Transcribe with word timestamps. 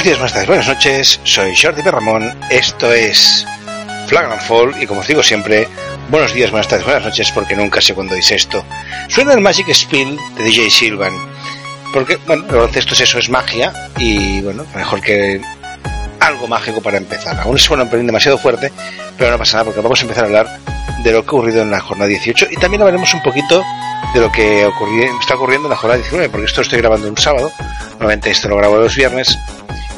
Buenos 0.00 0.12
días, 0.12 0.18
buenas 0.18 0.32
tardes, 0.32 0.48
buenas 0.48 0.68
noches. 0.68 1.20
Soy 1.24 1.54
Jordi 1.54 1.82
Perramón. 1.82 2.34
Esto 2.48 2.90
es 2.90 3.44
Flagrant 4.06 4.40
Fall 4.40 4.74
y 4.80 4.86
como 4.86 5.00
os 5.00 5.06
digo 5.06 5.22
siempre, 5.22 5.68
buenos 6.08 6.32
días, 6.32 6.50
buenas 6.50 6.68
tardes, 6.68 6.86
buenas 6.86 7.04
noches 7.04 7.30
porque 7.32 7.54
nunca 7.54 7.82
sé 7.82 7.92
cuándo 7.92 8.14
dice 8.14 8.36
esto. 8.36 8.64
Suena 9.08 9.34
el 9.34 9.42
Magic 9.42 9.68
Spill 9.68 10.18
de 10.38 10.44
DJ 10.44 10.70
Silvan. 10.70 11.12
Porque, 11.92 12.16
bueno, 12.26 12.46
baloncesto 12.46 12.94
es 12.94 13.00
eso, 13.00 13.18
es 13.18 13.28
magia 13.28 13.74
y, 13.98 14.40
bueno, 14.40 14.64
mejor 14.74 15.02
que 15.02 15.38
algo 16.20 16.46
mágico 16.46 16.80
para 16.80 16.96
empezar. 16.96 17.38
Aún 17.38 17.58
suena 17.58 17.82
un 17.82 17.90
pelín 17.90 18.06
demasiado 18.06 18.38
fuerte, 18.38 18.72
pero 19.18 19.30
no 19.30 19.36
pasa 19.36 19.58
nada 19.58 19.66
porque 19.66 19.82
vamos 19.82 20.00
a 20.00 20.02
empezar 20.04 20.24
a 20.24 20.26
hablar 20.28 20.60
de 21.04 21.12
lo 21.12 21.22
que 21.22 21.28
ha 21.28 21.38
ocurrido 21.38 21.60
en 21.60 21.70
la 21.70 21.80
jornada 21.80 22.08
18 22.08 22.46
y 22.50 22.56
también 22.56 22.80
hablaremos 22.80 23.12
un 23.12 23.22
poquito 23.22 23.62
de 24.14 24.20
lo 24.20 24.32
que 24.32 24.64
está 25.20 25.34
ocurriendo 25.34 25.66
en 25.66 25.70
la 25.70 25.76
jornada 25.76 26.00
19, 26.00 26.30
porque 26.30 26.46
esto 26.46 26.62
estoy 26.62 26.78
grabando 26.78 27.06
un 27.06 27.18
sábado, 27.18 27.52
normalmente 27.92 28.30
esto 28.30 28.48
lo 28.48 28.56
grabo 28.56 28.78
los 28.78 28.96
viernes, 28.96 29.38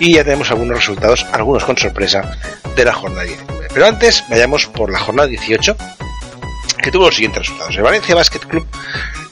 y 0.03 0.15
ya 0.15 0.25
tenemos 0.25 0.51
algunos 0.51 0.79
resultados, 0.79 1.25
algunos 1.31 1.63
con 1.63 1.79
sorpresa, 1.79 2.37
de 2.75 2.85
la 2.85 2.93
jornada 2.93 3.23
19. 3.23 3.69
Pero 3.73 3.87
antes, 3.87 4.25
vayamos 4.29 4.67
por 4.67 4.91
la 4.91 4.99
jornada 4.99 5.29
18, 5.29 5.77
que 6.83 6.91
tuvo 6.91 7.07
los 7.07 7.15
siguientes 7.15 7.43
resultados. 7.43 7.77
El 7.77 7.83
Valencia 7.83 8.17
Basket 8.17 8.41
Club 8.41 8.67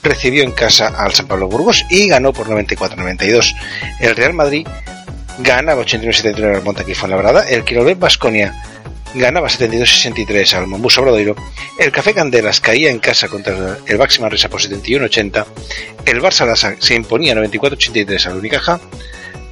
recibió 0.01 0.45
en 0.45 0.53
casa 0.53 0.87
al 0.87 1.13
San 1.13 1.27
Pablo 1.27 1.49
Burgos 1.49 1.85
y 1.91 2.07
ganó 2.07 2.33
por 2.33 2.47
94-92. 2.47 3.53
El 3.99 4.15
Real 4.15 4.33
Madrid 4.33 4.65
ganaba 5.39 5.83
89-79 5.83 6.59
al 6.59 6.63
Montaquí 6.63 6.95
Fuenlabrada. 6.95 7.49
El 7.49 7.65
Quirolet 7.65 7.99
Basconia 7.99 8.55
ganaba 9.15 9.49
72-63 9.49 10.55
al 10.55 10.69
Mombus 10.69 10.99
Obradoiro, 10.99 11.35
el 11.81 11.91
Café 11.91 12.15
Candelas 12.15 12.61
caía 12.61 12.91
en 12.91 13.01
casa 13.01 13.27
contra 13.27 13.79
el 13.85 13.99
Baxi 13.99 14.23
Resa 14.23 14.49
por 14.49 14.61
71-80, 14.61 15.47
el 16.07 16.23
Barça 16.23 16.47
Lassa 16.47 16.77
se 16.79 16.95
imponía 16.95 17.35
94-83 17.35 18.27
al 18.27 18.37
Unicaja, 18.37 18.81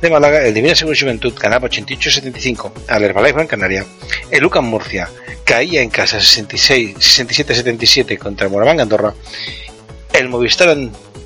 de 0.00 0.10
Málaga 0.10 0.44
el 0.44 0.54
Divina 0.54 0.74
Seguro 0.74 0.96
Juventud 0.98 1.32
ganaba 1.38 1.68
88-75 1.68 2.72
al 2.88 3.04
Herbalife 3.04 3.34
Gran 3.34 3.46
Canaria, 3.46 3.86
el 4.30 4.44
UCAM 4.44 4.66
Murcia 4.66 5.08
caía 5.44 5.82
en 5.82 5.90
casa 5.90 6.18
67-77 6.18 8.18
contra 8.18 8.48
Moraván 8.48 8.80
Andorra, 8.80 9.14
el 10.12 10.28
Movistar 10.28 10.76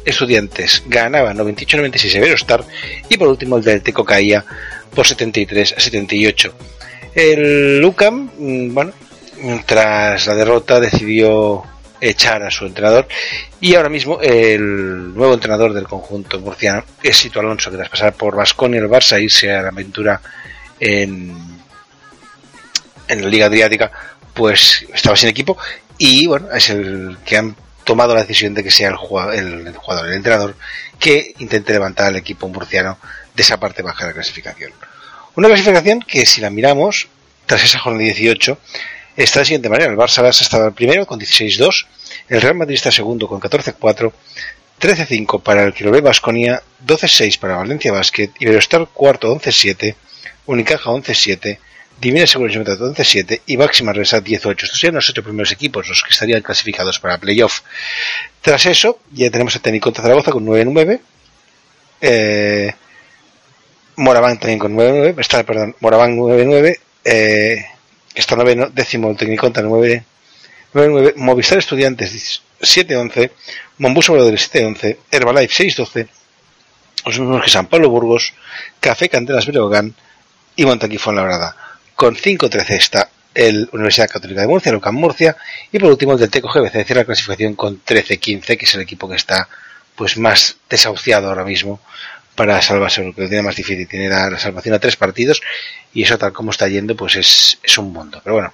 Estudiantes 0.05 0.83
ganaba 0.87 1.33
98-96 1.33 2.17
a 2.17 2.21
Verostar 2.21 2.65
y 3.09 3.17
por 3.17 3.29
último 3.29 3.57
el 3.57 3.65
del 3.65 3.83
Teco 3.83 4.05
caía 4.05 4.45
por 4.95 5.07
73-78. 5.07 6.53
El 7.15 7.81
Lucam, 7.81 8.31
mm, 8.37 8.75
bueno, 8.75 8.93
tras 9.67 10.27
la 10.27 10.35
derrota 10.35 10.81
decidió 10.81 11.63
echar 12.03 12.43
a 12.43 12.51
su 12.51 12.67
entrenador 12.67 13.07
y 13.61 13.77
ahora 13.77 13.89
mismo 13.89 14.21
el 14.21 15.15
nuevo 15.15 15.35
entrenador 15.35 15.73
del 15.73 15.87
conjunto 15.87 16.41
murciano 16.41 16.85
es 17.01 17.31
Alonso 17.37 17.71
que 17.71 17.77
tras 17.77 17.89
pasar 17.89 18.15
por 18.15 18.35
Vasconia 18.35 18.81
el 18.81 18.89
Barça 18.89 19.23
irse 19.23 19.55
a 19.55 19.63
la 19.63 19.69
aventura 19.69 20.21
en, 20.81 21.33
en 23.07 23.23
la 23.23 23.29
Liga 23.29 23.47
Adriática 23.47 23.93
pues 24.35 24.85
estaba 24.93 25.15
sin 25.15 25.29
equipo 25.29 25.57
y 25.97 26.27
bueno 26.27 26.51
es 26.53 26.71
el 26.71 27.19
que 27.25 27.37
han 27.37 27.55
tomado 27.85 28.15
la 28.15 28.23
decisión 28.23 28.53
de 28.55 28.65
que 28.65 28.73
sea 28.73 28.89
el 28.89 28.97
jugador, 28.97 29.35
el, 29.37 29.73
jugador, 29.77 30.09
el 30.09 30.15
entrenador 30.15 30.57
que 30.99 31.35
intente 31.39 31.73
levantar 31.73 32.09
al 32.09 32.17
equipo 32.17 32.49
murciano 32.49 32.99
de 33.35 33.43
esa 33.43 33.59
parte 33.59 33.83
baja 33.83 34.05
de 34.05 34.11
la 34.11 34.15
clasificación. 34.15 34.73
Una 35.37 35.49
clasificación 35.49 36.01
que 36.01 36.27
si 36.27 36.41
la 36.41 36.51
miramos, 36.51 37.09
tras 37.47 37.65
esa 37.65 37.79
jornada 37.79 38.05
18, 38.05 38.59
está 39.17 39.39
de 39.39 39.43
la 39.43 39.45
siguiente 39.45 39.69
manera. 39.69 39.91
El 39.91 39.97
Barça 39.97 40.29
estaba 40.29 40.67
el 40.67 40.73
primero 40.73 41.07
con 41.07 41.21
16-2, 41.21 41.87
el 42.29 42.41
Real 42.41 42.55
Madrid 42.55 42.75
está 42.75 42.91
segundo 42.91 43.29
con 43.29 43.41
14-4, 43.41 44.13
13-5 44.81 45.43
para 45.43 45.65
el 45.65 45.73
Quilové 45.73 46.01
Basconia, 46.01 46.63
12-6 46.85 47.39
para 47.39 47.57
Valencia 47.57 47.93
Basket, 47.93 48.31
Iberostar 48.41 48.89
cuarto 48.93 49.35
11-7, 49.35 49.95
Unicaja 50.47 50.91
11-7, 50.91 51.59
Divina 52.01 52.27
Seguridad 52.27 52.77
11-7 52.77 53.43
y 53.47 53.57
Máxima 53.57 53.93
Resa 53.93 54.21
18. 54.21 54.67
Estos 54.67 54.81
serían 54.81 54.97
los 54.97 55.09
ocho 55.09 55.23
primeros 55.23 55.53
equipos, 55.53 55.89
los 55.89 56.03
que 56.03 56.11
estarían 56.11 56.43
clasificados 56.43 56.99
para 56.99 57.19
playoff. 57.19 57.61
Tras 58.41 58.67
eso, 58.67 58.99
ya 59.13 59.31
tenemos 59.31 59.55
a 59.55 59.61
Tenicota 59.61 60.03
Zaragoza 60.03 60.33
con 60.33 60.45
9-9, 60.45 61.01
eh, 62.01 62.73
Moraván 63.95 64.39
también 64.41 64.59
con 64.59 64.75
9-9, 64.75 65.21
está, 65.21 65.45
perdón, 65.45 65.77
Moraván 65.79 66.17
9-9, 66.17 66.77
eh, 67.05 67.67
está 68.15 68.37
noveno, 68.37 68.71
décimo 68.71 69.11
el 69.11 69.17
Tecniconta 69.17 69.63
9 69.63 70.05
9 70.75 71.15
Movistar 71.17 71.59
Estudiantes 71.59 72.43
7-11, 72.61 73.31
Mombus 73.79 74.09
Obrador 74.11 74.35
7-11, 74.35 74.97
Herbalife 75.11 75.65
6-12, 75.65 76.09
los 77.07 77.19
mismos 77.19 77.45
que 77.45 77.51
San 77.51 77.67
Pablo 77.67 77.91
Burgos, 77.91 78.33
Café 78.81 79.09
Canteras 79.09 79.47
Breogán 79.47 79.95
y 80.57 80.65
Montaquí 80.65 80.99
Labrada. 81.07 81.57
Con 81.95 82.15
5-13 82.17 82.71
está 82.71 83.11
el 83.35 83.69
Universidad 83.73 84.09
Católica 84.09 84.43
de 84.43 84.47
Murcia, 84.47 84.73
Lucas 84.73 84.93
Murcia, 84.93 85.37
y 85.71 85.79
por 85.79 85.91
último 85.91 86.13
el 86.13 86.21
del 86.21 86.31
Teco 86.31 86.49
GBC 86.49 86.85
cierra 86.85 87.01
la 87.03 87.05
clasificación 87.07 87.55
con 87.55 87.83
13-15, 87.85 88.57
que 88.57 88.65
es 88.65 88.75
el 88.75 88.83
equipo 88.83 89.09
que 89.09 89.17
está 89.17 89.49
pues 89.97 90.17
más 90.17 90.57
desahuciado 90.71 91.29
ahora 91.29 91.45
mismo 91.45 91.81
para 92.43 92.61
salvarse, 92.61 93.05
lo 93.05 93.15
que 93.15 93.23
lo 93.23 93.29
tiene 93.29 93.45
más 93.45 93.55
difícil. 93.55 93.87
Tiene 93.87 94.09
la, 94.09 94.37
salvación 94.37 94.75
a 94.75 94.81
tres 94.81 94.97
partidos 94.97 95.41
y 95.95 96.03
eso 96.03 96.19
tal 96.19 96.33
como 96.33 96.51
está 96.51 96.67
yendo, 96.67 96.97
pues 96.97 97.15
es, 97.15 97.59
es 97.63 97.79
un 97.79 97.93
mundo. 97.93 98.21
Pero 98.25 98.35
bueno, 98.35 98.53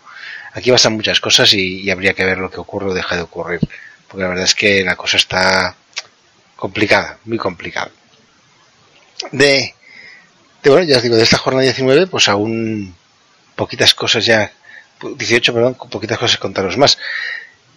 aquí 0.53 0.71
pasan 0.71 0.93
muchas 0.93 1.21
cosas 1.21 1.55
y, 1.55 1.91
habría 1.91 2.13
que 2.13 2.27
ver 2.27 2.37
lo 2.37 2.51
que 2.51 2.61
ocurre 2.61 2.91
o 2.91 2.95
deja 2.95 3.17
de 3.17 3.23
ocurrir. 3.23 3.61
Porque 4.07 4.23
la 4.23 4.29
verdad 4.29 4.45
es 4.45 4.55
que 4.55 4.85
la 4.85 4.95
cosa 4.95 5.17
está 5.17 5.75
complicada, 6.55 7.19
muy 7.25 7.39
complicada. 7.39 7.91
De, 9.33 9.75
de 10.63 10.71
bueno, 10.71 10.85
ya 10.85 10.99
os 10.99 11.03
digo, 11.03 11.17
de 11.17 11.23
esta 11.23 11.39
jornada 11.39 11.65
19, 11.65 12.09
pues 12.09 12.29
aún 12.29 12.95
poquitas 13.57 13.95
cosas 13.95 14.27
ya, 14.27 14.53
18, 15.01 15.55
perdón, 15.55 15.77
poquitas 15.91 16.19
cosas 16.19 16.37
contaros 16.37 16.77
más. 16.77 16.99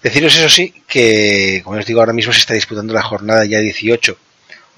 Deciros 0.03 0.35
eso 0.35 0.50
sí, 0.50 0.83
que 0.89 1.62
como 1.63 1.77
os 1.77 1.85
digo, 1.85 2.01
ahora 2.01 2.12
mismo 2.12 2.33
se 2.33 2.39
está 2.39 2.53
disputando 2.53 2.94
la 2.94 3.01
jornada 3.01 3.45
ya 3.45 3.59
18 3.59 4.18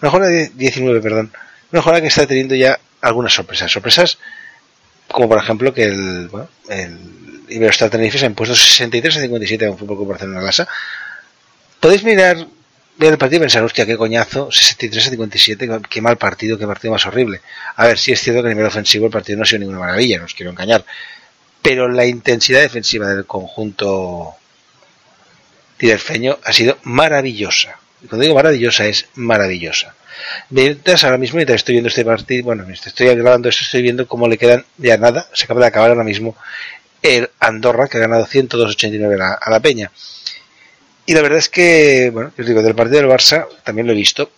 jornada 0.09 0.31
de 0.31 0.49
19, 0.49 1.01
perdón. 1.01 1.31
Jornada 1.71 2.01
que 2.01 2.07
está 2.07 2.27
teniendo 2.27 2.55
ya 2.55 2.79
algunas 3.01 3.33
sorpresas. 3.33 3.71
Sorpresas 3.71 4.17
como 5.13 5.29
por 5.29 5.37
ejemplo 5.37 5.73
que 5.73 5.83
el, 5.83 6.27
bueno, 6.27 6.49
el 6.69 6.97
Iberostar 7.49 7.89
Tenerife 7.89 8.17
se 8.17 8.25
ha 8.25 8.29
impuesto 8.29 8.55
63 8.55 9.17
a 9.17 9.21
57 9.21 9.65
en 9.65 9.77
Fútbol 9.77 9.97
Club 9.97 10.09
Barcelona 10.09 10.41
Lasa. 10.41 10.67
Podéis 11.79 12.03
mirar, 12.03 12.47
ver 12.97 13.11
el 13.11 13.17
partido 13.17 13.37
y 13.37 13.41
pensar, 13.41 13.63
hostia, 13.63 13.85
qué 13.85 13.97
coñazo, 13.97 14.51
63 14.51 15.07
a 15.07 15.09
57, 15.11 15.69
qué 15.89 16.01
mal 16.01 16.17
partido, 16.17 16.57
qué 16.57 16.65
partido 16.65 16.93
más 16.93 17.05
horrible. 17.05 17.41
A 17.75 17.87
ver, 17.87 17.99
sí 17.99 18.11
es 18.11 18.21
cierto 18.21 18.41
que 18.41 18.47
a 18.47 18.51
nivel 18.51 18.65
ofensivo 18.65 19.05
el 19.05 19.11
partido 19.11 19.37
no 19.37 19.43
ha 19.43 19.45
sido 19.45 19.59
ninguna 19.59 19.79
maravilla, 19.79 20.17
no 20.17 20.25
os 20.25 20.33
quiero 20.33 20.51
engañar. 20.51 20.85
Pero 21.61 21.87
la 21.89 22.05
intensidad 22.05 22.61
defensiva 22.61 23.07
del 23.07 23.25
conjunto 23.25 24.35
tinerfeño 25.77 26.39
ha 26.43 26.53
sido 26.53 26.77
maravillosa. 26.83 27.77
Cuando 28.07 28.23
digo 28.23 28.35
maravillosa, 28.35 28.85
es 28.85 29.07
maravillosa. 29.15 29.95
Mientras 30.49 31.03
ahora 31.03 31.17
mismo, 31.17 31.37
mientras 31.37 31.57
estoy 31.57 31.73
viendo 31.73 31.89
este 31.89 32.05
partido, 32.05 32.45
bueno, 32.45 32.63
mientras 32.63 32.87
estoy 32.87 33.07
grabando 33.15 33.49
esto, 33.49 33.63
estoy 33.63 33.81
viendo 33.81 34.07
cómo 34.07 34.27
le 34.27 34.37
quedan 34.37 34.65
ya 34.77 34.97
nada, 34.97 35.27
se 35.33 35.45
acaba 35.45 35.61
de 35.61 35.67
acabar 35.67 35.89
ahora 35.89 36.03
mismo 36.03 36.35
el 37.01 37.29
Andorra, 37.39 37.87
que 37.87 37.97
ha 37.97 38.01
ganado 38.01 38.25
102-89 38.25 39.21
a, 39.21 39.33
a 39.33 39.49
la 39.49 39.59
Peña. 39.59 39.91
Y 41.05 41.13
la 41.13 41.21
verdad 41.21 41.39
es 41.39 41.49
que, 41.49 42.09
bueno, 42.13 42.31
os 42.37 42.45
digo, 42.45 42.61
del 42.61 42.75
partido 42.75 43.01
del 43.01 43.09
Barça 43.09 43.47
también 43.63 43.87
lo 43.87 43.93
he 43.93 43.95
visto. 43.95 44.31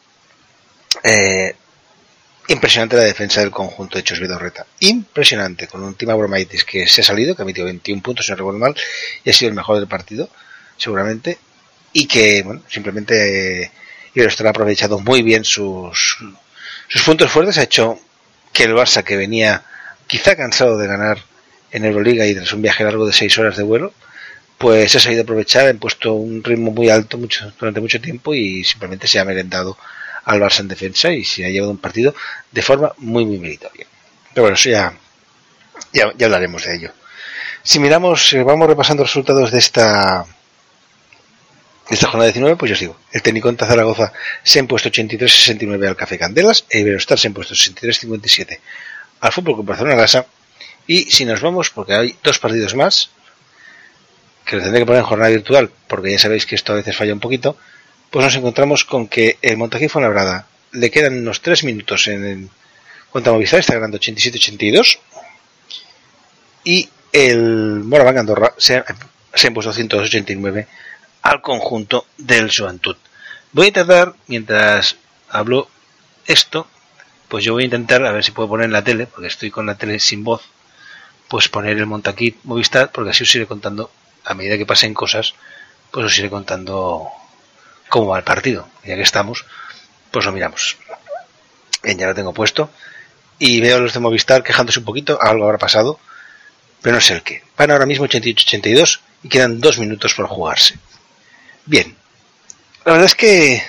Eh, 1.04 1.56
impresionante 2.48 2.96
la 2.96 3.04
defensa 3.04 3.42
del 3.42 3.52
conjunto 3.52 3.96
de 3.96 4.02
Hechos 4.02 4.20
Vidorreta. 4.20 4.66
Impresionante, 4.80 5.68
con 5.68 5.84
un 5.84 5.96
Tima 5.96 6.16
Bromaitis 6.16 6.64
que 6.64 6.88
se 6.88 7.02
ha 7.02 7.04
salido, 7.04 7.36
que 7.36 7.44
ha 7.44 7.46
metido 7.46 7.66
21 7.66 8.02
puntos, 8.02 8.26
si 8.26 8.32
no 8.32 8.38
recuerdo 8.38 8.60
mal, 8.60 8.76
y 9.24 9.30
ha 9.30 9.34
sido 9.34 9.50
el 9.50 9.56
mejor 9.56 9.78
del 9.78 9.88
partido, 9.88 10.30
seguramente 10.78 11.38
y 11.98 12.08
que 12.08 12.44
bueno, 12.44 12.62
simplemente 12.68 13.72
Iberostar 14.14 14.48
ha 14.48 14.50
aprovechado 14.50 15.00
muy 15.00 15.22
bien 15.22 15.46
sus, 15.46 16.18
sus 16.90 17.02
puntos 17.04 17.32
fuertes, 17.32 17.58
ha 17.58 17.64
hecho 17.64 17.98
que 18.52 18.64
el 18.66 18.74
Barça, 18.74 19.02
que 19.02 19.16
venía 19.16 19.64
quizá 20.06 20.36
cansado 20.36 20.78
de 20.78 20.88
ganar 20.88 21.20
en 21.72 21.86
Euroliga 21.86 22.28
y 22.28 22.36
tras 22.36 22.52
un 22.52 22.62
viaje 22.62 22.84
largo 22.84 23.08
de 23.08 23.14
seis 23.14 23.38
horas 23.38 23.56
de 23.56 23.64
vuelo, 23.64 23.94
pues 24.58 24.94
ha 24.94 25.00
sabido 25.00 25.24
aprovechar, 25.24 25.68
han 25.68 25.78
puesto 25.78 26.16
un 26.16 26.44
ritmo 26.44 26.72
muy 26.72 26.90
alto 26.90 27.18
mucho, 27.18 27.54
durante 27.58 27.80
mucho 27.80 28.02
tiempo 28.02 28.34
y 28.34 28.66
simplemente 28.66 29.08
se 29.08 29.20
ha 29.20 29.24
merendado 29.24 29.78
al 30.26 30.42
Barça 30.42 30.60
en 30.60 30.68
defensa 30.68 31.14
y 31.14 31.24
se 31.24 31.46
ha 31.46 31.50
llevado 31.50 31.72
un 31.72 31.78
partido 31.78 32.14
de 32.52 32.62
forma 32.62 32.92
muy, 32.98 33.26
muy 33.26 33.38
meritoria. 33.38 33.88
Pero 34.34 34.44
bueno, 34.44 34.56
eso 34.56 34.70
ya, 34.70 34.94
ya, 35.94 36.12
ya 36.18 36.26
hablaremos 36.26 36.66
de 36.66 36.76
ello. 36.76 36.92
Si 37.64 37.80
miramos, 37.80 38.34
eh, 38.34 38.44
vamos 38.44 38.68
repasando 38.68 39.04
resultados 39.04 39.50
de 39.50 39.60
esta 39.60 40.26
esta 41.90 42.08
jornada 42.08 42.28
19, 42.32 42.56
pues 42.56 42.70
yo 42.72 42.76
sigo. 42.76 42.98
El 43.12 43.22
técnico 43.22 43.50
en 43.50 43.58
Zaragoza 43.58 44.12
se 44.44 44.60
ha 44.60 44.62
impuesto 44.62 44.90
83-69 44.90 45.88
al 45.88 45.96
Café 45.96 46.18
Candelas, 46.18 46.66
el 46.70 46.82
Iberostar 46.82 47.20
se 47.20 47.28
ha 47.28 47.30
impuesto 47.30 47.54
63-57 47.54 48.60
al 49.22 49.32
Fútbol 49.32 49.56
Club 49.56 49.66
Barcelona 49.68 49.96
Lasa. 49.96 50.26
Y 50.88 51.04
si 51.12 51.26
nos 51.26 51.42
vamos, 51.42 51.70
porque 51.70 51.94
hay 51.94 52.16
dos 52.24 52.40
partidos 52.40 52.76
más, 52.76 53.10
que 54.46 54.56
lo 54.56 54.64
tendré 54.64 54.82
que 54.82 54.86
poner 54.86 55.02
en 55.02 55.08
jornada 55.08 55.32
virtual, 55.32 55.72
porque 55.88 56.12
ya 56.12 56.20
sabéis 56.20 56.46
que 56.46 56.56
esto 56.56 56.74
a 56.74 56.76
veces 56.76 56.96
falla 56.96 57.14
un 57.14 57.20
poquito, 57.20 57.58
pues 58.12 58.26
nos 58.26 58.36
encontramos 58.36 58.86
con 58.86 59.08
que 59.08 59.38
el 59.42 59.58
Montají 59.58 59.88
Fuenlabrada 59.88 60.48
le 60.72 60.92
quedan 60.92 61.18
unos 61.18 61.42
3 61.42 61.64
minutos 61.64 62.08
en 62.08 62.26
el, 62.26 62.50
contra 63.12 63.34
Movistar 63.34 63.60
está 63.60 63.76
ganando 63.76 63.98
87-82 63.98 65.00
y 66.64 66.90
el 67.12 67.84
Moraván 67.84 68.18
Andorra 68.18 68.54
se 68.58 68.84
se 69.34 69.48
ha 69.48 69.50
impuesto 69.50 69.74
189 69.74 70.68
al 71.26 71.42
conjunto 71.42 72.06
del 72.20 72.52
Joantut. 72.56 73.00
Voy 73.52 73.66
a 73.66 73.68
intentar, 73.70 74.14
mientras 74.28 74.96
hablo 75.28 75.68
esto, 76.28 76.68
pues 77.30 77.44
yo 77.44 77.54
voy 77.54 77.64
a 77.64 77.66
intentar 77.66 78.06
a 78.06 78.12
ver 78.12 78.24
si 78.24 78.30
puedo 78.30 78.48
poner 78.48 78.66
en 78.66 78.74
la 78.74 78.84
tele, 78.84 79.08
porque 79.08 79.26
estoy 79.26 79.50
con 79.50 79.66
la 79.66 79.74
tele 79.74 80.00
sin 80.00 80.24
voz, 80.24 80.44
pues 81.28 81.50
poner 81.50 81.78
el 81.78 81.88
montaquit 81.88 82.38
Movistar, 82.44 82.92
porque 82.92 83.10
así 83.10 83.24
os 83.24 83.34
iré 83.34 83.48
contando, 83.48 83.90
a 84.24 84.36
medida 84.36 84.56
que 84.56 84.68
pasen 84.68 84.94
cosas, 84.94 85.34
pues 85.90 86.06
os 86.06 86.20
iré 86.20 86.30
contando 86.30 87.08
cómo 87.90 88.06
va 88.10 88.20
el 88.20 88.24
partido. 88.24 88.70
Ya 88.84 88.96
que 88.96 89.02
estamos, 89.02 89.46
pues 90.12 90.26
lo 90.26 90.32
miramos. 90.32 90.78
Bien, 91.82 91.98
ya 91.98 92.06
lo 92.06 92.14
tengo 92.14 92.36
puesto. 92.36 92.70
Y 93.40 93.62
veo 93.62 93.78
a 93.78 93.80
los 93.80 93.96
de 93.96 94.00
Movistar 94.00 94.44
quejándose 94.44 94.78
un 94.78 94.86
poquito, 94.86 95.18
algo 95.20 95.46
habrá 95.46 95.58
pasado, 95.58 96.00
pero 96.84 96.94
no 96.94 97.02
sé 97.02 97.16
el 97.16 97.24
qué. 97.24 97.42
Van 97.58 97.72
ahora 97.72 97.88
mismo 97.88 98.06
88-82 98.06 99.00
y 99.24 99.30
quedan 99.30 99.60
dos 99.60 99.80
minutos 99.80 100.14
por 100.14 100.28
jugarse. 100.28 100.78
Bien, 101.66 101.96
la 102.86 102.92
verdad 102.92 103.08
es 103.08 103.16
que 103.16 103.64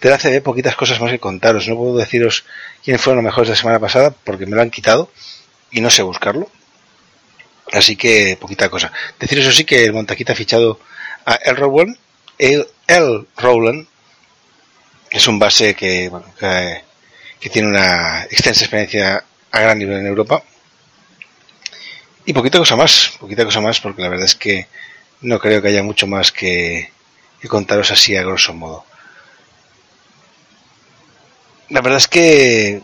de 0.00 0.10
la 0.10 0.18
CB 0.18 0.42
poquitas 0.42 0.76
cosas 0.76 1.00
más 1.00 1.10
que 1.10 1.18
contaros. 1.18 1.66
No 1.68 1.76
puedo 1.76 1.96
deciros 1.96 2.44
quiénes 2.84 3.02
fueron 3.02 3.24
los 3.24 3.30
mejores 3.30 3.48
de 3.48 3.54
la 3.54 3.60
semana 3.60 3.80
pasada 3.80 4.10
porque 4.10 4.46
me 4.46 4.54
lo 4.54 4.62
han 4.62 4.70
quitado 4.70 5.10
y 5.70 5.80
no 5.80 5.90
sé 5.90 6.02
buscarlo. 6.02 6.50
Así 7.72 7.96
que 7.96 8.38
poquita 8.40 8.68
cosa. 8.68 8.92
Deciros 9.18 9.44
eso 9.44 9.54
sí 9.54 9.64
que 9.64 9.84
el 9.84 9.92
Montaquita 9.92 10.32
ha 10.32 10.36
fichado 10.36 10.80
a 11.26 11.34
El 11.34 11.56
Rowland. 11.56 11.96
El, 12.38 12.66
el 12.86 13.26
Rowland 13.36 13.86
es 15.10 15.26
un 15.26 15.38
base 15.38 15.74
que, 15.74 16.08
bueno, 16.08 16.26
que, 16.38 16.82
que 17.40 17.50
tiene 17.50 17.68
una 17.68 18.22
extensa 18.24 18.64
experiencia 18.64 19.24
a 19.50 19.60
gran 19.60 19.78
nivel 19.78 19.98
en 19.98 20.06
Europa. 20.06 20.42
Y 22.24 22.32
poquita 22.32 22.58
cosa 22.58 22.76
más, 22.76 23.12
poquita 23.18 23.44
cosa 23.44 23.60
más 23.60 23.80
porque 23.80 24.02
la 24.02 24.08
verdad 24.08 24.26
es 24.26 24.34
que 24.34 24.68
no 25.20 25.38
creo 25.38 25.60
que 25.62 25.68
haya 25.68 25.82
mucho 25.82 26.06
más 26.06 26.32
que, 26.32 26.90
contaros 27.48 27.90
así 27.90 28.16
a 28.16 28.22
grosso 28.22 28.54
modo. 28.54 28.84
La 31.70 31.80
verdad 31.80 31.98
es 31.98 32.08
que 32.08 32.80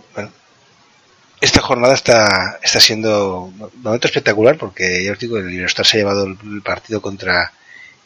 esta 1.41 1.61
jornada 1.61 1.95
está, 1.95 2.59
está 2.63 2.81
siendo 2.81 3.43
un 3.45 3.71
momento 3.83 4.07
espectacular 4.07 4.57
porque 4.57 5.05
ya 5.05 5.13
os 5.13 5.19
digo, 5.19 5.39
el 5.39 5.53
Iberostar 5.53 5.87
se 5.87 5.97
ha 5.97 6.01
llevado 6.01 6.25
el, 6.25 6.39
el, 6.45 6.63
partido 6.63 7.01
contra 7.01 7.53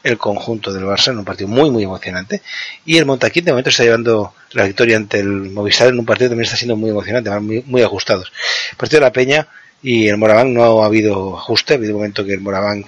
el 0.03 0.19
conjunto 0.19 0.73
del 0.73 0.85
Barça 0.85 1.11
en 1.11 1.19
un 1.19 1.25
partido 1.25 1.49
muy 1.49 1.71
muy 1.71 1.83
emocionante 1.83 2.43
y 2.85 2.99
el 2.99 3.07
Montaquín 3.07 3.45
de 3.45 3.53
momento 3.53 3.71
está 3.71 3.83
llevando 3.83 4.35
la 4.53 4.65
victoria 4.65 4.97
ante 4.97 5.19
el 5.19 5.51
Movistar 5.51 5.89
en 5.89 5.99
un 5.99 6.07
partido 6.07 6.29
que 6.29 6.31
también 6.31 6.47
está 6.47 6.57
siendo 6.57 6.77
muy 6.77 6.91
emocionante, 6.91 7.31
muy, 7.41 7.63
muy 7.67 7.83
ajustados. 7.83 8.33
El 8.71 8.77
partido 8.77 9.01
de 9.01 9.07
la 9.07 9.13
Peña 9.13 9.49
y 9.83 10.09
el 10.09 10.17
Moraván 10.17 10.55
no 10.55 10.83
ha 10.83 10.87
habido 10.87 11.37
ajuste, 11.37 11.75
ha 11.75 11.77
habido 11.77 11.95
un 11.95 12.01
momento 12.01 12.25
que 12.25 12.35
el 12.35 12.41
Moraván 12.41 12.85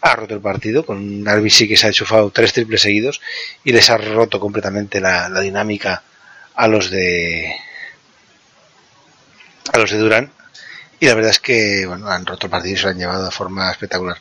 ha 0.00 0.14
roto 0.14 0.34
el 0.34 0.40
partido 0.40 0.84
con 0.84 0.98
un 0.98 1.28
Arbisi 1.28 1.68
que 1.68 1.76
se 1.76 1.86
ha 1.86 1.88
enchufado 1.88 2.30
tres 2.30 2.52
triples 2.52 2.82
seguidos 2.82 3.20
y 3.64 3.72
les 3.72 3.90
ha 3.90 3.96
roto 3.96 4.38
completamente 4.38 5.00
la, 5.00 5.28
dinámica 5.40 6.02
a 6.54 6.68
los 6.68 6.90
de 6.90 7.54
a 9.72 9.78
los 9.78 9.90
de 9.90 9.98
Durán 9.98 10.32
y 11.00 11.06
la 11.06 11.14
verdad 11.14 11.30
es 11.30 11.40
que 11.40 11.86
bueno, 11.86 12.08
han 12.08 12.26
roto 12.26 12.46
el 12.46 12.50
partido 12.50 12.74
y 12.74 12.78
se 12.78 12.84
lo 12.84 12.90
han 12.90 12.98
llevado 12.98 13.24
de 13.24 13.30
forma 13.30 13.70
espectacular. 13.70 14.18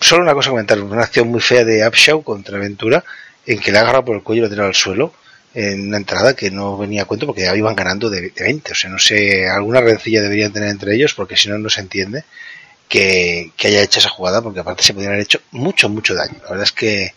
Solo 0.00 0.22
una 0.22 0.34
cosa 0.34 0.50
comentar, 0.50 0.78
una 0.80 1.02
acción 1.02 1.28
muy 1.28 1.40
fea 1.40 1.64
de 1.64 1.86
Upshaw 1.86 2.22
contra 2.22 2.58
Ventura 2.58 3.04
en 3.46 3.58
que 3.58 3.72
le 3.72 3.78
ha 3.78 3.82
agarrado 3.82 4.04
por 4.04 4.16
el 4.16 4.22
cuello 4.22 4.40
y 4.40 4.44
lo 4.44 4.50
tirado 4.50 4.68
al 4.68 4.74
suelo 4.74 5.14
en 5.54 5.88
una 5.88 5.98
entrada 5.98 6.34
que 6.34 6.50
no 6.50 6.76
venía 6.76 7.02
a 7.02 7.04
cuento 7.04 7.26
porque 7.26 7.42
ya 7.42 7.54
iban 7.56 7.76
ganando 7.76 8.10
de 8.10 8.32
20. 8.36 8.72
O 8.72 8.74
sea, 8.74 8.90
no 8.90 8.98
sé, 8.98 9.48
alguna 9.48 9.80
rencilla 9.80 10.20
deberían 10.20 10.52
tener 10.52 10.68
entre 10.68 10.94
ellos 10.94 11.14
porque 11.14 11.36
si 11.36 11.48
no, 11.48 11.58
no 11.58 11.70
se 11.70 11.80
entiende 11.80 12.24
que, 12.88 13.52
haya 13.64 13.82
hecho 13.82 13.98
esa 13.98 14.08
jugada 14.08 14.42
porque 14.42 14.60
aparte 14.60 14.82
se 14.82 14.92
podrían 14.92 15.12
haber 15.12 15.24
hecho 15.24 15.40
mucho, 15.50 15.88
mucho 15.88 16.14
daño. 16.14 16.36
La 16.42 16.50
verdad 16.50 16.64
es 16.64 16.72
que 16.72 17.14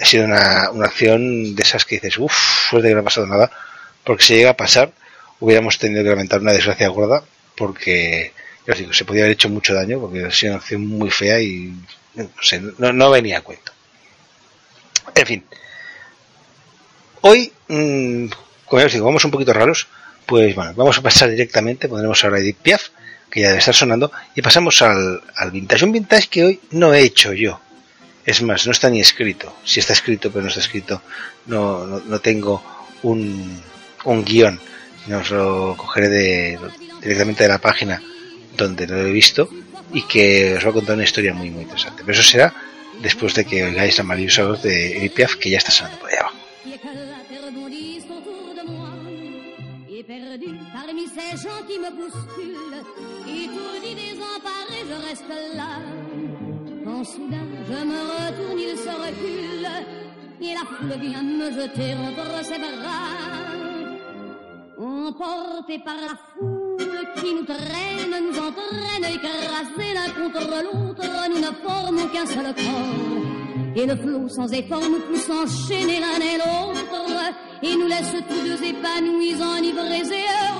ha 0.00 0.04
sido 0.04 0.24
una, 0.24 0.70
una 0.70 0.86
acción 0.86 1.54
de 1.54 1.62
esas 1.62 1.84
que 1.84 1.96
dices, 1.96 2.18
uff, 2.18 2.68
suerte 2.70 2.88
que 2.88 2.94
no 2.94 3.00
ha 3.00 3.04
pasado 3.04 3.26
nada, 3.26 3.50
porque 4.04 4.24
si 4.24 4.34
llega 4.34 4.50
a 4.50 4.56
pasar, 4.56 4.92
hubiéramos 5.40 5.78
tenido 5.78 6.02
que 6.02 6.10
lamentar 6.10 6.40
una 6.40 6.52
desgracia 6.52 6.88
gorda, 6.88 7.24
porque, 7.56 8.32
ya 8.66 8.72
os 8.72 8.78
digo, 8.78 8.92
se 8.92 9.04
podía 9.04 9.22
haber 9.22 9.32
hecho 9.32 9.48
mucho 9.48 9.74
daño, 9.74 10.00
porque 10.00 10.24
ha 10.24 10.30
sido 10.30 10.52
una 10.52 10.60
acción 10.60 10.86
muy 10.86 11.10
fea 11.10 11.40
y, 11.40 11.74
no 12.14 12.28
sé, 12.40 12.60
no, 12.78 12.92
no 12.92 13.10
venía 13.10 13.38
a 13.38 13.42
cuento. 13.42 13.72
En 15.14 15.26
fin, 15.26 15.44
hoy, 17.22 17.52
mmm, 17.68 18.26
como 18.66 18.80
ya 18.80 18.86
os 18.86 18.92
digo, 18.92 19.06
vamos 19.06 19.24
un 19.24 19.30
poquito 19.30 19.52
raros, 19.52 19.88
pues 20.26 20.54
bueno, 20.54 20.72
vamos 20.74 20.96
a 20.98 21.02
pasar 21.02 21.30
directamente, 21.30 21.88
pondremos 21.88 22.22
ahora 22.22 22.38
Edith 22.38 22.58
Piaf, 22.58 22.88
que 23.30 23.40
ya 23.40 23.48
debe 23.48 23.60
estar 23.60 23.74
sonando, 23.74 24.10
y 24.34 24.42
pasamos 24.42 24.82
al, 24.82 25.22
al 25.36 25.50
vintage, 25.50 25.84
un 25.84 25.92
vintage 25.92 26.28
que 26.28 26.44
hoy 26.44 26.60
no 26.70 26.92
he 26.92 27.02
hecho 27.02 27.32
yo, 27.32 27.60
es 28.24 28.42
más, 28.42 28.66
no 28.66 28.72
está 28.72 28.90
ni 28.90 29.00
escrito. 29.00 29.54
Si 29.64 29.80
está 29.80 29.92
escrito, 29.92 30.30
pero 30.30 30.42
no 30.42 30.48
está 30.48 30.60
escrito, 30.60 31.02
no, 31.46 31.86
no, 31.86 32.00
no 32.00 32.20
tengo 32.20 32.62
un, 33.02 33.60
un 34.04 34.24
guion. 34.24 34.60
Os 35.10 35.30
lo 35.30 35.74
cogeré 35.76 36.08
de, 36.08 36.58
directamente 37.00 37.42
de 37.42 37.48
la 37.48 37.58
página 37.58 38.02
donde 38.56 38.86
lo 38.86 38.98
he 38.98 39.10
visto 39.10 39.48
y 39.92 40.02
que 40.02 40.54
os 40.56 40.64
va 40.64 40.70
a 40.70 40.74
contar 40.74 40.94
una 40.94 41.04
historia 41.04 41.34
muy, 41.34 41.50
muy 41.50 41.62
interesante. 41.62 42.02
Pero 42.04 42.18
eso 42.18 42.30
será 42.30 42.54
después 43.00 43.34
de 43.34 43.44
que 43.44 43.64
oigáis 43.64 43.96
la 43.98 44.04
maravillosa 44.04 44.44
voz 44.44 44.62
de 44.62 44.98
Edith 44.98 45.34
que 45.40 45.50
ya 45.50 45.58
está 45.58 45.72
sonando 45.72 45.98
por 45.98 46.10
allá 46.10 46.20
abajo. 46.20 46.36
Quand 56.84 57.04
soudain 57.04 57.46
je 57.66 57.84
me 57.84 58.00
retourne, 58.10 58.58
il 58.58 58.76
se 58.76 58.88
recule 58.88 59.68
et 60.40 60.54
la 60.54 60.64
foule 60.66 60.98
vient 61.00 61.22
me 61.22 61.50
jeter 61.50 61.94
entre 61.94 62.44
ses 62.44 62.58
bras. 62.58 63.40
Emportés 64.78 65.78
par 65.84 65.96
la 65.96 66.16
foule 66.34 67.08
qui 67.16 67.34
nous 67.34 67.44
traîne, 67.44 68.14
nous 68.24 68.38
entraîne, 68.38 69.04
écrasés 69.04 69.94
l'un 69.94 70.10
contre 70.22 70.46
l'autre, 70.64 71.04
nous 71.28 71.38
ne 71.38 71.52
formons 71.66 72.06
qu'un 72.08 72.26
seul 72.26 72.54
corps. 72.54 73.76
Et 73.76 73.86
le 73.86 73.96
flot 73.96 74.28
sans 74.28 74.52
effort 74.52 74.88
nous 74.88 75.00
pousse 75.00 75.30
enchaîner 75.30 76.00
l'un 76.00 76.18
et 76.20 76.38
l'autre, 76.38 77.34
et 77.62 77.76
nous 77.76 77.86
laisse 77.86 78.14
tous 78.28 78.42
deux 78.42 78.62
épanouis, 78.64 79.34
enivrés 79.42 80.08
et 80.14 80.26
heureux 80.26 80.59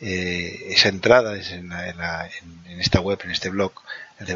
eh, 0.00 0.66
esa 0.68 0.90
entrada 0.90 1.36
es 1.36 1.50
en, 1.50 1.72
en, 1.72 2.80
esta 2.80 3.00
web, 3.00 3.18
en 3.24 3.30
este 3.30 3.48
blog, 3.48 3.72
el 4.20 4.26
de 4.26 4.34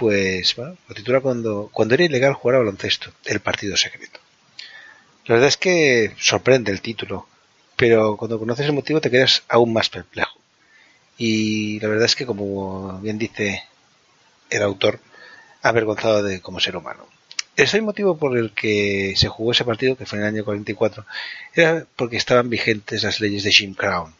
pues 0.00 0.56
bueno, 0.56 0.78
lo 0.88 0.94
titula 0.94 1.20
cuando, 1.20 1.68
cuando 1.70 1.92
era 1.92 2.04
ilegal 2.04 2.32
jugar 2.32 2.54
a 2.54 2.58
baloncesto, 2.60 3.12
el 3.26 3.40
partido 3.40 3.76
secreto. 3.76 4.18
La 5.26 5.34
verdad 5.34 5.48
es 5.48 5.58
que 5.58 6.14
sorprende 6.18 6.72
el 6.72 6.80
título, 6.80 7.26
pero 7.76 8.16
cuando 8.16 8.38
conoces 8.38 8.64
el 8.64 8.72
motivo 8.72 9.02
te 9.02 9.10
quedas 9.10 9.42
aún 9.46 9.74
más 9.74 9.90
perplejo. 9.90 10.38
Y 11.18 11.78
la 11.80 11.88
verdad 11.88 12.06
es 12.06 12.16
que, 12.16 12.24
como 12.24 12.98
bien 13.00 13.18
dice 13.18 13.62
el 14.48 14.62
autor, 14.62 15.00
avergonzado 15.60 16.22
de 16.22 16.40
como 16.40 16.60
ser 16.60 16.78
humano. 16.78 17.06
El 17.54 17.82
motivo 17.82 18.16
por 18.16 18.38
el 18.38 18.52
que 18.52 19.12
se 19.16 19.28
jugó 19.28 19.52
ese 19.52 19.66
partido, 19.66 19.96
que 19.96 20.06
fue 20.06 20.18
en 20.18 20.24
el 20.24 20.34
año 20.34 20.46
44, 20.46 21.04
era 21.54 21.84
porque 21.94 22.16
estaban 22.16 22.48
vigentes 22.48 23.02
las 23.02 23.20
leyes 23.20 23.44
de 23.44 23.52
Jim 23.52 23.74
Crown, 23.74 24.14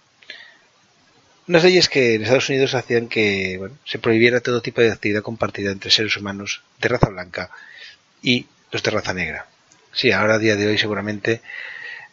unas 1.49 1.64
leyes 1.64 1.88
que 1.88 2.14
en 2.14 2.23
Estados 2.23 2.49
Unidos 2.49 2.75
hacían 2.75 3.09
que 3.09 3.56
bueno, 3.59 3.76
se 3.85 3.99
prohibiera 3.99 4.40
todo 4.40 4.62
tipo 4.62 4.80
de 4.80 4.92
actividad 4.92 5.23
compartida 5.23 5.73
entre 5.73 5.90
seres 5.90 6.16
humanos 6.16 6.62
de 6.80 6.88
raza 6.88 7.09
blanca 7.09 7.50
y 8.23 8.47
los 8.70 8.82
de 8.82 8.90
raza 8.90 9.14
negra. 9.14 9.47
Sí, 9.92 10.12
ahora 10.12 10.35
a 10.35 10.38
día 10.38 10.56
de 10.56 10.68
hoy 10.68 10.78
seguramente 10.78 11.42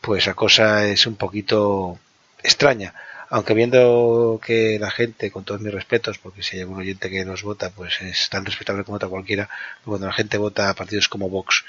pues 0.01 0.25
la 0.25 0.33
cosa 0.33 0.87
es 0.87 1.05
un 1.07 1.15
poquito 1.15 1.99
extraña, 2.43 2.93
aunque 3.29 3.53
viendo 3.53 4.39
que 4.43 4.79
la 4.79 4.91
gente, 4.91 5.31
con 5.31 5.43
todos 5.43 5.61
mis 5.61 5.73
respetos, 5.73 6.17
porque 6.17 6.43
si 6.43 6.55
hay 6.55 6.61
algún 6.61 6.79
oyente 6.79 7.09
que 7.09 7.25
nos 7.25 7.43
vota, 7.43 7.71
pues 7.71 8.01
es 8.01 8.29
tan 8.29 8.45
respetable 8.45 8.83
como 8.83 8.97
otra 8.97 9.09
cualquiera, 9.09 9.49
cuando 9.83 10.07
la 10.07 10.13
gente 10.13 10.37
vota 10.37 10.69
a 10.69 10.75
partidos 10.75 11.09
como 11.09 11.29
Vox, 11.29 11.65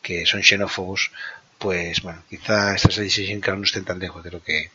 que 0.00 0.26
son 0.26 0.42
xenófobos, 0.42 1.10
pues 1.58 2.02
bueno, 2.02 2.22
quizá 2.28 2.74
estas 2.74 2.96
leyes 2.98 3.46
no 3.46 3.62
estén 3.62 3.84
tan 3.84 3.98
lejos 3.98 4.24
de 4.24 4.30
lo 4.30 4.42
que 4.42 4.70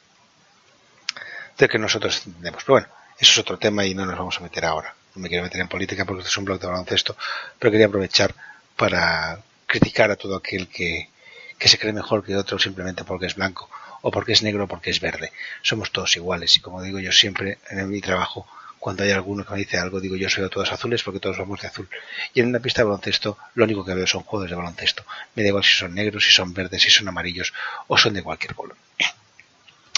de 1.57 1.67
que 1.67 1.77
nosotros 1.79 2.21
entendemos. 2.25 2.63
Pero 2.63 2.73
bueno, 2.73 2.87
eso 3.19 3.31
es 3.31 3.37
otro 3.37 3.57
tema 3.57 3.85
y 3.85 3.93
no 3.93 4.05
nos 4.05 4.17
vamos 4.17 4.37
a 4.37 4.41
meter 4.41 4.65
ahora. 4.65 4.93
No 5.15 5.21
me 5.21 5.29
quiero 5.29 5.43
meter 5.43 5.61
en 5.61 5.67
política 5.67 6.05
porque 6.05 6.21
este 6.21 6.29
es 6.29 6.37
un 6.37 6.45
blog 6.45 6.59
de 6.59 6.67
baloncesto, 6.67 7.17
pero 7.57 7.71
quería 7.71 7.87
aprovechar 7.87 8.35
para 8.75 9.39
criticar 9.65 10.11
a 10.11 10.15
todo 10.15 10.35
aquel 10.35 10.67
que, 10.67 11.09
que 11.57 11.67
se 11.67 11.79
cree 11.79 11.93
mejor 11.93 12.23
que 12.23 12.35
otro 12.35 12.59
simplemente 12.59 13.03
porque 13.03 13.25
es 13.25 13.35
blanco 13.35 13.69
o 14.01 14.11
porque 14.11 14.33
es 14.33 14.43
negro 14.43 14.65
o 14.65 14.67
porque 14.67 14.91
es 14.91 15.01
verde. 15.01 15.31
Somos 15.61 15.91
todos 15.91 16.15
iguales 16.15 16.55
y 16.57 16.61
como 16.61 16.81
digo 16.81 16.99
yo 16.99 17.11
siempre 17.11 17.57
en 17.69 17.89
mi 17.89 18.01
trabajo, 18.01 18.47
cuando 18.79 19.03
hay 19.03 19.11
alguno 19.11 19.43
que 19.43 19.53
me 19.53 19.59
dice 19.59 19.77
algo, 19.77 19.99
digo 19.99 20.15
yo 20.15 20.29
soy 20.29 20.45
a 20.45 20.49
todos 20.49 20.71
azules 20.71 21.01
porque 21.03 21.19
todos 21.19 21.37
vamos 21.37 21.59
de 21.61 21.67
azul. 21.67 21.89
Y 22.33 22.41
en 22.41 22.47
una 22.47 22.59
pista 22.59 22.81
de 22.81 22.85
baloncesto 22.85 23.37
lo 23.55 23.63
único 23.65 23.83
que 23.83 23.93
veo 23.93 24.05
son 24.05 24.23
juegos 24.23 24.49
de 24.49 24.55
baloncesto. 24.55 25.03
Me 25.35 25.41
da 25.41 25.49
igual 25.49 25.63
si 25.63 25.73
son 25.73 25.95
negros, 25.95 26.23
si 26.23 26.31
son 26.31 26.53
verdes, 26.53 26.81
si 26.83 26.89
son 26.89 27.07
amarillos 27.07 27.53
o 27.87 27.97
son 27.97 28.13
de 28.13 28.21
cualquier 28.21 28.53
color. 28.53 28.77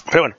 Pero 0.05 0.21
bueno, 0.21 0.37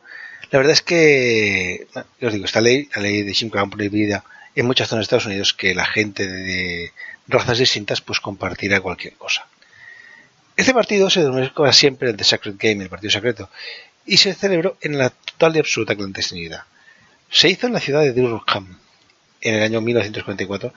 la 0.50 0.59
verdad 0.59 0.73
es 0.73 0.83
que, 0.83 1.87
os 2.21 2.33
digo, 2.33 2.45
esta 2.45 2.61
ley, 2.61 2.88
la 2.95 3.02
ley 3.02 3.23
de 3.23 3.35
Jim 3.35 3.50
Crown 3.50 3.71
prohibida 3.71 4.25
en 4.54 4.66
muchas 4.66 4.88
zonas 4.88 5.02
de 5.02 5.04
Estados 5.04 5.26
Unidos 5.26 5.54
que 5.54 5.75
la 5.75 5.87
gente 5.87 6.26
de 6.26 6.92
razas 7.28 7.59
distintas 7.59 8.00
pues 8.00 8.21
compartirá 8.21 8.80
cualquier 8.80 9.14
cosa. 9.14 9.47
Este 10.57 10.75
partido 10.75 11.09
se 11.09 11.21
denomina 11.21 11.73
siempre 11.73 12.11
el 12.11 12.16
The 12.16 12.25
Sacred 12.25 12.57
Game, 12.59 12.83
el 12.83 12.90
partido 12.90 13.12
secreto, 13.12 13.49
y 14.04 14.16
se 14.16 14.35
celebró 14.35 14.76
en 14.80 14.99
la 14.99 15.11
total 15.11 15.57
y 15.57 15.61
absoluta 15.61 15.95
clandestinidad. 15.95 16.64
Se 17.30 17.49
hizo 17.49 17.69
en 17.69 17.73
la 17.73 17.80
ciudad 17.80 18.00
de 18.00 18.12
Durham 18.12 18.76
en 19.40 19.54
el 19.54 19.62
año 19.62 19.80
1944, 19.80 20.75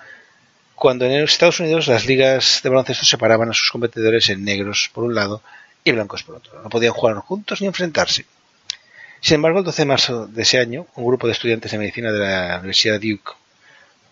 cuando 0.76 1.06
en 1.06 1.12
Estados 1.24 1.60
Unidos 1.60 1.88
las 1.88 2.06
ligas 2.06 2.62
de 2.64 2.70
baloncesto 2.70 3.06
separaban 3.06 3.50
a 3.50 3.54
sus 3.54 3.72
competidores 3.72 4.30
en 4.30 4.44
negros 4.44 4.92
por 4.94 5.04
un 5.04 5.16
lado 5.16 5.42
y 5.84 5.92
blancos 5.92 6.24
por 6.24 6.36
otro. 6.36 6.62
No 6.62 6.70
podían 6.70 6.94
jugar 6.94 7.16
juntos 7.18 7.60
ni 7.60 7.68
enfrentarse. 7.68 8.26
Sin 9.24 9.36
embargo, 9.36 9.60
el 9.60 9.64
12 9.64 9.84
de 9.84 9.86
marzo 9.86 10.28
de 10.28 10.42
ese 10.42 10.60
año, 10.60 10.86
un 10.96 11.06
grupo 11.06 11.28
de 11.28 11.32
estudiantes 11.32 11.72
de 11.72 11.78
medicina 11.78 12.12
de 12.12 12.20
la 12.20 12.58
Universidad 12.58 13.00
Duke, 13.00 13.32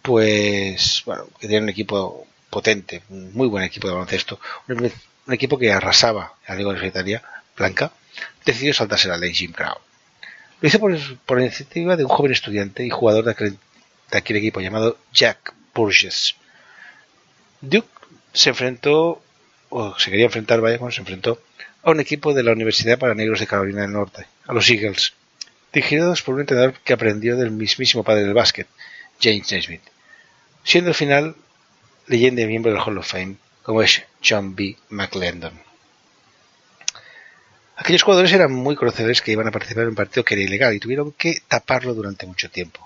pues, 0.01 1.03
bueno, 1.05 1.27
que 1.37 1.47
tenían 1.47 1.63
un 1.63 1.69
equipo 1.69 2.25
potente, 2.49 3.03
un 3.09 3.33
muy 3.33 3.49
buen 3.49 3.65
equipo 3.65 3.89
de 3.89 3.93
baloncesto, 3.93 4.39
un, 4.69 4.89
equipo 5.33 5.59
que 5.59 5.69
arrasaba 5.69 6.35
a 6.47 6.53
la 6.53 6.55
Liga 6.55 6.69
Universitaria 6.69 7.21
Blanca, 7.57 7.91
decidió 8.45 8.73
saltarse 8.73 9.09
la 9.09 9.17
ley 9.17 9.33
Jim 9.33 9.51
Crow. 9.51 9.75
Lo 10.61 10.67
hizo 10.69 10.79
por, 10.79 10.97
por 11.25 11.41
iniciativa 11.41 11.97
de 11.97 12.05
un 12.05 12.09
joven 12.09 12.31
estudiante 12.31 12.85
y 12.85 12.89
jugador 12.89 13.25
de 13.25 13.31
aquel, 13.31 13.57
de 14.11 14.17
aquel 14.17 14.37
equipo 14.37 14.61
llamado 14.61 14.97
Jack 15.11 15.53
Burgess. 15.75 16.35
Duke 17.59 17.89
se 18.31 18.51
enfrentó, 18.51 19.21
o 19.67 19.99
se 19.99 20.09
quería 20.09 20.27
enfrentar, 20.27 20.61
vaya, 20.61 20.77
cuando 20.77 20.95
se 20.95 21.01
enfrentó 21.01 21.41
a 21.83 21.91
un 21.91 21.99
equipo 21.99 22.33
de 22.33 22.43
la 22.43 22.53
Universidad 22.53 22.97
para 22.97 23.13
Negros 23.13 23.41
de 23.41 23.47
Carolina 23.47 23.81
del 23.81 23.91
Norte, 23.91 24.25
a 24.51 24.53
los 24.53 24.69
Eagles, 24.69 25.13
dirigidos 25.71 26.21
por 26.21 26.35
un 26.35 26.41
entrenador 26.41 26.73
que 26.83 26.91
aprendió 26.91 27.37
del 27.37 27.51
mismísimo 27.51 28.03
padre 28.03 28.23
del 28.23 28.33
básquet, 28.33 28.67
James 29.21 29.49
Nesbitt, 29.49 29.81
siendo 30.65 30.89
al 30.89 30.95
final 30.95 31.37
leyenda 32.07 32.41
y 32.41 32.47
miembro 32.47 32.73
del 32.73 32.81
Hall 32.81 32.97
of 32.97 33.09
Fame, 33.09 33.37
como 33.63 33.81
es 33.81 34.03
John 34.21 34.53
B. 34.53 34.75
McLendon. 34.89 35.57
Aquellos 37.77 38.03
jugadores 38.03 38.33
eran 38.33 38.51
muy 38.51 38.75
conocedores 38.75 39.21
que 39.21 39.31
iban 39.31 39.47
a 39.47 39.51
participar 39.51 39.83
en 39.83 39.89
un 39.91 39.95
partido 39.95 40.25
que 40.25 40.33
era 40.33 40.43
ilegal 40.43 40.73
y 40.73 40.81
tuvieron 40.81 41.13
que 41.13 41.41
taparlo 41.47 41.93
durante 41.93 42.25
mucho 42.25 42.51
tiempo. 42.51 42.85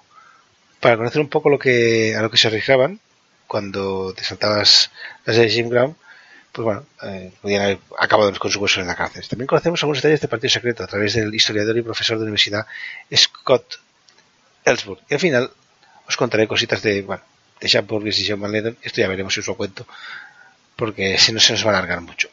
Para 0.79 0.97
conocer 0.97 1.19
un 1.19 1.29
poco 1.29 1.49
lo 1.49 1.57
que, 1.57 2.15
a 2.15 2.21
lo 2.21 2.29
que 2.29 2.37
se 2.37 2.47
arriesgaban 2.47 2.99
cuando 3.47 4.13
te 4.13 4.23
saltabas 4.23 4.91
las 5.25 5.35
de 5.35 5.49
Jim 5.49 5.69
Brown, 5.69 5.97
pues 6.55 6.63
bueno, 6.63 6.85
eh, 7.03 7.33
podían 7.41 7.63
haber 7.63 7.79
acabado 7.99 8.31
con 8.39 8.49
su 8.49 8.61
hueso 8.61 8.79
en 8.79 8.87
la 8.87 8.95
cárcel. 8.95 9.27
También 9.27 9.45
conocemos 9.45 9.83
algunos 9.83 10.01
detalles 10.01 10.21
de 10.21 10.29
partido 10.29 10.49
secreto 10.49 10.85
a 10.85 10.87
través 10.87 11.13
del 11.13 11.35
historiador 11.35 11.77
y 11.77 11.81
profesor 11.81 12.17
de 12.17 12.23
la 12.23 12.27
universidad 12.27 12.65
Scott 13.13 13.81
Ellsworth. 14.63 15.01
Y 15.09 15.15
al 15.15 15.19
final 15.19 15.51
os 16.07 16.15
contaré 16.15 16.47
cositas 16.47 16.81
de, 16.81 17.01
bueno, 17.01 17.23
de 17.59 17.67
Sean 17.67 17.85
Burgess 17.85 18.21
y 18.21 18.29
John 18.29 18.39
Van 18.39 18.53
Leden. 18.53 18.77
Esto 18.81 19.01
ya 19.01 19.09
veremos 19.09 19.33
si 19.33 19.41
os 19.41 19.47
lo 19.47 19.57
cuento, 19.57 19.85
porque 20.77 21.17
si 21.17 21.33
no 21.33 21.41
se 21.41 21.51
nos 21.51 21.65
va 21.65 21.71
a 21.71 21.77
alargar 21.77 21.99
mucho. 21.99 22.29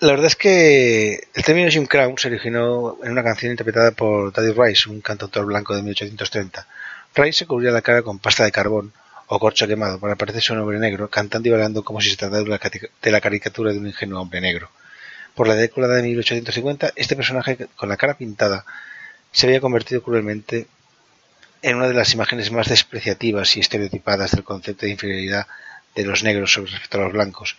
La 0.00 0.08
verdad 0.08 0.26
es 0.26 0.34
que 0.34 1.28
el 1.32 1.44
término 1.44 1.70
Jim 1.70 1.86
Crown 1.86 2.18
se 2.18 2.26
originó 2.26 2.98
en 3.04 3.12
una 3.12 3.22
canción 3.22 3.52
interpretada 3.52 3.92
por 3.92 4.32
Daddy 4.32 4.50
Rice, 4.50 4.90
un 4.90 5.00
cantautor 5.00 5.46
blanco 5.46 5.76
de 5.76 5.82
1830. 5.82 6.66
Rice 7.14 7.38
se 7.38 7.46
cubría 7.46 7.70
la 7.70 7.82
cara 7.82 8.02
con 8.02 8.18
pasta 8.18 8.42
de 8.42 8.50
carbón 8.50 8.92
o 9.34 9.38
corcho 9.40 9.66
quemado 9.66 9.96
para 9.98 10.14
parecerse 10.20 10.52
un 10.52 10.60
hombre 10.60 10.78
negro, 10.78 11.08
cantando 11.08 11.48
y 11.48 11.52
bailando 11.52 11.82
como 11.82 12.02
si 12.02 12.10
se 12.10 12.16
tratara 12.16 12.44
de 12.44 13.10
la 13.10 13.20
caricatura 13.20 13.72
de 13.72 13.78
un 13.78 13.86
ingenuo 13.86 14.20
hombre 14.20 14.42
negro. 14.42 14.68
Por 15.34 15.48
la 15.48 15.54
década 15.54 15.96
de 15.96 16.02
1850, 16.02 16.92
este 16.96 17.16
personaje 17.16 17.66
con 17.74 17.88
la 17.88 17.96
cara 17.96 18.18
pintada 18.18 18.66
se 19.32 19.46
había 19.46 19.62
convertido 19.62 20.02
cruelmente 20.02 20.66
en 21.62 21.76
una 21.76 21.88
de 21.88 21.94
las 21.94 22.12
imágenes 22.12 22.52
más 22.52 22.68
despreciativas 22.68 23.56
y 23.56 23.60
estereotipadas 23.60 24.32
del 24.32 24.44
concepto 24.44 24.84
de 24.84 24.92
inferioridad 24.92 25.46
de 25.94 26.04
los 26.04 26.22
negros 26.22 26.52
sobre 26.52 26.70
respecto 26.70 26.98
a 26.98 27.04
los 27.04 27.12
blancos, 27.14 27.56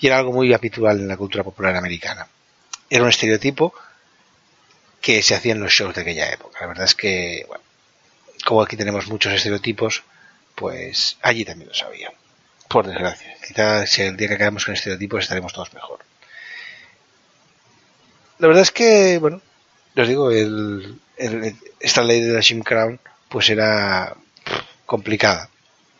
y 0.00 0.08
era 0.08 0.18
algo 0.18 0.32
muy 0.32 0.52
habitual 0.52 1.00
en 1.00 1.08
la 1.08 1.16
cultura 1.16 1.44
popular 1.44 1.74
americana. 1.76 2.28
Era 2.90 3.04
un 3.04 3.08
estereotipo 3.08 3.72
que 5.00 5.22
se 5.22 5.34
hacía 5.34 5.52
en 5.52 5.60
los 5.60 5.72
shows 5.72 5.94
de 5.94 6.02
aquella 6.02 6.30
época. 6.30 6.58
La 6.60 6.66
verdad 6.66 6.84
es 6.84 6.94
que, 6.94 7.44
bueno, 7.48 7.64
como 8.44 8.60
aquí 8.60 8.76
tenemos 8.76 9.06
muchos 9.06 9.32
estereotipos, 9.32 10.02
pues 10.54 11.18
allí 11.22 11.44
también 11.44 11.68
lo 11.68 11.74
sabía. 11.74 12.12
Por 12.68 12.86
desgracia. 12.86 13.34
Quizás 13.46 13.90
si 13.90 14.02
el 14.02 14.16
día 14.16 14.28
que 14.28 14.34
acabemos 14.34 14.64
con 14.64 14.74
estereotipos 14.74 15.22
estaremos 15.22 15.52
todos 15.52 15.72
mejor. 15.74 16.00
La 18.38 18.48
verdad 18.48 18.62
es 18.62 18.72
que, 18.72 19.18
bueno, 19.18 19.40
os 19.96 20.08
digo, 20.08 20.30
el, 20.30 20.98
esta 21.80 22.02
ley 22.02 22.20
de 22.20 22.32
la 22.32 22.42
Jim 22.42 22.62
Crown 22.62 22.98
pues 23.28 23.48
era 23.50 24.16
complicada, 24.86 25.48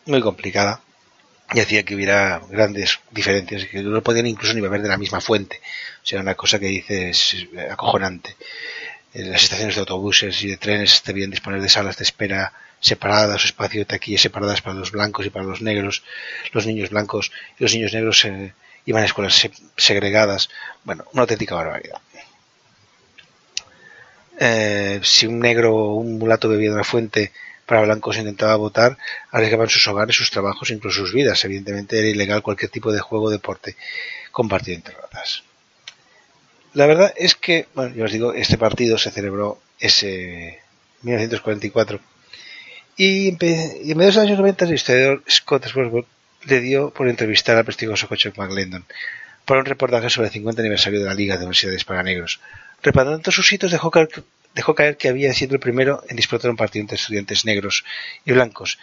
muy 0.07 0.21
complicada. 0.21 0.81
y 1.53 1.61
hacía 1.61 1.85
que 1.85 1.95
hubiera 1.95 2.41
grandes 2.49 3.01
diferencias, 3.11 3.67
que 3.67 3.83
no 3.83 4.03
podían 4.03 4.27
incluso 4.27 4.55
ni 4.55 4.61
beber 4.61 4.83
de 4.83 4.89
la 4.89 4.97
misma 4.97 5.21
fuente. 5.21 5.61
O 6.03 6.07
sea, 6.07 6.21
una 6.21 6.35
cosa 6.35 6.59
que 6.59 6.67
dices 6.67 7.47
acojonante. 7.71 8.37
En 9.13 9.31
las 9.31 9.45
estaciones 9.45 9.77
de 9.77 9.81
autobuses 9.81 10.43
y 10.43 10.49
de 10.49 10.57
trenes 10.57 11.03
debían 11.05 11.31
disponer 11.31 11.61
de 11.61 11.69
salas 11.69 11.97
de 11.97 12.05
espera 12.05 12.53
separadas, 12.85 13.47
espacio 13.47 13.81
de 13.81 13.87
taquillas 13.87 14.21
separadas 14.21 14.61
para 14.61 14.77
los 14.77 14.93
blancos 14.93 15.25
y 15.25 15.31
para 15.31 15.47
los 15.47 15.63
negros, 15.63 16.05
los 16.53 16.67
niños 16.67 16.91
blancos 16.91 17.33
y 17.59 17.63
los 17.63 17.73
niños 17.73 17.95
negros 17.95 18.23
eh, 18.27 18.53
iban 18.85 19.03
a 19.03 19.07
escuelas 19.07 19.49
segregadas. 19.77 20.51
Bueno, 20.85 21.07
una 21.15 21.23
auténtica 21.23 21.55
barbaridad. 21.55 21.99
Eh, 24.39 25.01
si 25.03 25.27
un 25.27 25.41
negro 25.41 25.75
o 25.75 25.95
un 25.95 26.19
mulato 26.19 26.47
bebía 26.51 26.73
de 26.73 26.77
la 26.77 26.85
fuente 26.85 27.33
para 27.65 27.81
blancos 27.81 28.19
intentaba 28.19 28.57
votar, 28.57 28.99
arriesgaban 29.31 29.71
sus 29.71 29.89
hogares, 29.89 30.15
sus 30.15 30.31
trabajos, 30.31 30.71
incluso 30.71 31.01
sus 31.01 31.15
vidas. 31.15 31.43
Evidentemente 31.47 31.99
era 31.99 32.09
ilegal 32.09 32.43
cualquier 32.43 32.71
tipo 32.71 32.93
de 32.93 33.01
juego 33.01 33.27
o 33.27 33.31
deporte 33.31 33.77
compartido 34.31 34.77
entre 34.77 34.95
razas. 34.95 35.43
La 36.75 36.85
verdad 36.85 37.15
es 37.17 37.35
que, 37.35 37.67
bueno, 37.75 37.95
yo 37.95 38.05
os 38.05 38.13
digo, 38.13 38.35
este 38.35 38.59
partido 38.59 38.99
se 38.99 39.11
celebró 39.11 39.59
ese 39.81 40.61
1944 41.01 41.99
y 42.97 43.29
en, 43.29 43.39
medio 43.41 43.97
de 43.97 44.07
los 44.07 44.17
años 44.17 44.39
90 44.39 44.65
el 44.67 44.75
historiador 44.75 45.23
Scott 45.29 45.67
Swarsworth 45.67 46.07
le 46.45 46.61
dio 46.61 46.91
por 46.91 47.09
entrevistar 47.09 47.57
al 47.57 47.65
prestigioso 47.65 48.09
coche 48.09 48.33
McLendon 48.37 48.85
para 49.45 49.61
un 49.61 49.67
reportaje 49.67 50.11
sobre 50.11 50.29
el 50.29 50.33
50 50.33 50.63
aniversario 50.63 51.01
de 51.01 51.07
la 51.07 51.15
Liga 51.15 51.37
de 51.37 51.45
Universidades 51.45 51.85
para 51.85 52.03
Negros. 52.03 52.41
Reparando 52.83 53.31
sus 53.31 53.53
hitos 53.53 53.71
dejó 53.71 53.91
caer, 53.91 54.09
dejó 54.55 54.75
caer 54.75 54.97
que 54.97 55.09
había 55.09 55.33
sido 55.35 55.55
el 55.55 55.61
primero 55.61 56.03
en 56.09 56.17
disputar 56.17 56.51
un 56.51 56.57
partido 56.57 56.83
entre 56.83 56.97
estudiantes 56.97 57.45
negros 57.45 57.85
y 58.25 58.33
blancos 58.33 58.79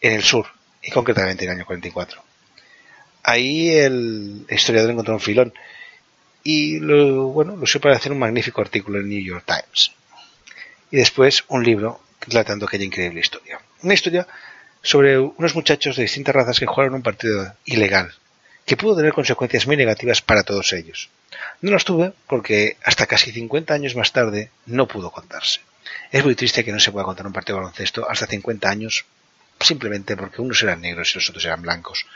en 0.00 0.12
el 0.12 0.22
sur, 0.22 0.46
y 0.82 0.90
concretamente 0.90 1.44
en 1.44 1.50
el 1.50 1.56
año 1.56 1.66
44. 1.66 2.22
Ahí 3.22 3.70
el 3.70 4.44
historiador 4.50 4.90
encontró 4.90 5.14
un 5.14 5.20
filón 5.20 5.54
y 6.42 6.78
lo, 6.78 7.28
bueno, 7.28 7.56
lo 7.56 7.62
usó 7.62 7.80
para 7.80 7.96
hacer 7.96 8.12
un 8.12 8.18
magnífico 8.18 8.60
artículo 8.60 8.98
en 8.98 9.04
el 9.04 9.10
New 9.10 9.24
York 9.24 9.44
Times. 9.46 9.92
Y 10.90 10.98
después 10.98 11.44
un 11.48 11.64
libro 11.64 12.03
relatando 12.26 12.66
aquella 12.66 12.84
increíble 12.84 13.20
historia. 13.20 13.60
Una 13.82 13.94
historia 13.94 14.26
sobre 14.82 15.18
unos 15.18 15.54
muchachos 15.54 15.96
de 15.96 16.02
distintas 16.02 16.34
razas 16.34 16.60
que 16.60 16.66
jugaron 16.66 16.94
un 16.94 17.02
partido 17.02 17.54
ilegal, 17.64 18.14
que 18.66 18.76
pudo 18.76 18.96
tener 18.96 19.12
consecuencias 19.12 19.66
muy 19.66 19.76
negativas 19.76 20.22
para 20.22 20.42
todos 20.42 20.72
ellos. 20.72 21.10
No 21.60 21.70
los 21.70 21.84
tuve 21.84 22.12
porque 22.26 22.76
hasta 22.84 23.06
casi 23.06 23.32
50 23.32 23.72
años 23.74 23.96
más 23.96 24.12
tarde 24.12 24.50
no 24.66 24.86
pudo 24.86 25.10
contarse. 25.10 25.60
Es 26.10 26.24
muy 26.24 26.34
triste 26.34 26.64
que 26.64 26.72
no 26.72 26.80
se 26.80 26.92
pueda 26.92 27.04
contar 27.04 27.26
un 27.26 27.32
partido 27.32 27.56
de 27.56 27.64
baloncesto 27.64 28.08
hasta 28.08 28.26
50 28.26 28.68
años 28.68 29.04
simplemente 29.60 30.16
porque 30.16 30.42
unos 30.42 30.62
eran 30.62 30.80
negros 30.80 31.10
y 31.12 31.18
los 31.18 31.28
otros 31.28 31.44
eran 31.44 31.62
blancos. 31.62 32.06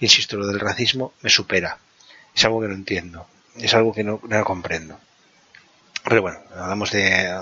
Insisto, 0.00 0.36
lo 0.36 0.46
del 0.46 0.60
racismo 0.60 1.14
me 1.22 1.30
supera. 1.30 1.78
Es 2.34 2.44
algo 2.44 2.60
que 2.60 2.68
no 2.68 2.74
entiendo. 2.74 3.26
Es 3.56 3.74
algo 3.74 3.92
que 3.92 4.04
no, 4.04 4.20
no 4.28 4.44
comprendo. 4.44 5.00
Pero 6.08 6.22
bueno, 6.22 6.38
hablamos 6.56 6.90
de 6.90 7.06
eh, 7.06 7.36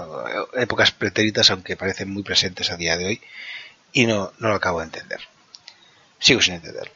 épocas 0.55 0.91
pretéritas, 0.91 1.51
aunque 1.51 1.77
parecen 1.77 2.11
muy 2.11 2.25
presentes 2.25 2.71
a 2.71 2.77
día 2.77 2.97
de 2.97 3.07
hoy, 3.07 3.21
y 3.93 4.07
no, 4.07 4.33
no 4.39 4.49
lo 4.49 4.57
acabo 4.57 4.81
de 4.81 4.87
entender. 4.87 5.21
Sigo 6.19 6.43
sin 6.43 6.55
entenderlo. 6.55 6.93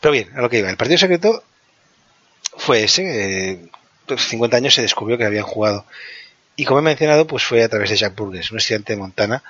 Pero 0.00 0.12
bien, 0.12 0.30
a 0.36 0.42
lo 0.42 0.50
que 0.50 0.58
iba. 0.58 0.68
El 0.68 0.76
partido 0.76 0.98
secreto 0.98 1.42
fue 2.56 2.84
ese. 2.84 3.70
50 4.06 4.56
años 4.56 4.74
se 4.74 4.82
descubrió 4.82 5.16
que 5.16 5.24
habían 5.24 5.44
jugado. 5.44 5.86
Y 6.56 6.64
como 6.64 6.80
he 6.80 6.82
mencionado, 6.82 7.26
pues 7.26 7.44
fue 7.44 7.62
a 7.62 7.68
través 7.68 7.88
de 7.90 7.96
Jack 7.96 8.14
Burgess, 8.14 8.50
un 8.50 8.58
estudiante 8.58 8.92
de 8.92 8.98
Montana, 8.98 9.42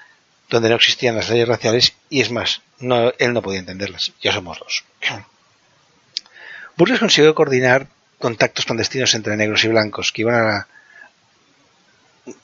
donde 0.48 0.68
no 0.68 0.76
existían 0.76 1.16
las 1.16 1.28
leyes 1.28 1.48
raciales, 1.48 1.94
y 2.08 2.20
es 2.20 2.30
más, 2.30 2.62
no, 2.78 3.12
él 3.18 3.32
no 3.32 3.42
podía 3.42 3.58
entenderlas. 3.58 4.12
Ya 4.22 4.32
somos 4.32 4.60
dos. 4.60 4.84
Burgess 6.76 7.00
consiguió 7.00 7.34
coordinar 7.34 7.88
contactos 8.18 8.66
clandestinos 8.66 9.14
entre 9.14 9.36
negros 9.36 9.64
y 9.64 9.68
blancos 9.68 10.12
que 10.12 10.22
iban 10.22 10.34
a 10.34 10.68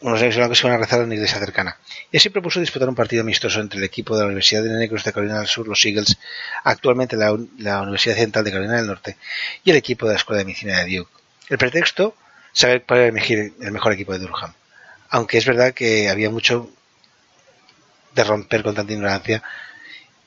unos 0.01 0.23
y 0.23 0.29
blancos 0.29 0.61
iban 0.61 0.75
a 0.75 0.79
rezar 0.79 1.01
en 1.01 1.07
una 1.07 1.15
iglesia 1.15 1.39
cercana. 1.39 1.79
Y 2.11 2.17
así 2.17 2.31
propuso 2.31 2.61
disputar 2.61 2.89
un 2.89 2.95
partido 2.95 3.23
amistoso 3.23 3.61
entre 3.61 3.79
el 3.79 3.85
equipo 3.85 4.15
de 4.15 4.21
la 4.21 4.27
Universidad 4.27 4.63
de 4.63 4.71
Negros 4.71 5.05
de 5.05 5.13
Carolina 5.13 5.39
del 5.39 5.49
Sur, 5.49 5.69
los 5.69 5.85
Eagles, 5.85 6.19
actualmente 6.65 7.17
la, 7.17 7.33
Universidad 7.33 8.17
Central 8.17 8.45
de 8.45 8.51
Carolina 8.51 8.77
del 8.77 8.87
Norte, 8.87 9.17
y 9.65 9.71
el 9.71 9.77
equipo 9.77 10.07
de 10.07 10.13
la 10.13 10.19
Escuela 10.19 10.39
de 10.39 10.45
Medicina 10.45 10.83
de 10.83 10.97
Duke. 10.97 11.11
El 11.49 11.59
pretexto, 11.59 12.17
saber 12.53 12.85
cuál 12.87 13.01
era 13.01 13.09
el 13.09 13.73
mejor 13.73 13.93
equipo 13.93 14.13
de 14.13 14.19
Durham. 14.19 14.53
Aunque 15.11 15.39
es 15.39 15.47
verdad 15.47 15.73
que 15.73 16.09
había 16.09 16.31
mucho 16.31 16.71
de 18.15 18.25
romper 18.25 18.63
con 18.63 18.75
tanta 18.75 18.93
ignorancia 18.93 19.43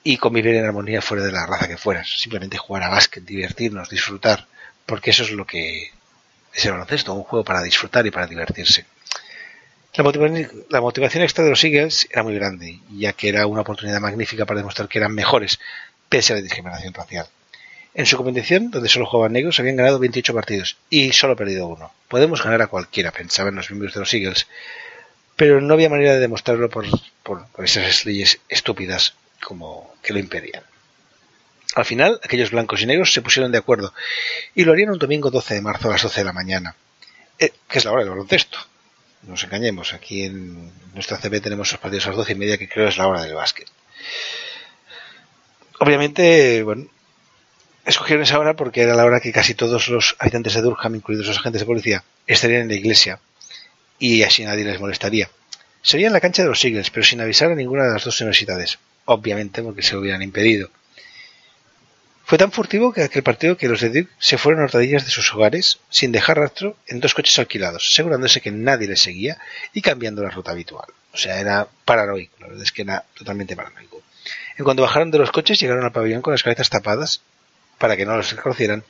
y 0.04 0.18
convivir 0.18 0.56
en 0.56 0.66
armonía 0.66 1.02
fuera 1.02 1.24
de 1.24 1.32
la 1.32 1.46
raza 1.46 1.68
que 1.68 1.78
fueras. 1.78 2.08
Simplemente 2.20 2.58
jugar 2.58 2.84
a 2.84 2.90
básquet, 2.90 3.24
divertirnos, 3.24 3.90
disfrutar, 3.90 4.48
porque 4.86 5.10
eso 5.10 5.24
es 5.24 5.32
lo 5.32 5.46
que 5.46 5.92
es 6.54 6.66
el 6.66 6.72
baloncesto, 6.72 7.14
un 7.14 7.24
juego 7.24 7.44
para 7.44 7.62
disfrutar 7.62 8.06
y 8.06 8.12
para 8.12 8.28
divertirse. 8.28 8.86
La 10.00 10.80
motivación, 10.80 11.24
extra 11.24 11.44
de 11.44 11.50
los 11.50 11.62
Eagles 11.62 12.08
era 12.10 12.24
muy 12.24 12.34
grande, 12.34 12.80
ya 12.90 13.12
que 13.12 13.28
era 13.28 13.46
una 13.48 13.62
oportunidad 13.62 14.00
magnífica 14.00 14.46
para 14.46 14.62
demostrar 14.62 14.88
que 14.88 14.98
eran 14.98 15.14
mejores, 15.14 15.60
pese 16.08 16.32
a 16.32 16.38
la 16.38 16.42
discriminación 16.42 16.94
racial. 16.94 17.28
En 17.94 18.06
su 18.06 18.16
competición, 18.16 18.72
donde 18.72 18.88
solo 18.88 19.06
jugaban 19.06 19.34
negros, 19.34 19.60
habían 19.60 19.76
ganado 19.76 20.00
28 20.00 20.34
partidos 20.34 20.78
y 20.90 21.12
solo 21.12 21.36
perdido 21.36 21.68
uno. 21.68 21.92
Podemos 22.08 22.42
ganar 22.42 22.62
a 22.62 22.68
cualquiera, 22.68 23.12
pensaban 23.12 23.56
los 23.56 23.70
miembros 23.72 23.94
de 23.94 24.00
los 24.00 24.14
Eagles, 24.14 24.48
pero 25.36 25.60
no 25.60 25.74
había 25.74 25.90
manera 25.90 26.14
de 26.14 26.20
demostrarlo 26.20 26.70
por, 26.70 26.86
por 27.24 27.66
esas 27.66 28.06
leyes 28.06 28.40
estúpidas 28.48 29.16
como 29.44 29.96
que 30.02 30.14
lo 30.14 30.20
impedían. 30.20 30.64
Al 31.76 31.84
final, 31.84 32.22
aquellos 32.24 32.52
blancos 32.52 32.82
y 32.82 32.86
negros 32.86 33.12
se 33.12 33.22
pusieron 33.22 33.52
de 33.52 33.58
acuerdo 33.58 33.94
y 34.56 34.64
lo 34.64 34.72
harían 34.72 34.92
un 34.92 34.98
domingo 34.98 35.30
12 35.30 35.56
de 35.56 35.62
marzo 35.62 35.90
a 35.90 35.92
las 35.92 36.04
12 36.04 36.22
de 36.22 36.26
la 36.26 36.32
mañana, 36.32 36.76
eh, 37.38 37.52
que 37.68 37.80
es 37.80 37.84
la 37.84 37.92
hora 37.92 38.04
del 38.04 38.12
baloncesto 38.12 38.69
nos 39.24 39.44
engañemos, 39.44 39.94
aquí 39.94 40.24
en 40.24 40.72
nuestra 40.94 41.18
CB 41.18 41.42
tenemos 41.42 41.72
los 41.72 41.80
partidos 41.80 42.06
a 42.06 42.10
las 42.10 42.18
doce 42.18 42.34
y 42.34 42.36
media 42.36 42.58
que 42.58 42.70
creo 42.70 42.88
es 42.88 42.98
la 42.98 43.08
hora 43.08 43.22
del 43.24 43.36
básquet. 43.36 43.68
Obviamente, 45.80 46.64
bueno, 46.64 46.88
escogieron 47.86 48.24
esa 48.24 48.40
hora 48.40 48.56
porque 48.56 48.82
era 48.82 48.96
la 48.96 49.06
hora 49.06 49.20
que 49.20 49.32
casi 49.32 49.54
todos 49.54 49.88
los 49.90 50.16
habitantes 50.20 50.54
de 50.54 50.62
Durham, 50.62 50.96
incluidos 50.96 51.28
los 51.28 51.38
agentes 51.38 51.62
de 51.62 51.66
policía, 51.66 52.04
estarían 52.28 52.64
en 52.64 52.68
la 52.70 52.76
iglesia 52.76 53.20
y 53.98 54.24
así 54.24 54.44
nadie 54.44 54.64
les 54.64 54.80
molestaría. 54.80 55.30
Sería 55.82 56.08
en 56.08 56.14
la 56.14 56.22
cancha 56.22 56.44
de 56.44 56.50
los 56.50 56.64
Eagles, 56.64 56.90
pero 56.90 57.06
sin 57.06 57.22
avisar 57.22 57.52
a 57.52 57.56
ninguna 57.56 57.86
de 57.86 57.94
las 57.94 58.04
dos 58.04 58.20
universidades, 58.22 58.80
obviamente 59.06 59.64
porque 59.64 59.82
se 59.82 59.94
lo 59.94 60.02
hubieran 60.02 60.22
impedido. 60.22 60.70
Fue 62.30 62.38
tan 62.38 62.52
furtivo 62.52 62.94
que 62.94 63.02
aquel 63.02 63.24
partido 63.24 63.58
que 63.58 63.68
los 63.68 63.82
de 63.82 63.90
Duke 63.90 64.14
se 64.20 64.38
fueron 64.38 64.62
a 64.62 64.66
hurtadillas 64.66 65.04
de 65.04 65.10
sus 65.10 65.34
hogares 65.34 65.80
sin 65.90 66.12
dejar 66.12 66.38
rastro 66.38 66.78
en 66.86 67.00
dos 67.00 67.16
coches 67.16 67.40
alquilados, 67.40 67.88
asegurándose 67.88 68.40
que 68.40 68.52
nadie 68.52 68.88
les 68.88 69.02
seguía 69.02 69.40
y 69.74 69.82
cambiando 69.82 70.22
la 70.22 70.30
ruta 70.30 70.52
habitual. 70.52 70.86
O 71.12 71.18
sea, 71.18 71.40
era 71.40 71.68
paranoico, 71.86 72.36
la 72.40 72.50
verdad 72.50 72.62
es 72.62 72.72
que 72.72 72.84
era 72.84 73.04
totalmente 73.18 73.56
paranoico. 73.56 74.04
En 74.60 74.64
cuanto 74.64 74.84
bajaron 74.84 75.10
de 75.10 75.18
los 75.18 75.32
coches, 75.32 75.60
llegaron 75.60 75.84
al 75.84 75.92
pabellón 75.92 76.22
con 76.22 76.32
las 76.32 76.44
cabezas 76.44 76.70
tapadas 76.70 77.24
para 77.80 77.98
que 77.98 78.06
no 78.06 78.16
los 78.16 78.32
reconocieran. 78.32 78.84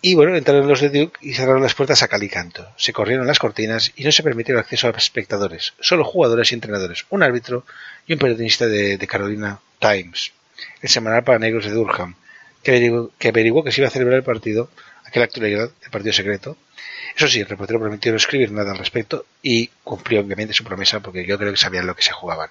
Y 0.00 0.14
bueno, 0.14 0.34
entraron 0.34 0.66
los 0.66 0.80
de 0.80 0.88
Duke 0.88 1.18
y 1.20 1.34
cerraron 1.34 1.62
las 1.62 1.74
puertas 1.74 2.02
a 2.02 2.08
calicanto. 2.08 2.66
Se 2.78 2.94
corrieron 2.94 3.26
las 3.26 3.40
cortinas 3.40 3.92
y 3.94 4.04
no 4.04 4.10
se 4.10 4.22
permitió 4.22 4.58
acceso 4.58 4.86
a 4.86 4.92
espectadores, 4.92 5.74
solo 5.80 6.02
jugadores 6.02 6.50
y 6.50 6.54
entrenadores, 6.54 7.04
un 7.10 7.22
árbitro 7.22 7.66
y 8.06 8.14
un 8.14 8.18
periodista 8.18 8.66
de, 8.68 8.96
de 8.96 9.06
Carolina 9.06 9.60
Times, 9.78 10.32
el 10.80 10.88
semanal 10.88 11.24
para 11.24 11.38
negros 11.38 11.66
de 11.66 11.72
Durham, 11.72 12.16
que 12.62 13.28
averiguó, 13.28 13.64
que 13.64 13.72
se 13.72 13.80
iba 13.80 13.88
a 13.88 13.90
celebrar 13.90 14.18
el 14.18 14.24
partido, 14.24 14.70
aquel 15.04 15.22
acto 15.22 15.40
legal, 15.40 15.72
el 15.82 15.90
partido 15.90 16.12
secreto. 16.12 16.56
Eso 17.16 17.28
sí, 17.28 17.40
el 17.40 17.48
reportero 17.48 17.80
prometió 17.80 18.10
no 18.12 18.16
escribir 18.16 18.50
nada 18.52 18.72
al 18.72 18.78
respecto 18.78 19.26
y 19.42 19.66
cumplió 19.84 20.20
obviamente 20.20 20.54
su 20.54 20.64
promesa 20.64 21.00
porque 21.00 21.26
yo 21.26 21.38
creo 21.38 21.50
que 21.50 21.58
sabían 21.58 21.86
lo 21.86 21.94
que 21.94 22.02
se 22.02 22.12
jugaban. 22.12 22.50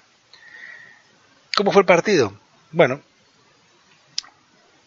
¿Cómo 1.56 1.72
fue 1.72 1.82
el 1.82 1.86
partido? 1.86 2.38
Bueno, 2.72 3.02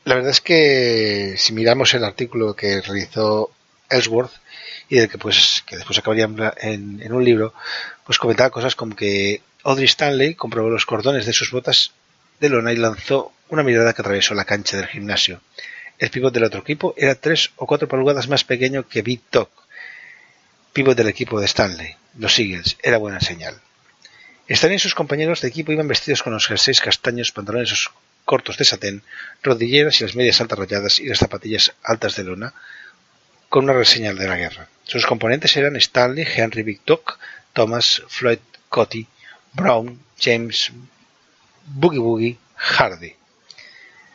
la 0.04 0.14
verdad 0.14 0.30
es 0.30 0.40
que 0.40 1.34
si 1.36 1.52
miramos 1.52 1.92
el 1.94 2.04
artículo 2.04 2.54
que 2.54 2.80
realizó 2.80 3.50
Ellsworth 3.90 4.32
y 4.88 4.96
del 4.96 5.08
que 5.08 5.18
pues 5.18 5.64
que 5.66 5.76
después 5.76 5.98
acabaría 5.98 6.24
en, 6.58 7.02
en 7.02 7.12
un 7.12 7.24
libro, 7.24 7.54
pues 8.04 8.18
comentaba 8.18 8.50
cosas 8.50 8.76
como 8.76 8.94
que 8.94 9.42
Audrey 9.64 9.86
Stanley 9.86 10.34
comprobó 10.34 10.68
los 10.68 10.86
cordones 10.86 11.26
de 11.26 11.32
sus 11.32 11.50
botas 11.50 11.92
de 12.40 12.48
lona 12.48 12.72
y 12.72 12.76
lanzó 12.76 13.32
una 13.48 13.62
mirada 13.62 13.92
que 13.92 14.02
atravesó 14.02 14.34
la 14.34 14.44
cancha 14.44 14.76
del 14.76 14.86
gimnasio. 14.86 15.40
El 15.98 16.10
pívot 16.10 16.34
del 16.34 16.44
otro 16.44 16.60
equipo 16.60 16.94
era 16.96 17.14
tres 17.14 17.50
o 17.56 17.66
cuatro 17.66 17.88
pulgadas 17.88 18.28
más 18.28 18.44
pequeño 18.44 18.88
que 18.88 19.02
Big 19.02 19.22
Top, 19.30 19.48
pívot 20.72 20.96
del 20.96 21.08
equipo 21.08 21.38
de 21.40 21.46
Stanley, 21.46 21.94
los 22.18 22.38
Eagles. 22.38 22.76
Era 22.82 22.98
buena 22.98 23.20
señal. 23.20 23.60
Stanley 24.48 24.76
y 24.76 24.80
sus 24.80 24.94
compañeros 24.94 25.40
de 25.40 25.48
equipo 25.48 25.72
iban 25.72 25.88
vestidos 25.88 26.22
con 26.22 26.32
los 26.32 26.46
jerseys 26.46 26.80
castaños, 26.80 27.32
pantalones 27.32 27.90
cortos 28.24 28.56
de 28.56 28.64
satén, 28.64 29.02
rodilleras 29.42 30.00
y 30.00 30.04
las 30.04 30.16
medias 30.16 30.40
altas 30.40 30.58
rayadas 30.58 30.98
y 30.98 31.06
las 31.06 31.18
zapatillas 31.18 31.72
altas 31.82 32.16
de 32.16 32.24
lona, 32.24 32.54
con 33.48 33.64
una 33.64 33.72
reseñal 33.74 34.18
de 34.18 34.26
la 34.26 34.36
guerra. 34.36 34.68
Sus 34.82 35.06
componentes 35.06 35.56
eran 35.56 35.76
Stanley, 35.76 36.26
Henry 36.26 36.62
Big 36.62 36.80
Thomas, 37.52 38.02
Floyd 38.08 38.40
Cotty, 38.68 39.06
Brown, 39.52 40.00
James, 40.18 40.72
Boogie 41.66 41.98
Boogie, 41.98 42.38
Hardy. 42.56 43.14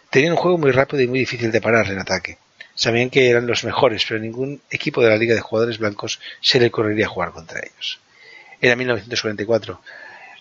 Tenían 0.09 0.33
un 0.33 0.37
juego 0.37 0.57
muy 0.57 0.71
rápido 0.71 1.03
y 1.03 1.07
muy 1.07 1.19
difícil 1.19 1.51
de 1.51 1.61
parar 1.61 1.87
en 1.91 1.99
ataque. 1.99 2.37
Sabían 2.75 3.09
que 3.09 3.29
eran 3.29 3.45
los 3.45 3.63
mejores, 3.63 4.05
pero 4.07 4.19
ningún 4.19 4.61
equipo 4.69 5.01
de 5.01 5.09
la 5.09 5.17
Liga 5.17 5.35
de 5.35 5.41
Jugadores 5.41 5.77
Blancos 5.77 6.19
se 6.41 6.59
le 6.59 6.71
correría 6.71 7.05
a 7.05 7.09
jugar 7.09 7.31
contra 7.31 7.59
ellos. 7.59 7.99
Era 8.61 8.75
1944. 8.75 9.81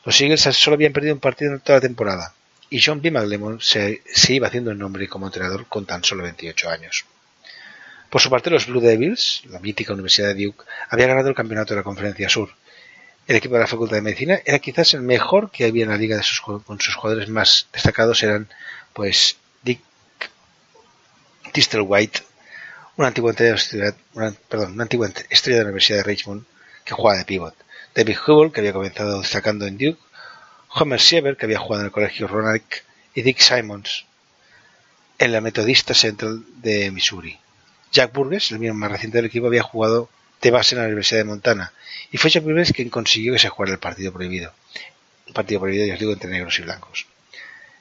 Los 0.04 0.20
Eagles 0.20 0.40
solo 0.40 0.74
habían 0.74 0.92
perdido 0.92 1.14
un 1.14 1.20
partido 1.20 1.52
en 1.52 1.60
toda 1.60 1.78
la 1.78 1.82
temporada, 1.82 2.34
y 2.70 2.80
John 2.80 3.02
B. 3.02 3.10
McLemon 3.10 3.60
se, 3.60 4.02
se 4.06 4.34
iba 4.34 4.46
haciendo 4.46 4.70
el 4.70 4.78
nombre 4.78 5.08
como 5.08 5.26
entrenador 5.26 5.66
con 5.66 5.84
tan 5.86 6.04
solo 6.04 6.22
28 6.22 6.70
años. 6.70 7.04
Por 8.10 8.20
su 8.22 8.30
parte, 8.30 8.50
los 8.50 8.66
Blue 8.66 8.80
Devils, 8.80 9.42
la 9.50 9.58
mítica 9.58 9.92
Universidad 9.92 10.34
de 10.34 10.44
Duke, 10.46 10.64
había 10.88 11.06
ganado 11.06 11.28
el 11.28 11.34
campeonato 11.34 11.74
de 11.74 11.80
la 11.80 11.84
Conferencia 11.84 12.28
Sur. 12.28 12.50
El 13.28 13.36
equipo 13.36 13.54
de 13.54 13.60
la 13.60 13.66
Facultad 13.66 13.96
de 13.96 14.02
Medicina 14.02 14.40
era 14.42 14.58
quizás 14.58 14.94
el 14.94 15.02
mejor 15.02 15.50
que 15.50 15.66
había 15.66 15.84
en 15.84 15.90
la 15.90 15.98
liga 15.98 16.16
de 16.16 16.22
sus, 16.22 16.40
con 16.40 16.80
sus 16.80 16.94
jugadores 16.94 17.28
más 17.28 17.68
destacados 17.74 18.22
eran 18.22 18.48
pues 18.94 19.36
Dick 19.62 19.82
White, 21.78 22.22
una 22.96 23.08
antigua 23.08 23.32
estrella, 23.32 23.94
una, 24.14 24.32
perdón, 24.48 24.80
antigua 24.80 25.10
estrella 25.28 25.58
de 25.58 25.64
la 25.64 25.68
Universidad 25.68 25.98
de 25.98 26.04
Richmond 26.04 26.44
que 26.86 26.94
jugaba 26.94 27.18
de 27.18 27.26
pivot, 27.26 27.54
David 27.94 28.16
Hubble, 28.26 28.50
que 28.50 28.60
había 28.60 28.72
comenzado 28.72 29.20
destacando 29.20 29.66
en 29.66 29.76
Duke, 29.76 30.00
Homer 30.70 31.00
Siever, 31.00 31.36
que 31.36 31.44
había 31.44 31.58
jugado 31.58 31.82
en 31.82 31.86
el 31.86 31.92
colegio 31.92 32.28
Ronald, 32.28 32.62
y 33.14 33.20
Dick 33.20 33.40
Simons, 33.40 34.06
en 35.18 35.32
la 35.32 35.42
Metodista 35.42 35.92
Central 35.92 36.44
de 36.62 36.90
Missouri. 36.90 37.38
Jack 37.92 38.10
Burgess, 38.14 38.52
el 38.52 38.58
miembro 38.58 38.80
más 38.80 38.92
reciente 38.92 39.18
del 39.18 39.26
equipo, 39.26 39.48
había 39.48 39.62
jugado 39.62 40.08
de 40.40 40.50
base 40.50 40.74
en 40.74 40.80
la 40.80 40.86
Universidad 40.86 41.20
de 41.20 41.24
Montana, 41.24 41.72
y 42.10 42.16
fue 42.16 42.30
Jack 42.30 42.44
Burgess 42.44 42.72
quien 42.72 42.90
consiguió 42.90 43.32
que 43.32 43.38
se 43.38 43.48
jugara 43.48 43.72
el 43.72 43.78
partido 43.78 44.12
prohibido. 44.12 44.52
Un 45.26 45.34
partido 45.34 45.60
prohibido, 45.60 45.86
ya 45.86 45.94
os 45.94 46.00
digo, 46.00 46.12
entre 46.12 46.30
negros 46.30 46.58
y 46.58 46.62
blancos. 46.62 47.06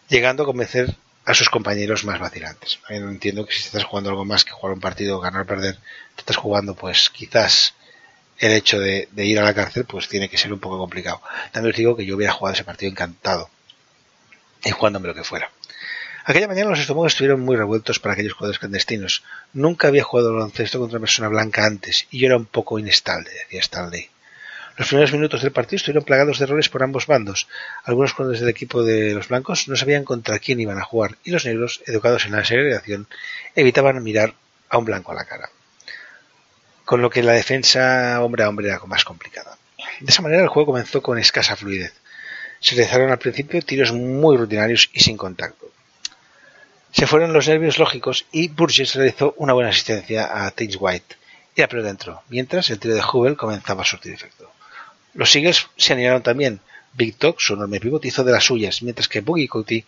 Llegando 0.10 0.44
a 0.44 0.46
convencer 0.46 0.96
a 1.26 1.34
sus 1.34 1.50
compañeros 1.50 2.06
más 2.06 2.20
vacilantes. 2.20 2.80
no 2.90 3.10
entiendo 3.10 3.46
que 3.46 3.54
si 3.54 3.64
estás 3.64 3.84
jugando 3.84 4.10
algo 4.10 4.26
más 4.26 4.46
que 4.46 4.52
jugar 4.52 4.74
un 4.74 4.80
partido, 4.80 5.20
ganar 5.20 5.42
o 5.42 5.46
perder, 5.46 5.76
te 6.16 6.22
estás 6.22 6.38
jugando, 6.38 6.74
pues 6.76 7.10
quizás 7.10 7.74
el 8.40 8.52
hecho 8.54 8.80
de, 8.80 9.10
de, 9.12 9.26
ir 9.26 9.40
a 9.40 9.44
la 9.44 9.54
cárcel, 9.54 9.86
pues 9.86 10.08
tiene 10.08 10.30
que 10.30 10.38
ser 10.38 10.54
un 10.54 10.60
poco 10.60 10.78
complicado. 10.78 11.22
También 11.52 11.72
os 11.72 11.78
digo 11.78 11.96
que 11.96 12.06
yo 12.06 12.16
hubiera 12.16 12.34
jugado 12.34 12.54
ese 12.54 12.64
partido 12.64 12.92
encantado 12.92 13.50
y 14.64 14.72
jugándome 14.72 15.08
lo 15.08 15.16
que 15.16 15.24
fuera. 15.24 15.52
Aquella 16.30 16.50
mañana 16.50 16.72
los 16.72 16.80
estómagos 16.80 17.14
estuvieron 17.14 17.40
muy 17.40 17.56
revueltos 17.56 18.00
para 18.00 18.12
aquellos 18.12 18.34
jugadores 18.34 18.60
clandestinos. 18.60 19.24
Nunca 19.54 19.88
había 19.88 20.04
jugado 20.04 20.34
baloncesto 20.34 20.78
contra 20.78 20.98
una 20.98 21.06
persona 21.06 21.30
blanca 21.30 21.66
antes 21.66 22.06
y 22.12 22.20
yo 22.20 22.28
era 22.28 22.36
un 22.36 22.46
poco 22.46 22.78
inestable, 22.78 23.30
decía 23.32 23.62
Stanley. 23.62 24.10
Los 24.76 24.90
primeros 24.90 25.14
minutos 25.14 25.42
del 25.42 25.54
partido 25.54 25.78
estuvieron 25.78 26.04
plagados 26.04 26.38
de 26.38 26.44
errores 26.44 26.68
por 26.68 26.84
ambos 26.84 27.08
bandos. 27.08 27.48
Algunos 27.86 28.12
jugadores 28.12 28.42
del 28.42 28.50
equipo 28.50 28.84
de 28.84 29.14
los 29.14 29.30
blancos 29.30 29.70
no 29.70 29.78
sabían 29.78 30.04
contra 30.04 30.38
quién 30.40 30.60
iban 30.60 30.78
a 30.78 30.84
jugar 30.84 31.16
y 31.24 31.32
los 31.32 31.46
negros, 31.46 31.82
educados 31.86 32.26
en 32.26 32.34
la 32.34 32.44
segregación, 32.44 33.08
evitaban 33.56 34.04
mirar 34.04 34.34
a 34.68 34.80
un 34.80 34.84
blanco 34.84 35.14
a 35.14 35.16
la 35.16 35.24
cara. 35.24 35.50
Con 36.84 37.02
lo 37.02 37.10
que 37.10 37.24
la 37.24 37.32
defensa 37.32 38.22
hombre 38.22 38.44
a 38.44 38.50
hombre 38.50 38.68
era 38.68 38.80
más 38.80 39.06
complicada. 39.06 39.58
De 40.02 40.12
esa 40.12 40.22
manera 40.22 40.44
el 40.44 40.50
juego 40.50 40.74
comenzó 40.74 41.02
con 41.02 41.20
escasa 41.20 41.56
fluidez. 41.56 41.94
Se 42.60 42.76
realizaron 42.76 43.12
al 43.12 43.18
principio 43.18 43.62
tiros 43.62 43.94
muy 43.94 44.36
rutinarios 44.36 44.90
y 44.92 45.00
sin 45.00 45.16
contacto. 45.16 45.72
Se 46.92 47.08
fueron 47.08 47.34
los 47.34 47.48
nervios 47.48 47.78
lógicos 47.78 48.26
y 48.32 48.48
Burgess 48.48 48.96
realizó 48.96 49.34
una 49.38 49.54
buena 49.54 49.70
asistencia 49.70 50.46
a 50.46 50.52
Tins 50.52 50.78
White 50.80 51.16
y 51.56 51.62
la 51.62 51.68
pelota 51.68 51.88
dentro, 51.88 52.24
mientras 52.30 52.70
el 52.70 52.80
tiro 52.80 52.96
de 52.96 53.02
Hubel 53.02 53.36
comenzaba 53.36 53.82
a 53.82 53.86
surtir 53.86 54.14
efecto. 54.14 54.52
Los 55.14 55.36
Eagles 55.36 55.68
se 55.76 55.94
animaron 55.94 56.22
también. 56.22 56.60
Big 56.94 57.18
Talk, 57.18 57.40
su 57.40 57.54
enorme 57.54 57.80
pivot, 57.80 58.06
hizo 58.06 58.24
de 58.24 58.32
las 58.32 58.44
suyas, 58.44 58.82
mientras 58.82 59.08
que 59.08 59.22
Boogie 59.22 59.46
y 59.46 59.48
Cody 59.48 59.86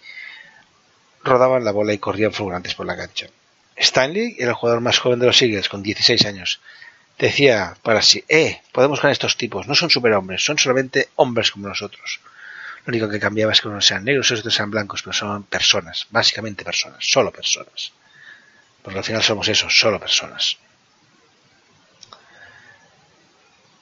rodaban 1.24 1.64
la 1.64 1.72
bola 1.72 1.94
y 1.94 1.98
corrían 1.98 2.34
fulgurantes 2.34 2.76
por 2.76 2.86
la 2.86 2.98
cancha. 2.98 3.28
Stanley 3.76 4.36
el 4.40 4.54
jugador 4.54 4.82
más 4.82 5.00
joven 5.00 5.20
de 5.20 5.28
los 5.28 5.42
Eagles, 5.42 5.70
con 5.70 5.84
16 5.84 6.26
años. 6.26 6.60
Decía 7.18 7.76
para 7.82 8.02
sí, 8.02 8.24
eh, 8.28 8.62
podemos 8.72 9.02
ganar 9.02 9.14
estos 9.14 9.38
tipos, 9.38 9.68
no 9.68 9.76
son 9.76 9.90
superhombres, 9.90 10.44
son 10.44 10.58
solamente 10.58 11.10
hombres 11.16 11.52
como 11.52 11.68
nosotros. 11.68 12.20
Lo 12.86 12.92
único 12.92 13.10
que 13.10 13.20
cambiaba 13.20 13.52
es 13.52 13.62
que 13.62 13.68
unos 13.68 13.86
sean 13.86 14.04
negros 14.04 14.32
y 14.32 14.36
otros 14.36 14.54
sean 14.54 14.72
blancos, 14.72 15.02
pero 15.02 15.14
son 15.14 15.44
personas, 15.44 16.08
básicamente 16.10 16.64
personas, 16.64 16.98
solo 17.02 17.32
personas. 17.32 17.92
Porque 18.82 19.00
al 19.00 19.06
final 19.06 19.24
somos 19.24 19.48
eso, 19.48 19.70
solo 19.70 20.00
personas. 20.00 20.58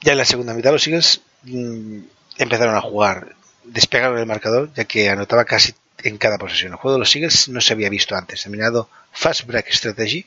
Ya 0.00 0.12
en 0.12 0.18
la 0.18 0.24
segunda 0.24 0.54
mitad 0.54 0.72
los 0.72 0.86
Eagles 0.86 1.20
mm, 1.42 2.00
empezaron 2.38 2.74
a 2.74 2.80
jugar, 2.80 3.34
despegaron 3.64 4.18
el 4.18 4.26
marcador, 4.26 4.72
ya 4.74 4.84
que 4.84 5.08
anotaba 5.08 5.44
casi 5.44 5.74
en 6.02 6.18
cada 6.18 6.38
posesión. 6.38 6.72
El 6.72 6.78
juego 6.78 6.94
de 6.94 7.00
los 7.00 7.14
Eagles 7.14 7.48
no 7.48 7.60
se 7.60 7.72
había 7.72 7.88
visto 7.88 8.14
antes. 8.14 8.44
Denominado 8.44 8.88
Fast 9.12 9.46
Break 9.46 9.72
Strategy, 9.72 10.26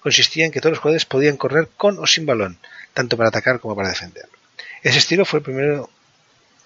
consistía 0.00 0.46
en 0.46 0.52
que 0.52 0.60
todos 0.60 0.72
los 0.72 0.78
jugadores 0.80 1.04
podían 1.04 1.36
correr 1.36 1.68
con 1.76 1.98
o 1.98 2.06
sin 2.06 2.26
balón, 2.26 2.58
tanto 2.94 3.16
para 3.16 3.28
atacar 3.28 3.60
como 3.60 3.76
para 3.76 3.90
defender. 3.90 4.28
Ese 4.82 4.98
estilo 4.98 5.24
fue 5.24 5.40
el 5.40 5.44
primero 5.44 5.90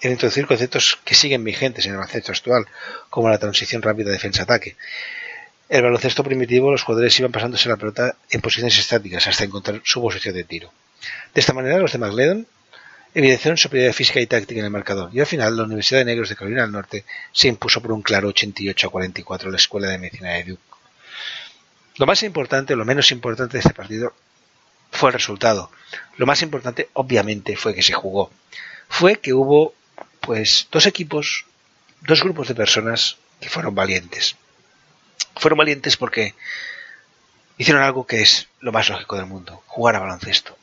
en 0.04 0.12
introducir 0.12 0.46
conceptos 0.46 0.98
que 1.04 1.14
siguen 1.14 1.44
vigentes 1.44 1.86
en 1.86 1.92
el 1.92 1.98
baloncesto 1.98 2.32
actual, 2.32 2.66
como 3.08 3.30
la 3.30 3.38
transición 3.38 3.80
rápida 3.80 4.10
defensa-ataque. 4.10 4.76
El 5.68 5.82
baloncesto 5.82 6.22
primitivo, 6.22 6.70
los 6.70 6.82
jugadores 6.82 7.18
iban 7.18 7.32
pasándose 7.32 7.70
la 7.70 7.76
pelota 7.76 8.16
en 8.30 8.42
posiciones 8.42 8.78
estáticas 8.78 9.26
hasta 9.26 9.44
encontrar 9.44 9.80
su 9.82 10.02
posición 10.02 10.34
de 10.34 10.44
tiro. 10.44 10.70
De 11.32 11.40
esta 11.40 11.54
manera, 11.54 11.78
los 11.78 11.92
de 11.92 11.98
McLeod 11.98 12.44
evidenciaron 13.14 13.56
superioridad 13.56 13.94
física 13.94 14.20
y 14.20 14.26
táctica 14.26 14.60
en 14.60 14.66
el 14.66 14.72
marcador, 14.72 15.08
y 15.12 15.20
al 15.20 15.26
final 15.26 15.56
la 15.56 15.62
Universidad 15.62 16.00
de 16.00 16.04
Negros 16.04 16.28
de 16.28 16.36
Carolina 16.36 16.62
del 16.62 16.72
Norte 16.72 17.04
se 17.32 17.48
impuso 17.48 17.80
por 17.80 17.92
un 17.92 18.02
claro 18.02 18.28
88 18.28 18.86
a 18.86 18.90
44 18.90 19.48
a 19.48 19.52
la 19.52 19.56
Escuela 19.56 19.88
de 19.88 19.98
Medicina 19.98 20.32
de 20.32 20.44
Duke. 20.44 20.62
Lo 21.96 22.06
más 22.06 22.22
importante, 22.24 22.76
lo 22.76 22.84
menos 22.84 23.10
importante 23.10 23.54
de 23.54 23.60
este 23.60 23.72
partido 23.72 24.12
fue 24.90 25.08
el 25.10 25.14
resultado. 25.14 25.70
Lo 26.16 26.26
más 26.26 26.42
importante, 26.42 26.90
obviamente, 26.92 27.56
fue 27.56 27.74
que 27.74 27.82
se 27.82 27.92
jugó. 27.94 28.30
Fue 28.88 29.16
que 29.16 29.32
hubo 29.32 29.74
pues 30.24 30.68
dos 30.70 30.86
equipos, 30.86 31.46
dos 32.00 32.22
grupos 32.22 32.48
de 32.48 32.54
personas 32.54 33.16
que 33.40 33.48
fueron 33.48 33.74
valientes. 33.74 34.36
Fueron 35.36 35.58
valientes 35.58 35.96
porque 35.96 36.34
hicieron 37.58 37.82
algo 37.82 38.06
que 38.06 38.22
es 38.22 38.48
lo 38.60 38.72
más 38.72 38.88
lógico 38.88 39.16
del 39.16 39.26
mundo, 39.26 39.62
jugar 39.66 39.96
a 39.96 40.00
baloncesto. 40.00 40.56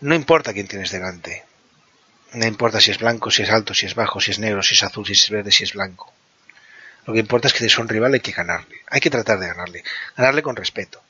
No 0.00 0.14
importa 0.14 0.52
quién 0.52 0.68
tienes 0.68 0.90
delante. 0.90 1.44
No 2.32 2.46
importa 2.46 2.80
si 2.80 2.90
es 2.90 2.98
blanco, 2.98 3.30
si 3.30 3.42
es 3.42 3.50
alto, 3.50 3.74
si 3.74 3.86
es 3.86 3.94
bajo, 3.94 4.20
si 4.20 4.30
es 4.30 4.38
negro, 4.38 4.62
si 4.62 4.74
es 4.74 4.82
azul, 4.82 5.06
si 5.06 5.12
es 5.12 5.30
verde, 5.30 5.52
si 5.52 5.64
es 5.64 5.74
blanco. 5.74 6.12
Lo 7.06 7.12
que 7.12 7.20
importa 7.20 7.48
es 7.48 7.54
que 7.54 7.68
si 7.68 7.80
un 7.80 7.88
rival 7.88 8.14
hay 8.14 8.20
que 8.20 8.32
ganarle. 8.32 8.80
Hay 8.88 9.00
que 9.00 9.10
tratar 9.10 9.38
de 9.38 9.48
ganarle. 9.48 9.84
Ganarle 10.16 10.42
con 10.42 10.56
respeto. 10.56 11.02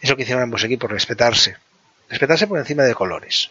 Es 0.00 0.08
lo 0.08 0.16
que 0.16 0.22
hicieron 0.22 0.42
ambos 0.42 0.64
equipos, 0.64 0.90
respetarse. 0.90 1.56
Respetarse 2.08 2.46
por 2.46 2.58
encima 2.58 2.84
de 2.84 2.94
colores. 2.94 3.50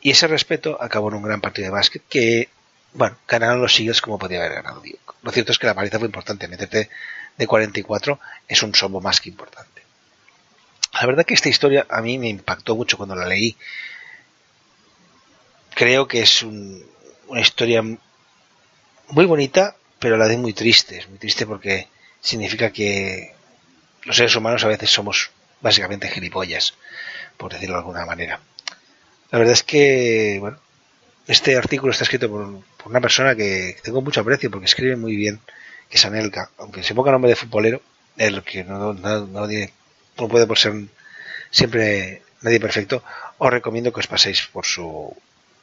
Y 0.00 0.10
ese 0.10 0.26
respeto 0.26 0.78
acabó 0.80 1.08
en 1.08 1.14
un 1.14 1.22
gran 1.22 1.40
partido 1.40 1.66
de 1.66 1.72
básquet 1.72 2.02
que, 2.08 2.48
bueno, 2.94 3.16
ganaron 3.28 3.60
los 3.60 3.78
Eagles 3.78 4.00
como 4.00 4.18
podía 4.18 4.38
haber 4.38 4.54
ganado 4.54 4.82
Lo 5.22 5.30
cierto 5.30 5.52
es 5.52 5.58
que 5.58 5.66
la 5.66 5.74
paliza 5.74 5.98
fue 5.98 6.08
importante. 6.08 6.48
Meterte 6.48 6.88
de 7.36 7.46
44 7.46 8.18
es 8.48 8.62
un 8.62 8.74
sombo 8.74 9.00
más 9.00 9.20
que 9.20 9.28
importante. 9.28 9.82
La 10.94 11.06
verdad 11.06 11.24
que 11.24 11.34
esta 11.34 11.48
historia 11.48 11.86
a 11.88 12.00
mí 12.02 12.18
me 12.18 12.28
impactó 12.28 12.76
mucho 12.76 12.96
cuando 12.96 13.14
la 13.14 13.26
leí. 13.26 13.56
Creo 15.74 16.08
que 16.08 16.22
es 16.22 16.42
una 16.42 17.40
historia 17.40 17.82
muy 17.82 19.26
bonita, 19.26 19.76
pero 19.98 20.16
la 20.16 20.26
vez 20.26 20.38
muy 20.38 20.52
triste. 20.52 20.98
Es 20.98 21.08
muy 21.08 21.18
triste 21.18 21.46
porque 21.46 21.88
significa 22.20 22.70
que 22.70 23.34
los 24.04 24.16
seres 24.16 24.34
humanos 24.34 24.64
a 24.64 24.68
veces 24.68 24.90
somos 24.90 25.30
básicamente 25.60 26.08
gilipollas, 26.08 26.74
por 27.36 27.52
decirlo 27.52 27.76
de 27.76 27.80
alguna 27.80 28.06
manera. 28.06 28.40
La 29.30 29.38
verdad 29.38 29.52
es 29.52 29.62
que, 29.62 30.38
bueno, 30.40 30.58
este 31.26 31.56
artículo 31.56 31.92
está 31.92 32.04
escrito 32.04 32.28
por, 32.28 32.62
una 32.84 33.00
persona 33.00 33.36
que 33.36 33.76
tengo 33.82 34.02
mucho 34.02 34.20
aprecio 34.20 34.50
porque 34.50 34.66
escribe 34.66 34.96
muy 34.96 35.14
bien, 35.14 35.40
que 35.88 35.96
es 35.96 36.04
Anelka, 36.04 36.50
aunque 36.58 36.82
se 36.82 36.94
ponga 36.94 37.12
nombre 37.12 37.30
de 37.30 37.36
futbolero, 37.36 37.80
el 38.16 38.42
que 38.42 38.64
no, 38.64 38.92
no, 38.92 39.26
no, 39.26 39.46
no 39.46 40.28
puede 40.28 40.46
por 40.46 40.58
ser 40.58 40.74
siempre 41.50 42.22
nadie 42.42 42.58
perfecto, 42.58 43.04
os 43.38 43.50
recomiendo 43.50 43.92
que 43.92 44.00
os 44.00 44.06
paséis 44.06 44.48
por 44.52 44.66
su 44.66 45.16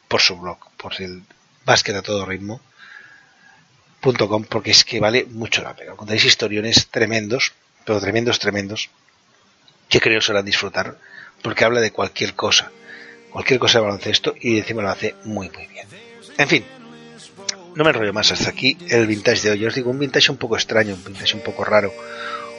por 0.08 0.22
su 0.22 0.38
blog, 0.38 0.58
por 0.78 0.94
el 1.02 1.24
básquet 1.66 1.96
a 1.96 2.02
todo 2.02 2.26
ritmo 2.26 2.62
.com, 4.02 4.44
porque 4.46 4.72
es 4.72 4.86
que 4.86 5.02
vale 5.02 5.26
mucho 5.26 5.62
la 5.64 5.76
pena. 5.76 5.98
Contáis 5.98 6.24
historiones 6.24 6.88
tremendos, 6.88 7.52
pero 7.84 8.00
tremendos, 8.00 8.40
tremendos, 8.40 8.90
que 9.90 10.00
creo 10.00 10.22
se 10.22 10.32
van 10.32 10.44
a 10.44 10.46
disfrutar, 10.46 10.98
porque 11.42 11.66
habla 11.66 11.82
de 11.82 11.92
cualquier 11.92 12.34
cosa 12.34 12.72
cualquier 13.32 13.60
cosa 13.60 13.80
de 13.80 13.86
baloncesto 13.86 14.36
y 14.40 14.58
encima 14.58 14.82
lo 14.82 14.90
hace 14.90 15.16
muy 15.26 15.50
muy 15.50 15.68
bien. 15.68 15.88
En 16.38 16.48
fin, 16.48 16.64
no 17.76 17.84
me 17.84 17.92
enrollo 17.92 18.14
más 18.14 18.32
hasta 18.32 18.50
aquí 18.50 18.78
el 18.90 19.06
vintage 19.08 19.44
de 19.44 19.52
hoy. 19.52 19.66
Os 19.66 19.76
digo, 19.76 19.92
un 19.92 20.00
vintage 20.00 20.32
un 20.32 20.38
poco 20.38 20.56
extraño, 20.56 20.96
un 20.96 21.04
vintage 21.04 21.36
un 21.36 21.44
poco 21.44 21.64
raro. 21.64 21.94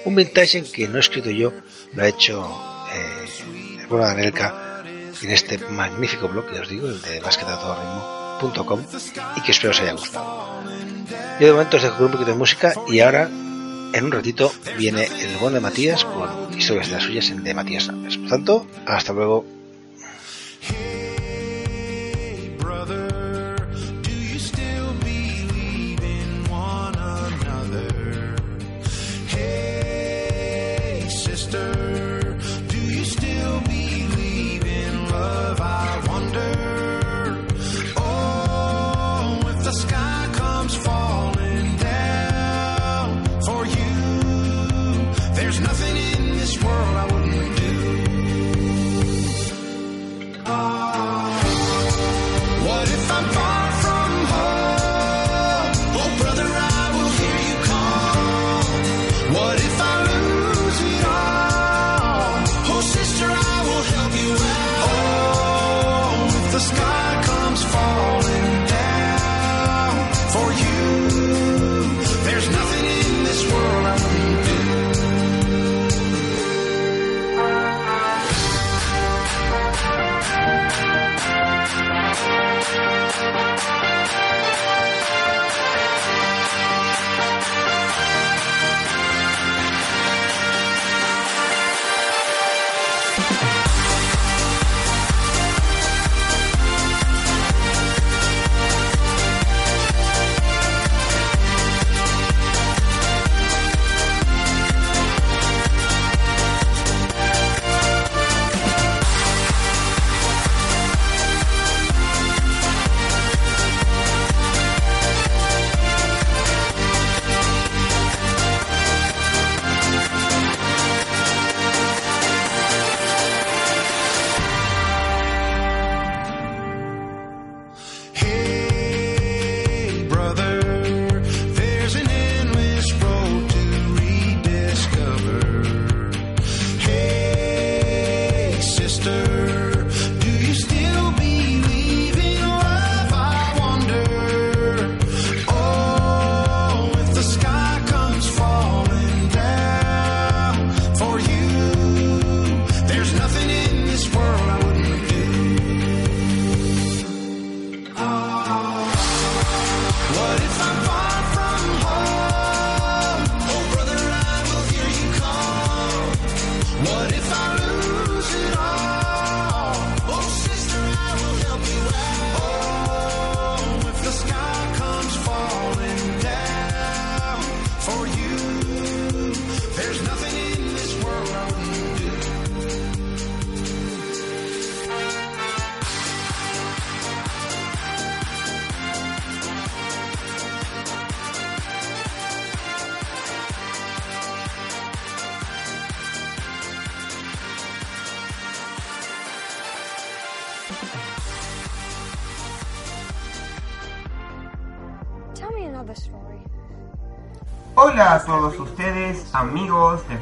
Un 0.05 0.15
vintage 0.15 0.59
en 0.59 0.65
que 0.65 0.89
no 0.89 0.97
he 0.97 1.01
escrito 1.01 1.31
yo, 1.31 1.53
lo 1.95 2.03
ha 2.03 2.09
hecho 2.09 2.87
eh, 2.95 3.83
el 3.83 3.89
de 3.89 4.05
Anelka 4.05 4.83
en 5.23 5.31
este 5.31 5.59
magnífico 5.59 6.29
blog 6.29 6.47
que 6.47 6.61
os 6.61 6.69
digo, 6.69 6.89
el 6.89 7.03
de 7.03 7.21
basquetatodoritmo.com 7.21 8.81
y 9.37 9.41
que 9.41 9.51
espero 9.51 9.73
os 9.73 9.81
haya 9.81 9.93
gustado. 9.93 10.63
Yo 11.41 11.47
de 11.47 11.53
momento 11.53 11.77
os 11.79 11.83
dejo 11.83 11.97
con 11.97 12.07
un 12.07 12.13
poquito 12.13 12.31
de 12.31 12.37
música 12.37 12.73
y 12.87 13.01
ahora 13.01 13.29
en 13.29 14.05
un 14.05 14.13
ratito 14.13 14.53
viene 14.77 15.05
el 15.05 15.37
bono 15.39 15.57
de 15.57 15.61
Matías 15.61 16.05
con 16.05 16.57
historias 16.57 16.89
de 16.89 16.95
las 16.95 17.03
suyas 17.03 17.31
en 17.31 17.43
de 17.43 17.55
Matías 17.55 17.89
Por 17.89 18.29
tanto, 18.29 18.67
hasta 18.87 19.13
luego. 19.13 19.58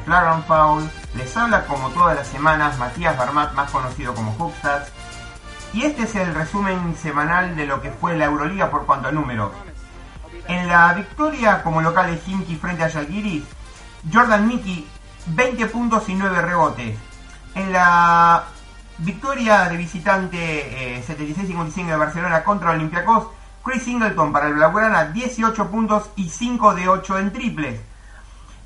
Flagrant 0.06 0.46
Foul. 0.46 0.88
Les 1.14 1.36
habla 1.36 1.66
como 1.66 1.90
todas 1.90 2.16
las 2.16 2.28
semanas 2.28 2.78
Matías 2.78 3.18
Barmat, 3.18 3.52
más 3.54 3.70
conocido 3.70 4.14
como 4.14 4.34
Hoopstats. 4.38 4.92
Y 5.72 5.82
este 5.82 6.04
es 6.04 6.14
el 6.14 6.32
resumen 6.32 6.96
semanal 6.96 7.56
de 7.56 7.66
lo 7.66 7.82
que 7.82 7.90
fue 7.90 8.16
la 8.16 8.26
Euroliga 8.26 8.70
por 8.70 8.86
cuanto 8.86 9.08
a 9.08 9.12
números. 9.12 9.50
En 10.46 10.68
la 10.68 10.94
victoria 10.94 11.62
como 11.64 11.82
local 11.82 12.06
de 12.06 12.22
Himki 12.24 12.54
frente 12.54 12.84
a 12.84 12.88
Žalgiris, 12.88 13.42
Jordan 14.12 14.46
Mickey 14.46 14.86
20 15.26 15.66
puntos 15.66 16.08
y 16.08 16.14
9 16.14 16.40
rebotes. 16.40 16.96
En 17.56 17.72
la 17.72 18.44
victoria 18.98 19.68
de 19.68 19.76
visitante 19.76 21.02
76-55 21.04 21.78
eh, 21.78 21.84
de 21.84 21.96
Barcelona 21.96 22.44
contra 22.44 22.70
Olympiacos, 22.70 23.26
Chris 23.64 23.82
Singleton 23.82 24.32
para 24.32 24.46
el 24.46 24.54
Blaugrana 24.54 25.06
18 25.06 25.68
puntos 25.68 26.10
y 26.14 26.28
5 26.28 26.74
de 26.74 26.88
8 26.88 27.18
en 27.18 27.32
triples. 27.32 27.80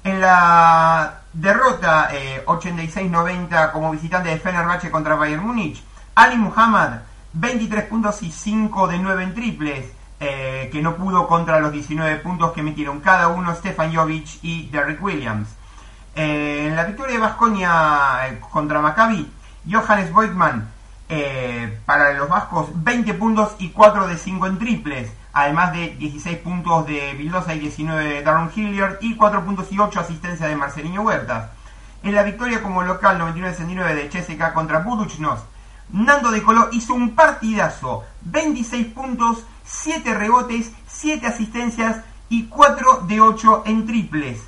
En 0.02 0.20
la 0.20 1.20
derrota 1.32 2.10
86-90 2.46 3.48
eh, 3.50 3.70
como 3.72 3.90
visitante 3.90 4.30
de 4.30 4.38
Fenerbahce 4.38 4.90
contra 4.90 5.14
Bayern 5.14 5.44
Múnich, 5.44 5.82
Ali 6.14 6.36
Muhammad 6.36 7.00
23 7.32 7.84
puntos 7.84 8.22
y 8.22 8.32
5 8.32 8.88
de 8.88 8.98
9 8.98 9.22
en 9.22 9.34
triples, 9.34 9.86
eh, 10.18 10.68
que 10.72 10.82
no 10.82 10.96
pudo 10.96 11.26
contra 11.26 11.60
los 11.60 11.72
19 11.72 12.16
puntos 12.16 12.52
que 12.52 12.62
metieron 12.62 13.00
cada 13.00 13.28
uno 13.28 13.54
Stefan 13.54 13.94
Jovic 13.94 14.38
y 14.42 14.68
Derrick 14.68 15.02
Williams. 15.02 15.48
Eh, 16.14 16.66
en 16.68 16.76
la 16.76 16.84
victoria 16.84 17.14
de 17.14 17.20
Vasconia 17.20 18.38
contra 18.50 18.80
Maccabi, 18.80 19.30
Johannes 19.70 20.12
Voigtman 20.12 20.68
eh, 21.08 21.78
para 21.86 22.12
los 22.12 22.28
vascos 22.28 22.68
20 22.72 23.14
puntos 23.14 23.54
y 23.58 23.70
4 23.70 24.08
de 24.08 24.16
5 24.16 24.46
en 24.46 24.58
triples, 24.58 25.12
además 25.33 25.73
de 25.73 25.95
16 25.97 26.38
puntos 26.38 26.87
de 26.87 27.14
Vildosa 27.14 27.55
y 27.55 27.61
19 27.61 28.05
de 28.05 28.23
Darren 28.23 28.51
Hilliard 28.55 28.99
y 29.01 29.16
4 29.16 29.45
puntos 29.45 29.71
y 29.71 29.79
8 29.79 30.01
asistencia 30.01 30.47
de 30.47 30.57
Marcelinho 30.57 31.03
Huertas. 31.03 31.51
En 32.03 32.14
la 32.14 32.23
victoria 32.23 32.62
como 32.62 32.83
local 32.83 33.21
99-69 33.21 33.95
de 33.95 34.09
Cheseca 34.09 34.55
contra 34.55 34.79
Buduchnos, 34.79 35.40
Nando 35.93 36.31
de 36.31 36.43
Coló 36.43 36.69
hizo 36.73 36.95
un 36.95 37.14
partidazo, 37.14 38.05
26 38.23 38.87
puntos, 38.88 39.45
7 39.64 40.14
rebotes, 40.14 40.73
7 40.87 41.27
asistencias 41.27 41.99
y 42.29 42.47
4 42.47 43.05
de 43.09 43.21
8 43.21 43.64
en 43.66 43.87
triples. 43.87 44.40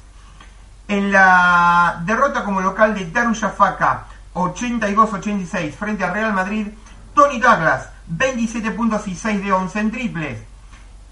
En 0.88 1.11
la 1.11 2.03
derrota 2.05 2.45
como 2.45 2.61
local 2.61 2.95
de 2.95 3.11
Darujafaka 3.11 4.07
82-86 4.35 5.73
frente 5.73 6.05
al 6.05 6.14
Real 6.14 6.33
Madrid, 6.33 6.68
Tony 7.14 7.38
Douglas, 7.38 7.88
27 8.07 8.71
puntos 8.71 9.07
y 9.09 9.14
6 9.14 9.45
de 9.45 9.53
11 9.53 9.81
en 9.81 9.90
triples. 9.90 10.51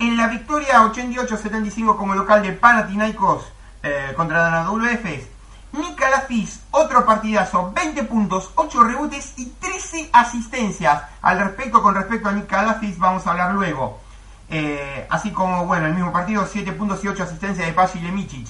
En 0.01 0.17
la 0.17 0.29
victoria 0.29 0.81
88-75 0.81 1.95
como 1.95 2.15
local 2.15 2.43
de 2.43 2.53
Panathinaikos 2.53 3.45
eh, 3.83 4.15
contra 4.17 4.45
Danadolo 4.45 4.89
Efes, 4.89 5.29
Nick 5.73 6.03
otro 6.71 7.05
partidazo, 7.05 7.71
20 7.75 8.05
puntos, 8.05 8.51
8 8.55 8.83
rebotes 8.83 9.35
y 9.37 9.45
13 9.61 10.09
asistencias. 10.11 11.03
Al 11.21 11.39
respecto, 11.41 11.83
con 11.83 11.95
respecto 11.95 12.31
a 12.31 12.33
Nick 12.33 12.51
vamos 12.97 13.27
a 13.27 13.31
hablar 13.33 13.53
luego. 13.53 14.01
Eh, 14.49 15.07
así 15.11 15.33
como, 15.33 15.67
bueno, 15.67 15.85
el 15.85 15.93
mismo 15.93 16.11
partido, 16.11 16.47
7 16.51 16.73
puntos 16.73 17.05
y 17.05 17.09
8 17.09 17.23
asistencias 17.23 17.67
de 17.67 17.75
Paji 17.75 18.01
Lemicic. 18.01 18.49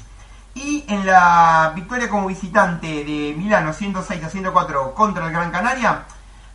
Y 0.54 0.84
en 0.86 1.04
la 1.04 1.72
victoria 1.74 2.08
como 2.08 2.28
visitante 2.28 2.86
de 2.86 3.34
Milano 3.36 3.72
106 3.72 4.22
a 4.22 4.30
104 4.30 4.94
contra 4.94 5.26
el 5.26 5.32
Gran 5.32 5.50
Canaria, 5.50 6.04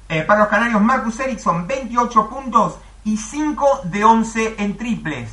eh, 0.08 0.21
para 0.21 0.39
los 0.39 0.47
canarios 0.47 0.81
Marcus 0.81 1.19
Ericsson 1.19 1.67
28 1.67 2.29
puntos 2.29 2.75
y 3.05 3.17
5 3.17 3.81
de 3.85 4.03
11 4.03 4.55
en 4.57 4.77
triples. 4.77 5.29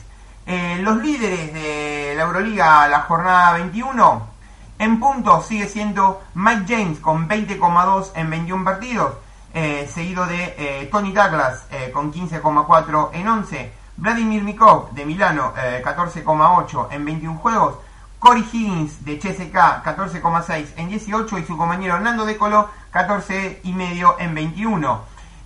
Eh, 0.47 0.79
los 0.81 1.03
líderes 1.03 1.53
de 1.53 2.15
la 2.17 2.23
Euroliga 2.23 2.87
la 2.89 3.01
jornada 3.01 3.55
21 3.55 4.29
en 4.79 5.01
puntos 5.01 5.47
sigue 5.47 5.67
siendo 5.67 6.23
Mike 6.35 6.65
James 6.69 6.99
con 7.01 7.29
20,2 7.29 8.13
en 8.15 8.31
21 8.31 8.65
partidos, 8.65 9.15
eh, 9.55 9.91
seguido 9.93 10.27
de 10.27 10.89
Tony 10.91 11.13
Douglas 11.13 11.67
con 11.93 12.13
15,4 12.13 13.11
en 13.13 13.29
11, 13.29 13.73
Vladimir 13.97 14.43
Mikov 14.43 14.93
de 14.93 15.05
Milano 15.05 15.53
14,8 15.55 16.89
en 16.91 17.05
21 17.05 17.39
juegos, 17.39 17.75
Corey 18.23 18.47
Higgins 18.53 19.05
de 19.05 19.19
CSK 19.19 19.83
14,6 19.83 20.75
en 20.77 20.89
18 20.89 21.39
y 21.39 21.45
su 21.45 21.57
compañero 21.57 21.97
Hernando 21.97 22.25
De 22.25 22.37
Colo 22.37 22.69
14,5 22.93 24.15
en 24.21 24.33
21. 24.33 25.01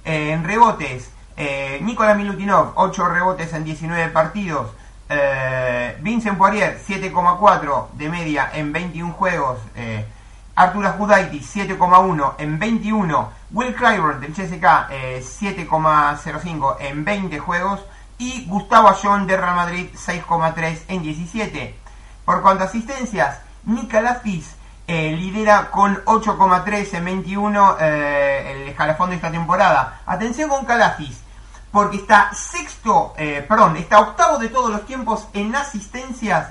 Eh, 0.04 0.32
en 0.32 0.44
rebotes, 0.44 1.10
eh, 1.37 1.79
Nicolás 1.83 2.16
Milutinov 2.16 2.72
8 2.77 3.09
rebotes 3.09 3.53
en 3.53 3.64
19 3.64 4.09
partidos. 4.09 4.70
Eh, 5.09 5.96
Vincent 6.01 6.37
Poirier 6.38 6.81
7,4 6.87 7.90
de 7.92 8.09
media 8.09 8.51
en 8.55 8.72
21 8.72 9.12
juegos. 9.12 9.59
Eh, 9.75 10.05
Arturo 10.55 10.94
7,1 10.96 12.35
en 12.38 12.59
21. 12.59 13.33
Will 13.53 13.75
Clyburn 13.75 14.20
del 14.20 14.33
CSK 14.33 14.90
7,05 15.20 16.77
en 16.81 17.05
20 17.05 17.38
juegos. 17.38 17.81
Y 18.18 18.46
Gustavo 18.46 18.88
Ayón 18.88 19.27
de 19.27 19.37
Real 19.37 19.57
Madrid 19.57 19.88
6,3 19.94 20.85
en 20.88 21.03
17. 21.03 21.75
Por 22.25 22.40
cuanto 22.40 22.64
a 22.64 22.66
asistencias, 22.66 23.40
Nika 23.64 24.22
eh, 24.88 25.16
lidera 25.16 25.70
con 25.72 25.96
8,3 26.05 26.94
en 26.94 27.05
21 27.05 27.77
eh, 27.81 28.53
el 28.53 28.68
escalafón 28.68 29.11
de 29.11 29.16
esta 29.16 29.33
temporada. 29.33 30.01
Atención 30.07 30.49
con 30.49 30.64
Calafis, 30.64 31.22
porque 31.76 31.98
está 31.98 32.32
sexto, 32.32 33.12
eh, 33.18 33.44
perdón, 33.46 33.76
está 33.76 34.00
octavo 34.00 34.38
de 34.38 34.48
todos 34.48 34.70
los 34.70 34.86
tiempos 34.86 35.28
en 35.34 35.54
asistencias 35.54 36.48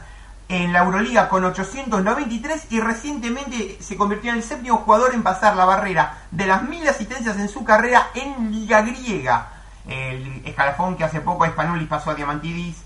en 0.47 0.71
la 0.71 0.83
Euroliga 0.83 1.29
con 1.29 1.43
893 1.43 2.67
y 2.69 2.79
recientemente 2.79 3.79
se 3.81 3.97
convirtió 3.97 4.29
en 4.29 4.37
el 4.37 4.43
séptimo 4.43 4.77
jugador 4.77 5.15
en 5.15 5.23
pasar 5.23 5.55
la 5.55 5.65
barrera 5.65 6.19
de 6.29 6.45
las 6.45 6.61
mil 6.61 6.87
asistencias 6.87 7.39
en 7.39 7.49
su 7.49 7.63
carrera 7.63 8.09
en 8.13 8.51
Liga 8.51 8.83
Griega. 8.83 9.47
El 9.87 10.43
escalafón 10.45 10.95
que 10.95 11.05
hace 11.05 11.21
poco 11.21 11.47
Spanulis 11.47 11.87
pasó 11.87 12.11
a 12.11 12.13
Diamantidis 12.13 12.83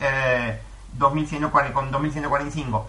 con 1.73 1.91
2145. 1.91 2.87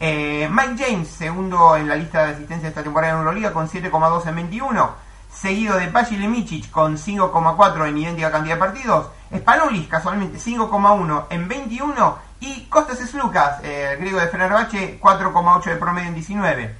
Eh, 0.00 0.48
Mike 0.50 0.84
James, 0.84 1.06
segundo 1.06 1.76
en 1.76 1.86
la 1.86 1.94
lista 1.94 2.26
de 2.26 2.32
asistencia 2.32 2.64
de 2.64 2.70
esta 2.70 2.82
temporada 2.82 3.12
en 3.12 3.20
Euroliga, 3.20 3.52
con 3.52 3.68
7,2 3.68 4.26
en 4.26 4.34
21. 4.34 5.07
Seguido 5.32 5.76
de 5.76 5.90
Lemicic 6.18 6.70
con 6.70 6.96
5,4 6.96 7.88
en 7.88 7.98
idéntica 7.98 8.30
cantidad 8.30 8.54
de 8.54 8.60
partidos. 8.60 9.06
Spanulis, 9.34 9.88
casualmente, 9.88 10.38
5,1 10.38 11.26
en 11.30 11.48
21. 11.48 12.18
Y 12.40 12.64
Costas 12.66 12.98
Slucas, 12.98 13.62
eh, 13.62 13.90
el 13.92 13.98
griego 13.98 14.20
de 14.20 14.28
Fenerbahce, 14.28 14.98
4,8 15.00 15.64
de 15.64 15.76
promedio 15.76 16.08
en 16.08 16.14
19. 16.14 16.74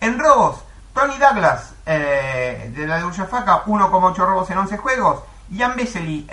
En 0.00 0.18
robos, 0.18 0.62
Tony 0.94 1.16
Douglas, 1.18 1.74
eh, 1.86 2.72
de 2.74 2.86
la 2.86 2.98
de 2.98 3.04
Ullafaca, 3.04 3.64
1,8 3.64 4.26
robos 4.26 4.50
en 4.50 4.58
11 4.58 4.76
juegos. 4.76 5.22
Jan 5.54 5.74
Vesely, 5.76 6.26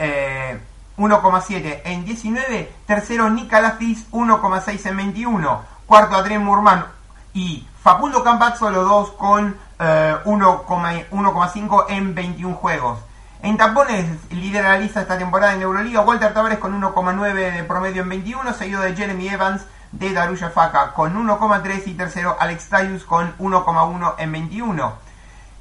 1,7 0.98 1.82
en 1.86 2.06
19. 2.06 2.72
Tercero, 2.86 3.30
Nicolafis 3.30 4.06
1,6 4.12 4.86
en 4.86 4.98
21. 4.98 5.62
Cuarto, 5.86 6.16
Adrien 6.16 6.44
Murman 6.44 6.97
y 7.38 7.68
Facundo 7.84 8.24
Campazzo, 8.24 8.72
los 8.72 8.90
dos 8.90 9.12
con 9.12 9.56
1,5 9.78 11.86
eh, 11.88 11.96
en 11.96 12.16
21 12.16 12.56
juegos. 12.56 12.98
En 13.44 13.58
tapones 13.58 14.08
lidera 14.32 14.70
la 14.70 14.80
lista 14.80 15.02
esta 15.02 15.20
temporada 15.20 15.54
en 15.54 15.62
Euroliga. 15.62 16.02
Walter 16.02 16.34
Tavares 16.34 16.58
con 16.58 16.82
1,9 16.82 17.54
de 17.54 17.64
promedio 17.64 18.02
en 18.02 18.10
21, 18.10 18.54
seguido 18.54 18.82
de 18.82 18.96
Jeremy 18.96 19.30
Evans 19.30 19.62
de 19.92 20.14
Darulla 20.14 20.50
Faca 20.50 20.94
con 20.94 21.16
1,3 21.16 21.84
y 21.86 21.94
tercero 21.94 22.36
Alex 22.40 22.70
Tyus 22.70 23.04
con 23.04 23.38
1,1 23.38 24.16
en 24.18 24.32
21. 24.32 24.94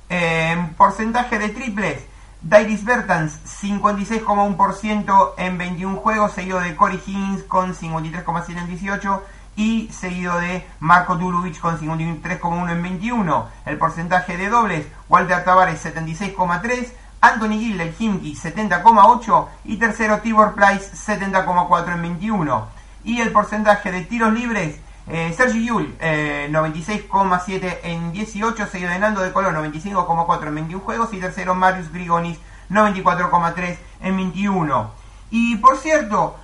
En 0.08 0.72
porcentaje 0.76 1.38
de 1.38 1.50
triples, 1.50 2.06
Dairis 2.40 2.86
Bertans, 2.86 3.38
56,1% 3.60 5.32
en 5.36 5.58
21 5.58 5.96
juegos, 5.98 6.32
seguido 6.32 6.60
de 6.60 6.74
Corey 6.74 7.02
Higgins 7.06 7.42
con 7.42 7.74
53,7 7.74 8.56
en 8.56 8.66
18 8.66 9.22
y 9.56 9.88
seguido 9.90 10.38
de 10.38 10.66
Marco 10.80 11.16
Durovic 11.16 11.58
con 11.58 11.80
53,1 11.80 12.70
en 12.70 12.82
21. 12.82 13.48
El 13.64 13.78
porcentaje 13.78 14.36
de 14.36 14.48
dobles, 14.48 14.86
Walter 15.08 15.44
Tavares 15.44 15.84
76,3, 15.84 16.92
Anthony 17.22 17.58
Gill 17.58 17.78
del 17.78 17.94
Himki 17.98 18.36
70,8 18.36 19.46
y 19.64 19.78
tercero 19.78 20.20
Tibor 20.20 20.54
Price 20.54 20.92
70,4 20.94 21.94
en 21.94 22.02
21. 22.02 22.68
Y 23.04 23.20
el 23.20 23.32
porcentaje 23.32 23.90
de 23.90 24.02
tiros 24.02 24.32
libres, 24.32 24.78
eh, 25.08 25.32
Sergi 25.34 25.64
Yul, 25.64 25.96
96,7 25.98 27.62
eh, 27.62 27.80
en 27.84 28.12
18, 28.12 28.66
seguido 28.66 28.90
de 28.90 28.98
Nando 28.98 29.22
de 29.22 29.32
Colón, 29.32 29.54
95,4 29.54 30.48
en 30.48 30.54
21 30.54 30.84
juegos, 30.84 31.14
y 31.14 31.20
tercero 31.20 31.54
Marius 31.54 31.90
Grigonis, 31.92 32.38
94,3 32.68 33.78
en 34.02 34.16
21. 34.16 34.90
Y 35.30 35.56
por 35.56 35.78
cierto, 35.78 36.36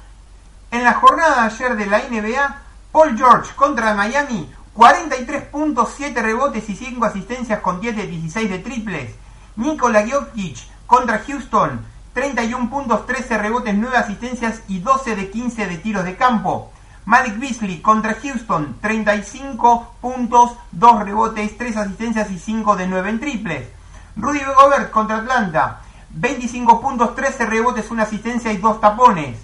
en 0.71 0.85
la 0.85 0.95
jornada 0.95 1.43
de 1.43 1.47
ayer 1.49 1.77
de 1.77 1.87
la 1.87 1.99
NBA, 1.99 2.62
Paul 2.93 3.17
George 3.17 3.55
contra 3.57 3.95
Miami, 3.95 4.53
43.7 4.77 6.13
rebotes 6.21 6.69
y 6.69 6.77
5 6.77 7.03
asistencias 7.07 7.61
con 7.61 7.81
10 7.81 7.97
de 7.97 8.07
16 8.07 8.51
de 8.51 8.59
triples. 8.59 9.15
Nikola 9.57 10.05
Jokic 10.07 10.59
contra 10.87 11.21
Houston, 11.21 11.81
31 12.13 12.69
puntos, 12.69 13.07
13 13.07 13.39
rebotes, 13.39 13.75
9 13.75 13.97
asistencias 13.97 14.61
y 14.69 14.81
12 14.81 15.17
de 15.17 15.31
15 15.31 15.67
de 15.69 15.79
tiros 15.79 16.05
de 16.05 16.17
campo. 16.17 16.71
Malik 17.07 17.39
Beasley 17.39 17.81
contra 17.81 18.15
Houston, 18.23 18.77
35 18.83 19.95
puntos, 20.03 20.53
2 20.73 21.05
rebotes, 21.05 21.57
3 21.57 21.77
asistencias 21.79 22.31
y 22.31 22.39
5 22.39 22.77
de 22.77 22.89
9 22.89 23.09
en 23.09 23.21
triples. 23.21 23.69
Rudy 24.17 24.41
Gobert 24.41 24.91
contra 24.91 25.17
Atlanta, 25.17 25.81
25 26.11 26.79
puntos, 26.83 27.15
13 27.15 27.47
rebotes, 27.47 27.91
1 27.91 28.03
asistencia 28.03 28.53
y 28.53 28.59
2 28.59 28.83
tapones. 28.83 29.39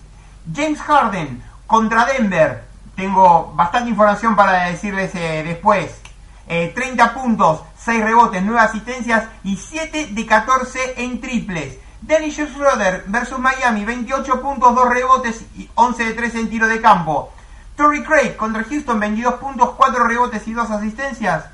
James 0.54 0.80
Harden 0.82 1.42
contra 1.66 2.04
Denver, 2.04 2.67
tengo 2.98 3.52
bastante 3.54 3.90
información 3.90 4.34
para 4.34 4.64
decirles 4.64 5.14
eh, 5.14 5.44
después. 5.46 5.88
30 6.48 6.82
eh, 6.82 7.08
puntos, 7.14 7.62
6 7.76 8.02
rebotes, 8.02 8.42
9 8.42 8.60
asistencias 8.60 9.28
y 9.44 9.54
7 9.54 10.08
de 10.10 10.26
14 10.26 10.94
en 10.96 11.20
triples. 11.20 11.78
Dennis 12.00 12.34
Schroeder 12.34 13.04
versus 13.06 13.38
Miami, 13.38 13.84
28 13.84 14.42
puntos, 14.42 14.74
2 14.74 14.88
rebotes 14.88 15.44
y 15.56 15.70
11 15.76 16.04
de 16.06 16.12
3 16.14 16.34
en 16.34 16.50
tiro 16.50 16.66
de 16.66 16.80
campo. 16.80 17.32
Torrey 17.76 18.02
Craig 18.02 18.34
contra 18.36 18.64
Houston, 18.64 18.98
22 18.98 19.34
puntos, 19.34 19.70
4 19.76 20.04
rebotes 20.08 20.48
y 20.48 20.52
2 20.52 20.68
asistencias. 20.68 21.44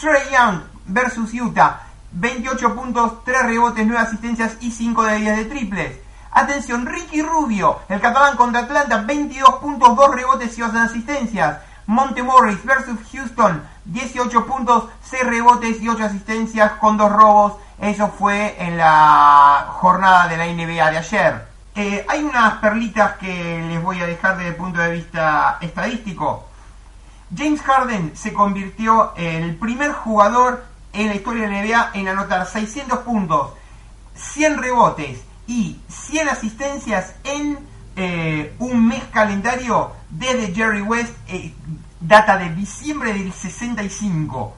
Trey 0.00 0.22
Young 0.32 0.62
versus 0.86 1.34
Utah, 1.34 1.82
28 2.12 2.74
puntos, 2.74 3.24
3 3.24 3.42
rebotes, 3.42 3.86
9 3.86 4.00
asistencias 4.00 4.56
y 4.62 4.70
5 4.70 5.02
de 5.02 5.16
10 5.16 5.36
de 5.36 5.44
triples. 5.44 6.03
Atención, 6.34 6.84
Ricky 6.84 7.22
Rubio, 7.22 7.78
el 7.88 8.00
catalán 8.00 8.36
contra 8.36 8.62
Atlanta, 8.62 9.02
22 9.06 9.54
puntos, 9.60 9.94
2 9.94 10.14
rebotes 10.16 10.58
y 10.58 10.62
2 10.62 10.74
asistencias. 10.74 11.58
Monte 11.86 12.24
Morris 12.24 12.64
versus 12.64 12.98
Houston, 13.12 13.62
18 13.84 14.44
puntos, 14.44 14.86
6 15.04 15.26
rebotes 15.26 15.80
y 15.80 15.88
8 15.88 16.04
asistencias 16.04 16.72
con 16.72 16.96
2 16.96 17.12
robos. 17.12 17.52
Eso 17.78 18.08
fue 18.08 18.56
en 18.58 18.76
la 18.76 19.68
jornada 19.74 20.26
de 20.26 20.36
la 20.36 20.46
NBA 20.46 20.90
de 20.90 20.98
ayer. 20.98 21.46
Eh, 21.76 22.04
hay 22.08 22.24
unas 22.24 22.54
perlitas 22.54 23.16
que 23.16 23.64
les 23.68 23.80
voy 23.80 24.00
a 24.00 24.06
dejar 24.06 24.36
desde 24.36 24.50
el 24.50 24.56
punto 24.56 24.80
de 24.80 24.90
vista 24.90 25.58
estadístico. 25.60 26.48
James 27.36 27.62
Harden 27.62 28.16
se 28.16 28.32
convirtió 28.32 29.12
en 29.16 29.44
el 29.44 29.54
primer 29.54 29.92
jugador 29.92 30.64
en 30.92 31.08
la 31.08 31.14
historia 31.14 31.48
de 31.48 31.50
la 31.52 31.62
NBA 31.62 31.90
en 31.94 32.08
anotar 32.08 32.44
600 32.44 32.98
puntos, 33.00 33.52
100 34.14 34.58
rebotes 34.58 35.20
y 35.46 35.80
100 35.88 36.28
asistencias 36.28 37.14
en 37.24 37.58
eh, 37.96 38.54
un 38.58 38.86
mes 38.86 39.04
calendario 39.12 39.92
desde 40.10 40.54
Jerry 40.54 40.82
West, 40.82 41.12
eh, 41.28 41.54
data 42.00 42.36
de 42.36 42.50
diciembre 42.54 43.12
del 43.12 43.32
65. 43.32 44.54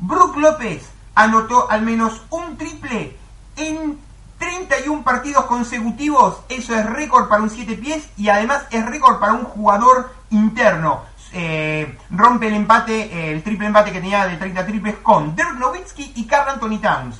Brook 0.00 0.36
López 0.36 0.88
anotó 1.14 1.70
al 1.70 1.82
menos 1.82 2.22
un 2.30 2.56
triple 2.56 3.16
en 3.56 3.98
31 4.38 5.02
partidos 5.02 5.44
consecutivos, 5.46 6.40
eso 6.48 6.74
es 6.74 6.86
récord 6.86 7.28
para 7.28 7.42
un 7.42 7.50
7 7.50 7.74
pies 7.76 8.08
y 8.16 8.28
además 8.28 8.66
es 8.70 8.86
récord 8.86 9.18
para 9.18 9.32
un 9.32 9.44
jugador 9.44 10.14
interno. 10.30 11.02
Eh, 11.32 11.98
rompe 12.10 12.48
el 12.48 12.54
empate, 12.54 13.02
eh, 13.02 13.32
el 13.32 13.42
triple 13.42 13.66
empate 13.66 13.92
que 13.92 14.00
tenía 14.00 14.26
de 14.26 14.36
30 14.36 14.64
triples 14.64 14.96
con 15.02 15.36
Dirk 15.36 15.58
Nowitzki 15.58 16.12
y 16.16 16.26
Carl 16.26 16.48
Anthony 16.48 16.78
Towns. 16.80 17.16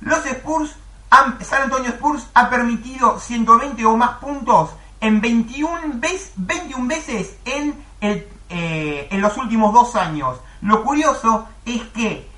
Los 0.00 0.24
Spurs, 0.26 0.76
San 1.10 1.62
Antonio 1.62 1.90
Spurs 1.90 2.26
ha 2.34 2.50
permitido 2.50 3.18
120 3.18 3.84
o 3.84 3.96
más 3.96 4.18
puntos 4.18 4.70
en 5.00 5.20
21, 5.20 5.80
veces, 5.94 6.32
21 6.36 6.88
veces 6.88 7.36
en, 7.44 7.74
el, 8.00 8.26
eh, 8.48 9.08
en 9.10 9.20
los 9.20 9.36
últimos 9.36 9.72
dos 9.72 9.94
años. 9.96 10.38
Lo 10.62 10.82
curioso 10.82 11.48
es 11.64 11.82
que 11.94 12.28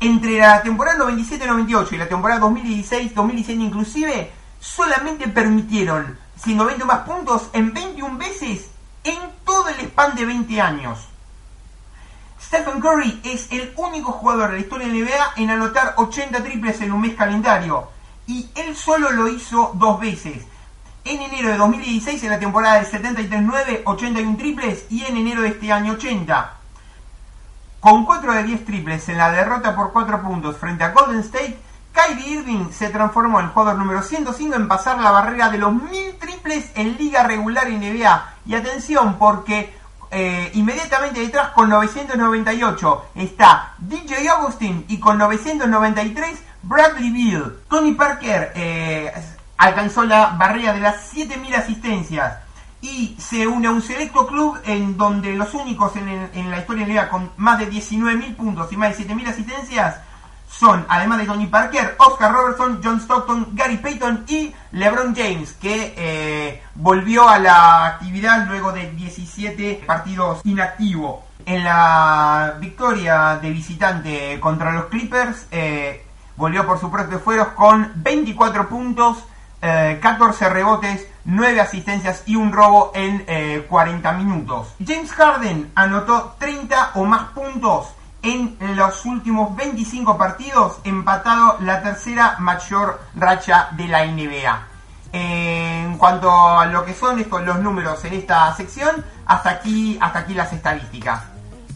entre 0.00 0.38
la 0.38 0.62
temporada 0.62 1.04
97-98 1.04 1.92
y 1.92 1.96
la 1.96 2.08
temporada 2.08 2.40
2016-2017 2.40 3.60
inclusive, 3.60 4.30
solamente 4.60 5.28
permitieron 5.28 6.18
120 6.36 6.84
más 6.84 7.00
puntos 7.00 7.48
en 7.52 7.72
21 7.72 8.18
veces 8.18 8.70
en 9.04 9.18
todo 9.44 9.68
el 9.68 9.80
span 9.86 10.14
de 10.14 10.26
20 10.26 10.60
años. 10.60 11.08
Stephen 12.54 12.80
Curry 12.80 13.20
es 13.24 13.48
el 13.50 13.72
único 13.76 14.12
jugador 14.12 14.50
de 14.50 14.58
la 14.58 14.60
historia 14.60 14.86
de 14.86 15.00
NBA 15.00 15.32
en 15.38 15.50
anotar 15.50 15.94
80 15.96 16.40
triples 16.44 16.80
en 16.82 16.92
un 16.92 17.00
mes 17.00 17.16
calendario. 17.16 17.88
Y 18.28 18.48
él 18.54 18.76
solo 18.76 19.10
lo 19.10 19.26
hizo 19.26 19.72
dos 19.74 19.98
veces. 19.98 20.44
En 21.04 21.20
enero 21.20 21.48
de 21.48 21.56
2016, 21.56 22.22
en 22.22 22.30
la 22.30 22.38
temporada 22.38 22.78
de 22.78 22.86
73-9, 22.86 23.82
81 23.84 24.36
triples. 24.36 24.86
Y 24.88 25.02
en 25.02 25.16
enero 25.16 25.42
de 25.42 25.48
este 25.48 25.72
año, 25.72 25.94
80. 25.94 26.52
Con 27.80 28.04
4 28.04 28.32
de 28.34 28.44
10 28.44 28.64
triples 28.64 29.08
en 29.08 29.18
la 29.18 29.32
derrota 29.32 29.74
por 29.74 29.92
4 29.92 30.22
puntos 30.22 30.56
frente 30.56 30.84
a 30.84 30.92
Golden 30.92 31.18
State, 31.22 31.58
Kyrie 31.92 32.38
Irving 32.38 32.70
se 32.70 32.88
transformó 32.88 33.40
en 33.40 33.48
jugador 33.48 33.80
número 33.80 34.00
105 34.00 34.54
en 34.54 34.68
pasar 34.68 35.00
la 35.00 35.10
barrera 35.10 35.50
de 35.50 35.58
los 35.58 35.74
1000 35.74 36.18
triples 36.20 36.70
en 36.76 36.96
liga 36.98 37.24
regular 37.24 37.68
NBA. 37.68 38.34
Y 38.46 38.54
atención, 38.54 39.16
porque 39.18 39.74
eh, 40.14 40.52
inmediatamente 40.54 41.20
detrás 41.20 41.48
con 41.50 41.68
998 41.68 43.06
está 43.16 43.74
DJ 43.78 44.28
Augustin 44.28 44.84
y 44.86 45.00
con 45.00 45.18
993 45.18 46.38
Bradley 46.62 47.10
Beal. 47.10 47.56
Tony 47.68 47.94
Parker 47.94 48.52
eh, 48.54 49.12
alcanzó 49.56 50.04
la 50.04 50.36
barrera 50.38 50.72
de 50.72 50.78
las 50.78 51.02
7000 51.08 51.54
asistencias 51.56 52.38
y 52.80 53.16
se 53.18 53.48
une 53.48 53.66
a 53.66 53.72
un 53.72 53.82
selecto 53.82 54.26
club 54.26 54.56
en 54.64 54.96
donde 54.96 55.32
los 55.34 55.52
únicos 55.52 55.96
en, 55.96 56.50
la 56.50 56.58
historia 56.58 56.86
de 56.86 56.92
NBA 56.92 57.08
con 57.08 57.32
más 57.36 57.58
de 57.58 57.68
19.000 57.68 58.36
puntos 58.36 58.72
y 58.72 58.76
más 58.76 58.96
de 58.96 59.08
7.000 59.08 59.28
asistencias 59.28 59.96
son, 60.58 60.86
además 60.88 61.18
de 61.18 61.26
Tony 61.26 61.46
Parker, 61.46 61.96
Oscar 61.98 62.32
Robertson, 62.32 62.80
John 62.82 63.00
Stockton, 63.00 63.48
Gary 63.52 63.78
Payton 63.78 64.24
y 64.28 64.54
LeBron 64.72 65.14
James, 65.14 65.52
que 65.54 65.94
eh, 65.96 66.62
volvió 66.74 67.28
a 67.28 67.38
la 67.38 67.86
actividad 67.86 68.46
luego 68.46 68.72
de 68.72 68.90
17 68.92 69.82
partidos 69.86 70.40
inactivo. 70.44 71.24
En 71.46 71.64
la 71.64 72.56
victoria 72.60 73.38
de 73.42 73.50
visitante 73.50 74.40
contra 74.40 74.72
los 74.72 74.86
Clippers, 74.86 75.46
eh, 75.50 76.06
volvió 76.36 76.66
por 76.66 76.78
su 76.80 76.90
propio 76.90 77.18
fueros 77.18 77.48
con 77.48 77.92
24 77.96 78.68
puntos, 78.68 79.24
14 79.60 80.44
eh, 80.44 80.48
rebotes, 80.48 81.06
9 81.24 81.60
asistencias 81.60 82.22
y 82.26 82.36
un 82.36 82.52
robo 82.52 82.92
en 82.94 83.24
40 83.68 84.12
minutos. 84.12 84.74
James 84.86 85.10
Harden 85.12 85.72
anotó 85.74 86.36
30 86.38 86.92
o 86.94 87.04
más 87.04 87.30
puntos 87.32 87.88
en 88.24 88.56
los 88.76 89.04
últimos 89.04 89.54
25 89.54 90.16
partidos, 90.16 90.78
empatado 90.82 91.58
la 91.60 91.82
tercera 91.82 92.36
mayor 92.38 92.98
racha 93.14 93.68
de 93.72 93.86
la 93.86 94.06
NBA. 94.06 94.66
En 95.12 95.98
cuanto 95.98 96.30
a 96.30 96.64
lo 96.66 96.84
que 96.84 96.94
son 96.94 97.20
estos, 97.20 97.44
los 97.44 97.60
números 97.60 98.04
en 98.04 98.14
esta 98.14 98.52
sección, 98.56 99.04
hasta 99.26 99.50
aquí, 99.50 99.98
hasta 100.00 100.20
aquí 100.20 100.34
las 100.34 100.52
estadísticas. 100.52 101.22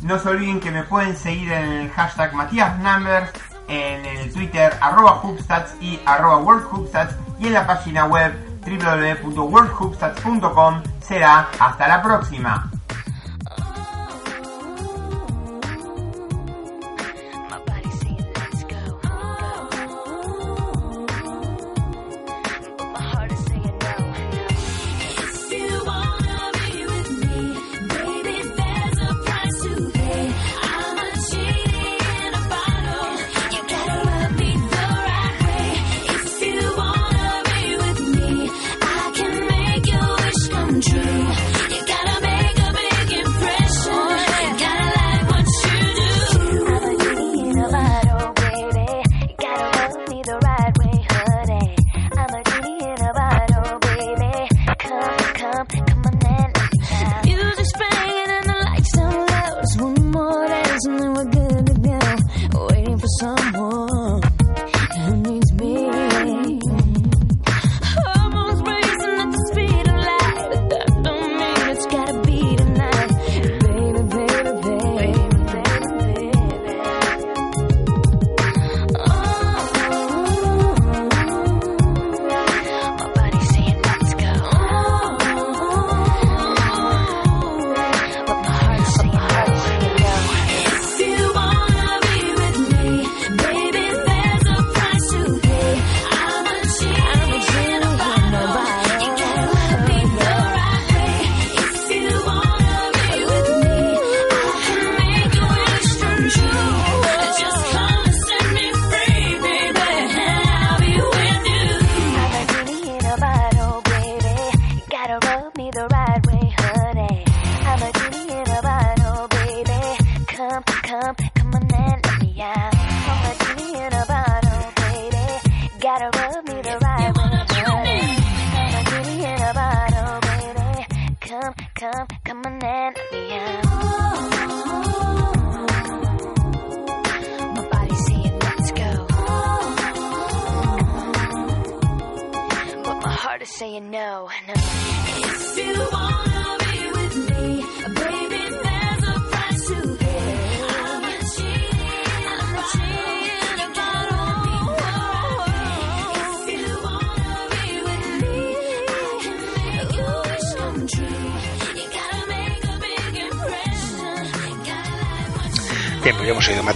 No 0.02 0.18
se 0.18 0.30
olviden 0.30 0.58
que 0.58 0.70
me 0.70 0.84
pueden 0.84 1.14
seguir 1.16 1.52
en 1.52 1.64
el 1.64 1.90
hashtag 1.90 2.32
Matías 2.32 2.78
Numbers, 2.78 3.30
en 3.68 4.06
el 4.06 4.32
Twitter 4.32 4.74
arroba 4.80 5.20
Hoopstats 5.22 5.74
y 5.82 6.00
arroba 6.06 6.38
WorldHoopstats 6.38 7.14
y 7.38 7.48
en 7.48 7.52
la 7.52 7.66
página 7.66 8.06
web 8.06 8.32
www.worldhoopstats.com. 8.64 10.82
Será 11.00 11.48
hasta 11.58 11.88
la 11.88 12.02
próxima. 12.02 12.70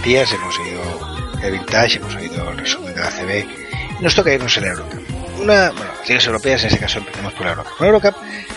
Hemos 0.05 0.59
oído 0.59 0.81
el 1.41 1.51
Vintage, 1.53 1.97
hemos 1.97 2.13
oído 2.15 2.49
el 2.51 2.57
resumen 2.57 2.93
de 2.93 2.99
la 2.99 3.09
CB. 3.09 4.01
Nos 4.01 4.13
toca 4.13 4.33
irnos 4.33 4.57
a 4.57 4.61
la 4.61 4.67
Eurocup. 4.67 5.01
Una, 5.39 5.71
bueno, 5.71 5.91
ligas 6.07 6.25
europeas, 6.25 6.61
en 6.61 6.67
este 6.67 6.79
caso 6.79 6.99
empezamos 6.99 7.33
por 7.33 7.45
la 7.45 7.51
Eurocup. 7.51 7.79
La 7.79 7.87
Eurocup 7.87 8.15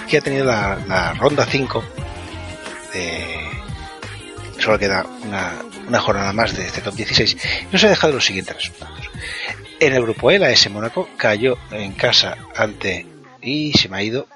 que 0.09 0.19
ha 0.19 0.21
tenido 0.21 0.45
la, 0.45 1.15
ronda 1.19 1.47
5 1.47 1.85
Solo 4.59 4.79
queda 4.79 5.07
una, 5.23 5.53
una, 5.87 6.01
jornada 6.01 6.33
más 6.33 6.57
de 6.57 6.67
este 6.67 6.81
top 6.81 6.95
16. 6.95 7.37
Nos 7.71 7.85
ha 7.85 7.89
dejado 7.91 8.15
los 8.15 8.25
siguientes 8.25 8.57
resultados. 8.57 9.09
En 9.79 9.93
el 9.93 10.03
grupo 10.03 10.31
E, 10.31 10.39
la 10.39 10.51
S 10.51 10.69
Mónaco 10.71 11.09
cayó 11.17 11.59
en 11.71 11.93
casa 11.93 12.37
ante. 12.57 13.07
Y 13.41 13.73
se 13.75 13.89
me 13.89 13.99
ha 13.99 14.03
ido. 14.03 14.27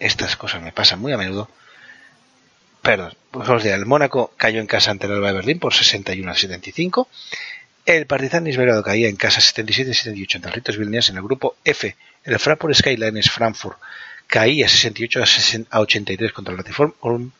Estas 0.00 0.36
cosas 0.36 0.62
me 0.62 0.72
pasan 0.72 1.00
muy 1.00 1.12
a 1.12 1.18
menudo 1.18 1.48
perdón, 2.88 3.12
el 3.64 3.84
Mónaco 3.84 4.32
cayó 4.38 4.60
en 4.60 4.66
casa 4.66 4.90
ante 4.90 5.06
el 5.06 5.12
Alba 5.12 5.28
de 5.28 5.34
Berlín 5.34 5.58
por 5.58 5.74
61 5.74 6.30
a 6.30 6.34
75. 6.34 7.06
El 7.84 8.06
Partizan 8.06 8.44
Belgrado 8.44 8.82
caía 8.82 9.08
en 9.08 9.16
casa 9.16 9.40
77-78 9.40 10.36
ante 10.36 10.48
el 10.48 10.54
Ritos 10.54 10.78
Vilnius 10.78 11.10
en 11.10 11.16
el 11.16 11.22
grupo 11.22 11.56
F. 11.64 11.94
El 12.24 12.38
Frankfurt 12.38 12.74
Skylines 12.74 13.30
Frankfurt 13.30 13.78
caía 14.26 14.68
68 14.68 15.22
a 15.70 15.80
83 15.80 16.32
contra 16.32 16.52
el 16.52 16.58
Latiform 16.58 17.32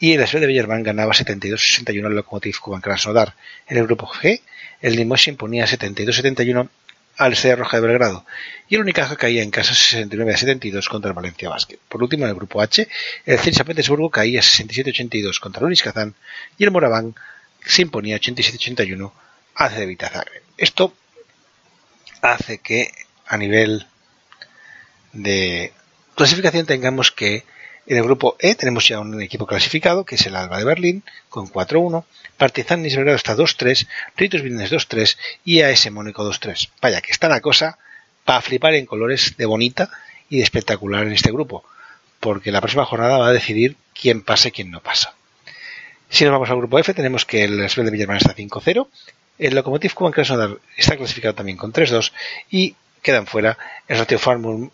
y 0.00 0.12
el 0.12 0.26
SV 0.26 0.40
de 0.40 0.46
Bellerman 0.46 0.82
ganaba 0.82 1.12
72-61 1.12 2.06
al 2.06 2.14
Lokomotiv 2.14 2.58
Kuban 2.58 2.80
Krasnodar. 2.80 3.34
En 3.66 3.76
el 3.76 3.84
grupo 3.84 4.06
G, 4.06 4.40
el 4.80 4.96
Limoges 4.96 5.28
imponía 5.28 5.66
72-71 5.66 6.68
al 7.18 7.32
Estrella 7.32 7.56
Roja 7.56 7.80
de 7.80 7.86
Belgrado 7.86 8.24
y 8.68 8.76
el 8.76 8.80
Unicaja 8.80 9.16
caía 9.16 9.42
en 9.42 9.50
casa 9.50 9.74
69 9.74 10.36
72 10.36 10.88
contra 10.88 11.10
el 11.10 11.14
Valencia 11.14 11.48
Basket. 11.48 11.78
Por 11.88 12.02
último, 12.02 12.24
en 12.24 12.30
el 12.30 12.36
grupo 12.36 12.62
H, 12.62 12.88
el 13.26 13.38
San 13.38 13.66
Petersburgo 13.66 14.08
caía 14.08 14.40
67-82 14.40 15.40
contra 15.40 15.60
el 15.60 15.66
Unis 15.66 15.82
Kazán 15.82 16.14
y 16.56 16.64
el 16.64 16.70
Moraván 16.70 17.14
se 17.64 17.82
imponía 17.82 18.16
87-81 18.18 19.12
hace 19.54 19.86
de 19.86 19.96
Zagreb. 19.96 20.42
Esto 20.56 20.94
hace 22.22 22.58
que 22.58 22.92
a 23.26 23.36
nivel 23.36 23.86
de 25.12 25.72
clasificación 26.14 26.66
tengamos 26.66 27.10
que 27.10 27.44
en 27.86 27.96
el 27.96 28.04
grupo 28.04 28.36
E 28.38 28.54
tenemos 28.54 28.86
ya 28.86 29.00
un 29.00 29.20
equipo 29.22 29.46
clasificado, 29.46 30.04
que 30.04 30.16
es 30.16 30.26
el 30.26 30.36
Alba 30.36 30.58
de 30.58 30.64
Berlín, 30.64 31.02
con 31.30 31.48
4-1, 31.48 32.04
Partizan 32.38 32.82
Nisbelgrado 32.82 33.16
está 33.16 33.36
2-3, 33.36 33.86
Ritos 34.16 34.42
Vilnes 34.42 34.72
2-3 34.72 35.18
y 35.44 35.60
AS 35.60 35.90
Mónico 35.90 36.24
2-3. 36.24 36.70
Vaya, 36.80 37.00
que 37.00 37.12
está 37.12 37.28
la 37.28 37.40
cosa 37.40 37.78
para 38.24 38.40
flipar 38.40 38.74
en 38.74 38.86
colores 38.86 39.34
de 39.36 39.46
bonita 39.46 39.90
y 40.30 40.38
de 40.38 40.44
espectacular 40.44 41.04
en 41.06 41.12
este 41.12 41.32
grupo, 41.32 41.64
porque 42.20 42.52
la 42.52 42.60
próxima 42.60 42.84
jornada 42.84 43.18
va 43.18 43.28
a 43.28 43.32
decidir 43.32 43.76
quién 44.00 44.22
pasa 44.22 44.48
y 44.48 44.52
quién 44.52 44.70
no 44.70 44.80
pasa. 44.80 45.14
Si 46.08 46.24
nos 46.24 46.32
vamos 46.32 46.48
al 46.48 46.56
grupo 46.56 46.78
F, 46.78 46.94
tenemos 46.94 47.24
que 47.24 47.44
el 47.44 47.60
Esbel 47.60 47.86
de 47.86 47.90
Villarman 47.90 48.16
está 48.18 48.34
5-0, 48.34 48.86
el 49.38 49.54
Lokomotiv 49.54 49.94
Kuban 49.94 50.12
Krasnodar 50.12 50.58
está 50.76 50.96
clasificado 50.96 51.34
también 51.34 51.58
con 51.58 51.72
3-2 51.72 52.12
y 52.50 52.74
quedan 53.02 53.26
fuera 53.26 53.56
el 53.86 53.98
Ratio 53.98 54.18
Farmum 54.18 54.70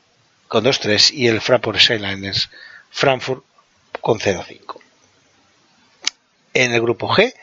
con 0.48 0.64
2-3 0.64 1.12
y 1.12 1.28
el 1.28 1.40
Fraport 1.40 1.78
Skyliners 1.78 2.50
Frankfurt 2.90 3.44
con 4.00 4.18
0-5. 4.18 4.80
En 6.54 6.72
el 6.72 6.80
grupo 6.80 7.08
G, 7.08 7.34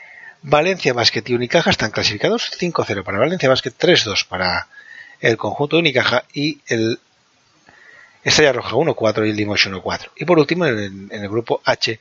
Valencia 0.42 0.92
Basket 0.92 1.22
y 1.26 1.34
Unicaja 1.34 1.70
están 1.70 1.92
clasificados 1.92 2.50
5-0 2.58 3.04
para 3.04 3.18
Valencia 3.18 3.48
Basket, 3.48 3.72
3-2 3.78 4.26
para 4.26 4.68
el 5.20 5.36
conjunto 5.36 5.76
de 5.76 5.80
Unicaja 5.80 6.24
y 6.32 6.60
el 6.66 6.98
Estrella 8.24 8.52
Roja 8.52 8.72
1-4 8.72 9.26
y 9.26 9.30
el 9.30 9.36
Limoges 9.36 9.70
1-4. 9.70 10.10
Y 10.16 10.24
por 10.24 10.38
último, 10.38 10.66
en, 10.66 11.08
el 11.10 11.28
grupo 11.28 11.60
H, 11.64 11.98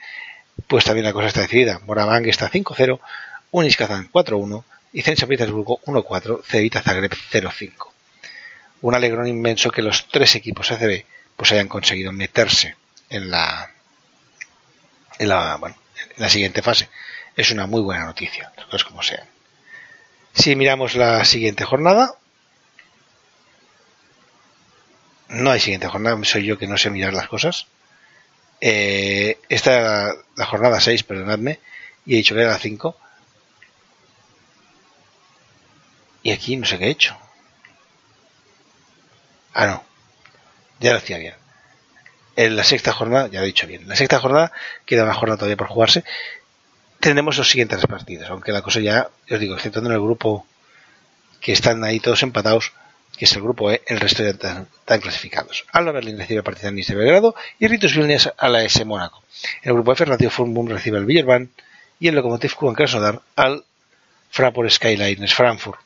pues 0.68 0.86
también 0.86 1.06
la 1.06 1.14
cosa 1.14 1.28
está 1.28 1.42
decidida. 1.42 1.80
Moravang 1.86 2.26
está 2.28 2.50
5-0, 2.50 3.00
Kazan 3.78 4.12
4-1 4.12 4.64
y 4.94 5.02
Zenit 5.02 5.26
Petersburgo 5.26 5.80
1-4, 5.86 6.44
Cevita 6.44 6.82
Zagreb 6.82 7.12
0-5. 7.12 7.88
Un 8.82 8.96
alegrón 8.96 9.28
inmenso 9.28 9.70
que 9.70 9.84
los 9.84 10.08
tres 10.08 10.36
equipos 10.36 10.72
ACB 10.72 11.06
pues 11.36 11.52
hayan 11.52 11.68
conseguido 11.68 12.12
meterse 12.12 12.76
en 13.10 13.30
la 13.30 13.72
en 15.20 15.30
la, 15.30 15.58
bueno, 15.58 15.76
en 16.16 16.22
la 16.22 16.30
siguiente 16.30 16.64
fase. 16.64 16.90
Es 17.36 17.52
una 17.52 17.66
muy 17.66 17.82
buena 17.82 18.06
noticia, 18.06 18.52
cosas 18.66 18.84
como 18.84 19.02
sean. 19.02 19.28
Si 20.34 20.56
miramos 20.56 20.96
la 20.96 21.24
siguiente 21.26 21.66
jornada, 21.66 22.16
no 25.30 25.52
hay 25.52 25.60
siguiente 25.60 25.88
jornada, 25.88 26.22
soy 26.24 26.46
yo 26.46 26.58
que 26.58 26.68
no 26.68 26.78
sé 26.78 26.90
mirar 26.90 27.14
las 27.14 27.28
cosas. 27.28 27.68
Eh, 28.60 29.40
esta 29.50 30.14
la 30.36 30.46
jornada 30.46 30.80
6, 30.80 31.04
perdonadme, 31.04 31.60
y 32.06 32.14
he 32.14 32.18
dicho 32.18 32.36
que 32.36 32.42
era 32.42 32.52
la 32.52 32.60
5. 32.60 32.96
Y 36.24 36.32
aquí 36.32 36.56
no 36.58 36.66
sé 36.66 36.78
qué 36.78 36.86
he 36.86 36.90
hecho. 36.90 37.18
Ah, 39.54 39.66
no. 39.66 39.84
Ya 40.80 40.92
lo 40.92 40.98
hacía 40.98 41.18
bien. 41.18 41.36
En 42.36 42.56
la 42.56 42.64
sexta 42.64 42.94
jornada, 42.94 43.28
ya 43.28 43.40
lo 43.40 43.46
he 43.46 43.48
dicho 43.48 43.68
bien, 43.68 43.82
en 43.84 43.90
la 43.90 43.96
sexta 43.96 44.20
jornada 44.20 44.52
queda 44.86 45.04
una 45.04 45.14
jornada 45.14 45.38
todavía 45.38 45.58
por 45.58 45.68
jugarse. 45.68 46.04
Tendremos 47.02 47.36
los 47.36 47.50
siguientes 47.50 47.84
partidos, 47.88 48.30
aunque 48.30 48.52
la 48.52 48.62
cosa 48.62 48.80
ya, 48.80 49.10
os 49.30 49.40
digo, 49.40 49.56
exceptuando 49.56 49.90
en 49.90 49.96
el 49.96 50.02
grupo 50.02 50.46
que 51.40 51.52
están 51.52 51.84
ahí 51.84 52.00
todos 52.00 52.22
empatados, 52.22 52.74
que 53.18 53.26
es 53.26 53.34
el 53.34 53.42
grupo 53.42 53.72
E, 53.72 53.82
el 53.88 54.00
resto 54.00 54.22
ya 54.22 54.30
están, 54.30 54.68
clasificados. 54.86 55.66
Alba 55.72 55.94
Berlín 55.94 56.20
recibe 56.20 56.38
al 56.38 56.44
Partizan 56.44 56.76
de 56.76 56.96
Belgrado 56.96 57.34
y 57.58 57.68
Ritus 57.68 57.96
Vilnius 57.96 58.32
a 58.38 58.50
la 58.50 58.64
S 58.64 58.86
Mónaco. 58.86 59.24
En 59.64 59.70
el 59.70 59.74
grupo 59.74 59.94
F, 59.94 60.06
Radio 60.06 60.32
Boom 60.38 60.68
recibe 60.70 61.00
al 61.00 61.06
Villerban 61.06 61.50
y 62.00 62.08
el 62.08 62.14
Lokomotiv 62.14 62.54
Kuban 62.54 62.76
Krasnodar 62.76 63.20
al 63.36 63.66
Fraport 64.30 64.70
Skylines 64.70 65.34
Frankfurt. 65.34 65.80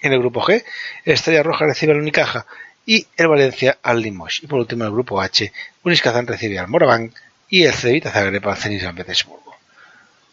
En 0.00 0.12
el 0.12 0.18
grupo 0.18 0.42
G, 0.42 0.64
Estrella 1.04 1.44
Roja 1.44 1.66
recibe 1.66 1.92
al 1.92 2.00
Unicaja 2.00 2.46
y 2.84 3.06
el 3.16 3.28
Valencia 3.28 3.78
al 3.80 4.00
Limoges. 4.00 4.42
Y 4.42 4.48
por 4.48 4.58
último, 4.58 4.84
el 4.84 4.90
grupo 4.90 5.20
H, 5.20 5.52
Unis 5.84 6.02
Kazan 6.02 6.26
recibe 6.26 6.58
al 6.58 6.66
Moraván 6.66 7.12
y 7.48 7.62
el 7.62 7.72
Cevita 7.72 8.10
Zagreb 8.10 8.48
al 8.48 8.56
Zenit 8.56 8.80
San 8.80 8.96
Petersburgo. 8.96 9.57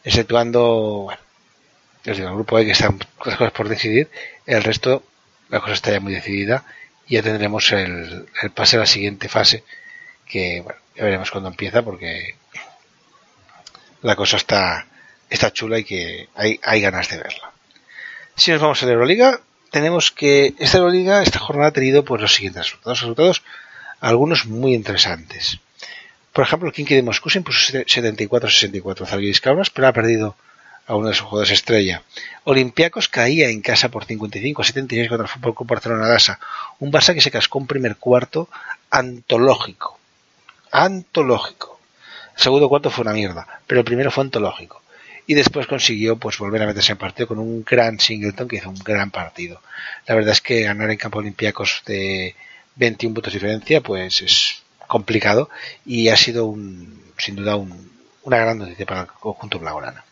Exceptuando, 0.06 1.10
bueno, 1.10 1.20
el 2.06 2.36
grupo 2.36 2.60
E 2.60 2.66
que 2.66 2.72
están 2.72 3.00
las 3.26 3.36
cosas 3.36 3.52
por 3.52 3.68
decidir, 3.68 4.10
el 4.46 4.64
resto 4.64 5.04
la 5.50 5.60
cosa 5.60 5.74
está 5.74 5.92
ya 5.92 6.00
muy 6.00 6.14
decidida 6.14 6.64
y 7.08 7.16
ya 7.16 7.24
tendremos 7.24 7.72
el, 7.72 8.28
pase 8.54 8.78
a 8.78 8.80
la 8.80 8.86
siguiente 8.86 9.30
fase 9.30 9.64
que 10.28 10.62
bueno, 10.62 10.80
ya 10.96 11.04
veremos 11.04 11.32
cuando 11.32 11.50
empieza 11.50 11.84
porque 11.84 12.36
la 14.02 14.16
cosa 14.16 14.38
está, 14.38 14.88
está 15.30 15.52
chula 15.52 15.80
y 15.80 15.84
que 15.84 16.30
hay, 16.36 16.60
hay 16.64 16.82
ganas 16.82 17.10
de 17.10 17.18
verla. 17.18 17.52
Si 18.36 18.52
nos 18.52 18.62
vamos 18.62 18.82
a 18.82 18.86
la 18.86 18.92
Euroliga, 18.94 19.40
tenemos 19.72 20.12
que 20.12 20.54
esta 20.60 20.78
Euroliga, 20.78 21.24
esta 21.24 21.40
jornada 21.40 21.70
ha 21.70 21.74
tenido 21.74 22.06
pues 22.06 22.22
los 22.22 22.34
siguientes 22.34 22.66
resultados, 22.66 23.02
resultados 23.02 23.44
algunos 24.00 24.46
muy 24.46 24.74
interesantes. 24.74 25.60
Por 26.36 26.44
ejemplo, 26.44 26.68
el 26.68 26.76
Kinky 26.76 26.96
de 26.96 27.02
Moscú 27.02 27.30
se 27.30 27.38
impuso 27.38 27.72
74-64 27.72 29.08
Zalgiris 29.08 29.40
Kaunas, 29.40 29.70
pero 29.70 29.88
ha 29.88 29.94
perdido 29.94 30.36
a 30.86 30.98
uno 30.98 31.08
de 31.08 31.14
sus 31.14 31.24
jugadores 31.24 31.52
estrella. 31.52 32.04
Olympiacos 32.44 33.08
caía 33.08 33.48
en 33.48 33.62
casa 33.62 33.88
por 33.88 34.06
55-76 34.06 35.08
contra 35.08 35.28
el 35.28 35.32
Fútbol 35.32 35.56
Club 35.56 35.70
Barcelona 35.70 36.10
Gasa. 36.10 36.38
Un 36.80 36.92
Barça 36.92 37.14
que 37.14 37.22
se 37.22 37.32
cascó 37.32 37.58
un 37.58 37.68
primer 37.68 37.96
cuarto 37.96 38.50
antológico. 38.90 39.98
Antológico. 40.74 41.80
El 42.36 42.44
segundo 42.44 42.68
cuarto 42.68 42.90
fue 42.90 43.04
una 43.04 43.14
mierda, 43.14 43.48
pero 43.66 43.80
el 43.80 43.86
primero 43.86 44.12
fue 44.12 44.26
antológico 44.26 44.82
y 45.28 45.36
después 45.36 45.68
consiguió 45.68 46.18
pues 46.18 46.38
volver 46.38 46.64
a 46.64 46.68
meterse 46.68 46.92
en 46.92 46.98
partido 46.98 47.30
con 47.30 47.40
un 47.40 47.64
gran 47.64 47.98
Singleton 47.98 48.50
que 48.50 48.58
hizo 48.58 48.70
un 48.70 48.80
gran 48.84 49.10
partido. 49.10 49.62
La 50.06 50.16
verdad 50.16 50.34
es 50.34 50.42
que 50.42 50.64
ganar 50.64 50.92
en 50.92 50.98
campo 50.98 51.20
olimpiacos 51.20 51.82
de 51.86 52.36
21 52.76 53.14
puntos 53.14 53.32
de 53.32 53.40
diferencia 53.40 53.80
pues 53.80 54.22
es 54.22 54.65
complicado 54.88 55.50
y 55.86 56.10
ha 56.10 56.18
sido 56.18 56.46
un, 56.46 57.02
sin 57.18 57.36
duda 57.36 57.56
una 57.56 58.38
gran 58.38 58.58
noticia 58.58 58.86
para 58.86 59.02
el 59.02 59.08
conjunto 59.08 59.60
blaugrana. 59.60 60.04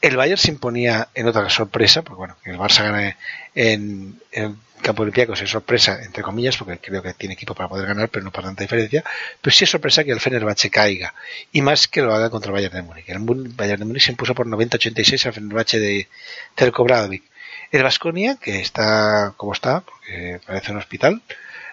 El 0.00 0.16
Bayern 0.16 0.38
se 0.38 0.50
imponía 0.50 1.08
en 1.14 1.26
otra 1.26 1.48
sorpresa, 1.48 2.02
porque 2.02 2.18
bueno, 2.18 2.36
el 2.44 2.58
Barça 2.58 2.82
gane 2.84 3.16
en, 3.54 4.20
en 4.30 4.56
campo 4.82 5.02
olimpiacos 5.02 5.40
es 5.40 5.50
sorpresa, 5.50 6.00
entre 6.02 6.22
comillas, 6.22 6.56
porque 6.56 6.78
creo 6.78 7.02
que 7.02 7.14
tiene 7.14 7.34
equipo 7.34 7.54
para 7.54 7.68
poder 7.68 7.86
ganar, 7.86 8.08
pero 8.08 8.24
no 8.24 8.30
para 8.30 8.48
tanta 8.48 8.62
diferencia. 8.62 9.02
Pero 9.40 9.54
sí 9.54 9.64
es 9.64 9.70
sorpresa 9.70 10.04
que 10.04 10.12
el 10.12 10.20
Fenerbahce 10.20 10.70
caiga, 10.70 11.14
y 11.52 11.62
más 11.62 11.88
que 11.88 12.02
lo 12.02 12.14
haga 12.14 12.30
contra 12.30 12.50
el 12.50 12.54
Bayern 12.54 12.74
de 12.74 12.82
Múnich. 12.82 13.08
El 13.08 13.18
Bayern 13.20 13.80
de 13.80 13.84
Múnich 13.84 14.04
se 14.04 14.12
impuso 14.12 14.34
por 14.34 14.46
90-86 14.46 15.26
al 15.26 15.32
Fenerbahce 15.32 15.80
de 15.80 16.08
Telko 16.54 16.84
Bradovic. 16.84 17.24
El 17.72 17.82
Vasconia, 17.82 18.36
que 18.40 18.60
está 18.60 19.34
como 19.36 19.52
está, 19.52 19.80
porque 19.80 20.40
parece 20.46 20.72
un 20.72 20.78
hospital, 20.78 21.22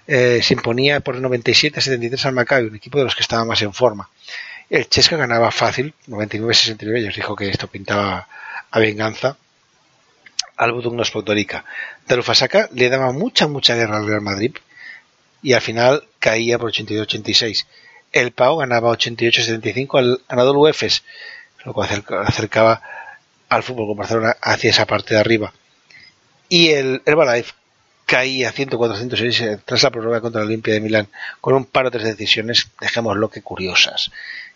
eh, 0.07 0.41
se 0.43 0.53
imponía 0.53 0.99
por 0.99 1.17
97-73 1.19 2.25
al 2.25 2.33
Maccabi, 2.33 2.67
un 2.67 2.75
equipo 2.75 2.97
de 2.97 3.05
los 3.05 3.15
que 3.15 3.23
estaba 3.23 3.45
más 3.45 3.61
en 3.61 3.73
forma. 3.73 4.09
El 4.69 4.89
Chesca 4.89 5.17
ganaba 5.17 5.51
fácil, 5.51 5.93
99-69, 6.07 6.97
ellos 6.97 7.15
dijo 7.15 7.35
que 7.35 7.49
esto 7.49 7.67
pintaba 7.67 8.27
a 8.71 8.79
venganza 8.79 9.37
al 10.57 10.71
Budugnos 10.71 11.11
Puerto 11.11 11.33
Darufasaka 12.07 12.69
le 12.73 12.89
daba 12.89 13.11
mucha, 13.11 13.47
mucha 13.47 13.75
guerra 13.75 13.97
al 13.97 14.07
Real 14.07 14.21
Madrid 14.21 14.55
y 15.41 15.53
al 15.53 15.61
final 15.61 16.07
caía 16.19 16.57
por 16.57 16.71
82-86. 16.71 17.65
El 18.11 18.31
Pau 18.31 18.57
ganaba 18.57 18.91
88-75 18.91 19.99
al 19.99 20.21
Anadolu 20.27 20.67
Efes, 20.67 21.03
lo 21.65 21.73
cual 21.73 21.89
acercaba 22.25 22.81
al 23.49 23.63
fútbol 23.63 23.87
con 23.87 23.97
Barcelona 23.97 24.37
hacia 24.41 24.69
esa 24.69 24.85
parte 24.85 25.15
de 25.15 25.19
arriba. 25.19 25.53
Y 26.49 26.69
el 26.69 27.01
Herbalife 27.05 27.53
caía 28.13 28.53
104-106 28.53 29.61
tras 29.65 29.81
la 29.81 29.89
prórroga 29.89 30.21
contra 30.21 30.41
la 30.41 30.45
Olimpia 30.45 30.75
de 30.75 30.81
Milán 30.81 31.07
con 31.41 31.55
un 31.55 31.65
par 31.65 31.85
de 31.85 31.97
tres 31.97 32.03
decisiones, 32.03 32.69
dejémoslo 32.79 33.31
que 33.31 33.41
curiosas, 33.41 34.11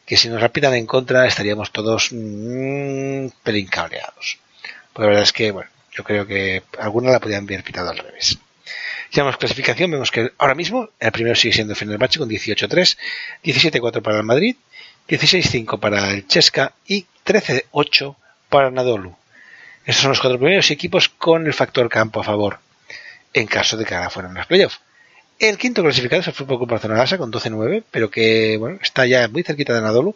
que 0.05 0.15
si 0.15 0.29
nos 0.29 0.39
rápidan 0.39 0.75
en 0.75 0.85
contra 0.85 1.25
estaríamos 1.25 1.71
todos 1.71 2.09
mmm, 2.11 3.29
pelincableados. 3.41 4.37
Pues 4.93 5.03
la 5.03 5.07
verdad 5.07 5.23
es 5.23 5.33
que, 5.33 5.49
bueno, 5.49 5.71
yo 5.91 6.03
creo 6.03 6.27
que 6.27 6.61
alguna 6.77 7.09
la 7.09 7.19
podían 7.19 7.45
haber 7.45 7.63
pitado 7.63 7.89
al 7.89 7.97
revés. 7.97 8.37
Si 9.09 9.19
damos 9.19 9.37
clasificación, 9.37 9.89
vemos 9.89 10.11
que 10.11 10.31
ahora 10.37 10.53
mismo 10.53 10.89
el 10.99 11.11
primero 11.11 11.35
sigue 11.35 11.55
siendo 11.55 11.73
Fenerbahce 11.73 12.19
con 12.19 12.29
18-3, 12.29 12.95
17-4 13.43 14.01
para 14.03 14.17
el 14.17 14.23
Madrid 14.23 14.55
16-5 15.09 15.79
para 15.79 16.11
el 16.11 16.27
Chesca 16.27 16.73
y 16.85 17.07
13-8 17.25 18.15
para 18.49 18.69
Nadolu. 18.69 19.15
Estos 19.83 20.03
son 20.03 20.09
los 20.11 20.19
cuatro 20.19 20.37
primeros 20.37 20.69
equipos 20.69 21.09
con 21.09 21.47
el 21.47 21.53
factor 21.53 21.89
campo 21.89 22.19
a 22.19 22.23
favor, 22.23 22.59
en 23.33 23.47
caso 23.47 23.77
de 23.77 23.85
que 23.85 23.95
ahora 23.95 24.09
fueran 24.09 24.33
las 24.33 24.47
playoffs. 24.47 24.79
El 25.39 25.57
quinto 25.57 25.83
clasificado 25.83 26.21
es 26.21 26.27
el 26.27 26.33
Fútbol 26.33 26.57
Club 26.57 26.69
Barcelona 26.69 27.05
con 27.17 27.31
12-9, 27.31 27.83
pero 27.91 28.09
que 28.09 28.57
bueno, 28.57 28.79
está 28.81 29.05
ya 29.05 29.27
muy 29.27 29.43
cerquita 29.43 29.73
de 29.73 29.81
Nadolu 29.81 30.15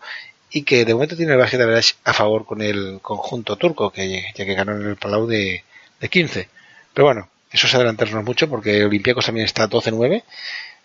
y 0.50 0.64
que 0.64 0.84
de 0.84 0.94
momento 0.94 1.16
tiene 1.16 1.34
el 1.34 1.38
básquet 1.38 1.60
de 1.60 1.86
a 2.04 2.14
favor 2.14 2.46
con 2.46 2.62
el 2.62 3.00
conjunto 3.02 3.56
turco, 3.56 3.92
que 3.92 4.24
ya 4.36 4.46
que 4.46 4.54
ganó 4.54 4.76
en 4.76 4.86
el 4.86 4.98
Palau 4.98 5.28
de, 5.28 5.64
15. 6.10 6.50
Pero 6.94 7.06
bueno, 7.06 7.30
eso 7.52 7.68
es 7.68 7.76
adelantarnos 7.76 8.24
mucho 8.24 8.50
porque 8.50 8.84
Olympiacos 8.84 9.26
también 9.26 9.46
está 9.46 9.70
12-9, 9.70 10.24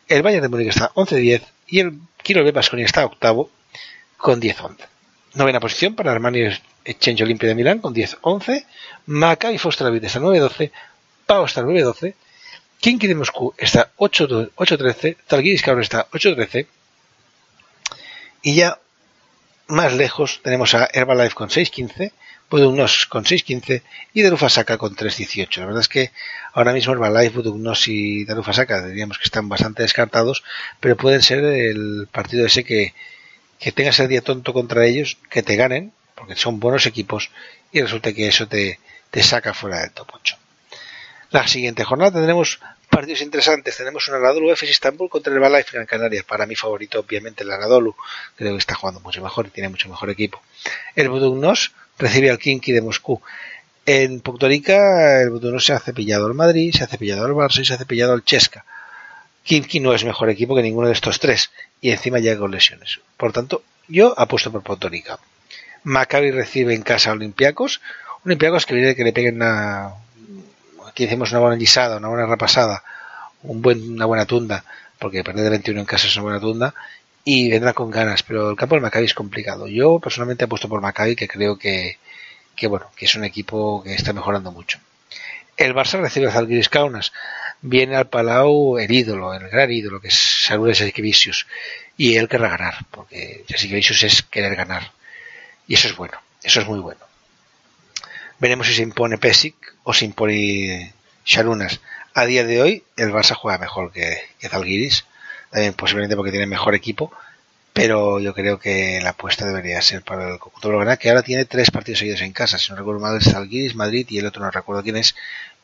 el 0.08 0.22
Bayern 0.22 0.42
de 0.42 0.48
Múnich 0.48 0.68
está 0.68 0.92
11-10 0.94 1.42
y 1.68 1.80
el 1.80 1.98
Kilo 2.22 2.44
de 2.44 2.52
Basconia 2.52 2.84
está 2.84 3.04
octavo 3.06 3.50
con 4.18 4.40
10-11. 4.40 4.76
Novena 5.34 5.60
posición 5.60 5.94
para 5.94 6.12
Armani 6.12 6.48
Exchange 6.84 7.22
Olimpia 7.22 7.48
de 7.48 7.54
Milán 7.54 7.80
con 7.80 7.94
10-11, 7.94 8.64
Maccabi 9.06 9.58
Foster 9.58 9.92
está 9.94 10.20
9-12, 10.20 10.70
Pau 11.26 11.44
está 11.44 11.62
9-12, 11.62 12.14
Kinky 12.80 13.06
de 13.08 13.14
Moscú 13.14 13.54
está 13.58 13.90
8-13, 13.96 15.16
Talguiris 15.26 15.66
está 15.66 16.08
8-13 16.10 16.66
y 18.42 18.54
ya 18.54 18.78
más 19.66 19.94
lejos 19.94 20.40
tenemos 20.42 20.74
a 20.74 20.88
Herbalife 20.92 21.34
con 21.34 21.48
6-15, 21.48 22.12
Budugnos 22.48 23.06
con 23.06 23.24
6-15 23.24 23.82
y 24.14 24.22
Darufasaka 24.22 24.78
con 24.78 24.94
3-18. 24.94 25.56
La 25.56 25.66
verdad 25.66 25.80
es 25.80 25.88
que 25.88 26.12
ahora 26.52 26.72
mismo 26.72 26.92
Herbalife, 26.92 27.34
Budugnos 27.34 27.88
y 27.88 28.24
Darufasaka 28.24 28.86
diríamos 28.86 29.18
que 29.18 29.24
están 29.24 29.48
bastante 29.48 29.82
descartados, 29.82 30.44
pero 30.78 30.96
pueden 30.96 31.22
ser 31.22 31.42
el 31.42 32.08
partido 32.12 32.46
ese 32.46 32.62
que, 32.62 32.94
que 33.58 33.72
tengas 33.72 33.98
el 33.98 34.06
día 34.06 34.22
tonto 34.22 34.52
contra 34.52 34.86
ellos, 34.86 35.18
que 35.28 35.42
te 35.42 35.56
ganen, 35.56 35.92
porque 36.14 36.36
son 36.36 36.60
buenos 36.60 36.86
equipos 36.86 37.30
y 37.72 37.80
resulta 37.80 38.12
que 38.12 38.28
eso 38.28 38.46
te, 38.46 38.78
te 39.10 39.24
saca 39.24 39.52
fuera 39.52 39.80
del 39.80 39.90
top 39.90 40.08
8. 40.14 40.38
La 41.36 41.46
siguiente 41.46 41.84
jornada 41.84 42.12
tendremos 42.12 42.60
partidos 42.88 43.20
interesantes. 43.20 43.76
Tenemos 43.76 44.08
un 44.08 44.14
Anadolu 44.14 44.52
FS 44.52 44.72
Istanbul 44.72 45.10
contra 45.10 45.30
el 45.30 45.36
Herbalife 45.36 45.76
en 45.76 45.84
Canarias. 45.84 46.24
Para 46.24 46.46
mi 46.46 46.56
favorito, 46.56 46.98
obviamente, 46.98 47.44
el 47.44 47.52
Anadolu. 47.52 47.94
Creo 48.36 48.52
que 48.52 48.58
está 48.58 48.74
jugando 48.74 49.00
mucho 49.00 49.20
mejor 49.22 49.46
y 49.46 49.50
tiene 49.50 49.68
mucho 49.68 49.86
mejor 49.90 50.08
equipo. 50.08 50.40
El 50.94 51.10
Budugnos 51.10 51.74
recibe 51.98 52.30
al 52.30 52.38
Kinky 52.38 52.72
de 52.72 52.80
Moscú. 52.80 53.20
En 53.84 54.20
Puerto 54.20 54.48
Rica, 54.48 55.20
el 55.20 55.28
Budugnos 55.28 55.66
se 55.66 55.74
ha 55.74 55.78
cepillado 55.78 56.24
al 56.24 56.32
Madrid, 56.32 56.74
se 56.74 56.84
ha 56.84 56.86
cepillado 56.86 57.26
al 57.26 57.32
Barça 57.32 57.60
y 57.60 57.66
se 57.66 57.74
ha 57.74 57.76
cepillado 57.76 58.14
al 58.14 58.24
Chesca. 58.24 58.64
Kinky 59.42 59.80
no 59.80 59.92
es 59.92 60.06
mejor 60.06 60.30
equipo 60.30 60.56
que 60.56 60.62
ninguno 60.62 60.86
de 60.86 60.94
estos 60.94 61.20
tres 61.20 61.50
y 61.82 61.90
encima 61.90 62.18
llega 62.18 62.40
con 62.40 62.50
lesiones. 62.50 63.00
Por 63.18 63.34
tanto, 63.34 63.62
yo 63.88 64.18
apuesto 64.18 64.50
por 64.50 64.62
Puerto 64.62 64.88
Rica. 64.88 65.18
Maccabi 65.84 66.30
recibe 66.30 66.72
en 66.72 66.80
casa 66.80 67.10
a 67.10 67.12
Olympiacos. 67.12 67.82
Olympiacos 68.24 68.64
que 68.64 68.74
viene 68.74 68.94
que 68.94 69.04
le 69.04 69.12
peguen 69.12 69.36
una, 69.36 69.96
aquí 70.96 71.04
hicimos 71.04 71.30
una 71.32 71.40
buena 71.40 71.56
lisada, 71.56 71.98
una 71.98 72.08
buena 72.08 72.24
repasada, 72.24 72.82
un 73.42 73.60
buen, 73.60 73.92
una 73.92 74.06
buena 74.06 74.24
tunda, 74.24 74.64
porque 74.98 75.22
perder 75.22 75.44
de 75.44 75.50
21 75.50 75.80
en 75.80 75.84
casa 75.84 76.06
es 76.06 76.16
una 76.16 76.22
buena 76.22 76.40
tunda, 76.40 76.74
y 77.22 77.50
vendrá 77.50 77.74
con 77.74 77.90
ganas, 77.90 78.22
pero 78.22 78.48
el 78.48 78.56
campo 78.56 78.76
del 78.76 78.82
Maccabi 78.82 79.04
es 79.04 79.12
complicado. 79.12 79.66
Yo 79.66 79.98
personalmente 79.98 80.44
he 80.44 80.48
puesto 80.48 80.70
por 80.70 80.80
Maccabi, 80.80 81.14
que 81.14 81.28
creo 81.28 81.58
que, 81.58 81.98
que 82.56 82.66
bueno, 82.66 82.86
que 82.96 83.04
es 83.04 83.14
un 83.14 83.24
equipo 83.24 83.82
que 83.82 83.92
está 83.92 84.14
mejorando 84.14 84.52
mucho. 84.52 84.78
El 85.58 85.74
Barça 85.74 86.00
recibe 86.00 86.28
a 86.28 86.32
Zalgiris 86.32 86.70
Kaunas. 86.70 87.12
Viene 87.60 87.96
al 87.96 88.08
Palau 88.08 88.78
el 88.78 88.90
ídolo, 88.90 89.34
el 89.34 89.50
gran 89.50 89.70
ídolo, 89.70 90.00
que 90.00 90.08
es 90.08 90.14
Saludes 90.46 90.78
Jasikevičius. 90.78 91.46
Y 91.98 92.16
él 92.16 92.26
querrá 92.26 92.48
ganar, 92.48 92.86
porque 92.90 93.44
Jasikevičius 93.50 94.02
es 94.04 94.22
querer 94.22 94.56
ganar. 94.56 94.92
Y 95.68 95.74
eso 95.74 95.88
es 95.88 95.96
bueno, 95.96 96.18
eso 96.42 96.60
es 96.60 96.66
muy 96.66 96.78
bueno. 96.78 97.00
Veremos 98.38 98.66
si 98.66 98.74
se 98.74 98.82
impone 98.82 99.18
Pesic 99.18 99.54
o 99.82 99.94
se 99.94 100.04
impone 100.04 100.92
Sharunas. 101.24 101.80
A 102.14 102.26
día 102.26 102.44
de 102.44 102.60
hoy, 102.60 102.84
el 102.96 103.12
Barça 103.12 103.34
juega 103.34 103.58
mejor 103.58 103.92
que, 103.92 104.20
que 104.38 104.48
Zalgiris, 104.48 105.06
también 105.50 105.74
posiblemente 105.74 106.16
porque 106.16 106.30
tiene 106.30 106.46
mejor 106.46 106.74
equipo, 106.74 107.12
pero 107.72 108.20
yo 108.20 108.34
creo 108.34 108.58
que 108.58 109.00
la 109.02 109.10
apuesta 109.10 109.46
debería 109.46 109.80
ser 109.82 110.02
para 110.02 110.32
el 110.32 110.38
conjunto 110.38 110.68
blaugrana, 110.68 110.96
que 110.96 111.08
ahora 111.08 111.22
tiene 111.22 111.44
tres 111.44 111.70
partidos 111.70 111.98
seguidos 111.98 112.20
en 112.22 112.32
casa. 112.32 112.58
Si 112.58 112.70
no 112.70 112.76
recuerdo 112.78 113.00
mal, 113.00 113.16
es 113.16 113.30
Zalgiris, 113.30 113.74
Madrid 113.74 114.06
y 114.10 114.18
el 114.18 114.26
otro 114.26 114.42
no 114.42 114.50
recuerdo 114.50 114.82
quién 114.82 114.96
es, 114.96 115.14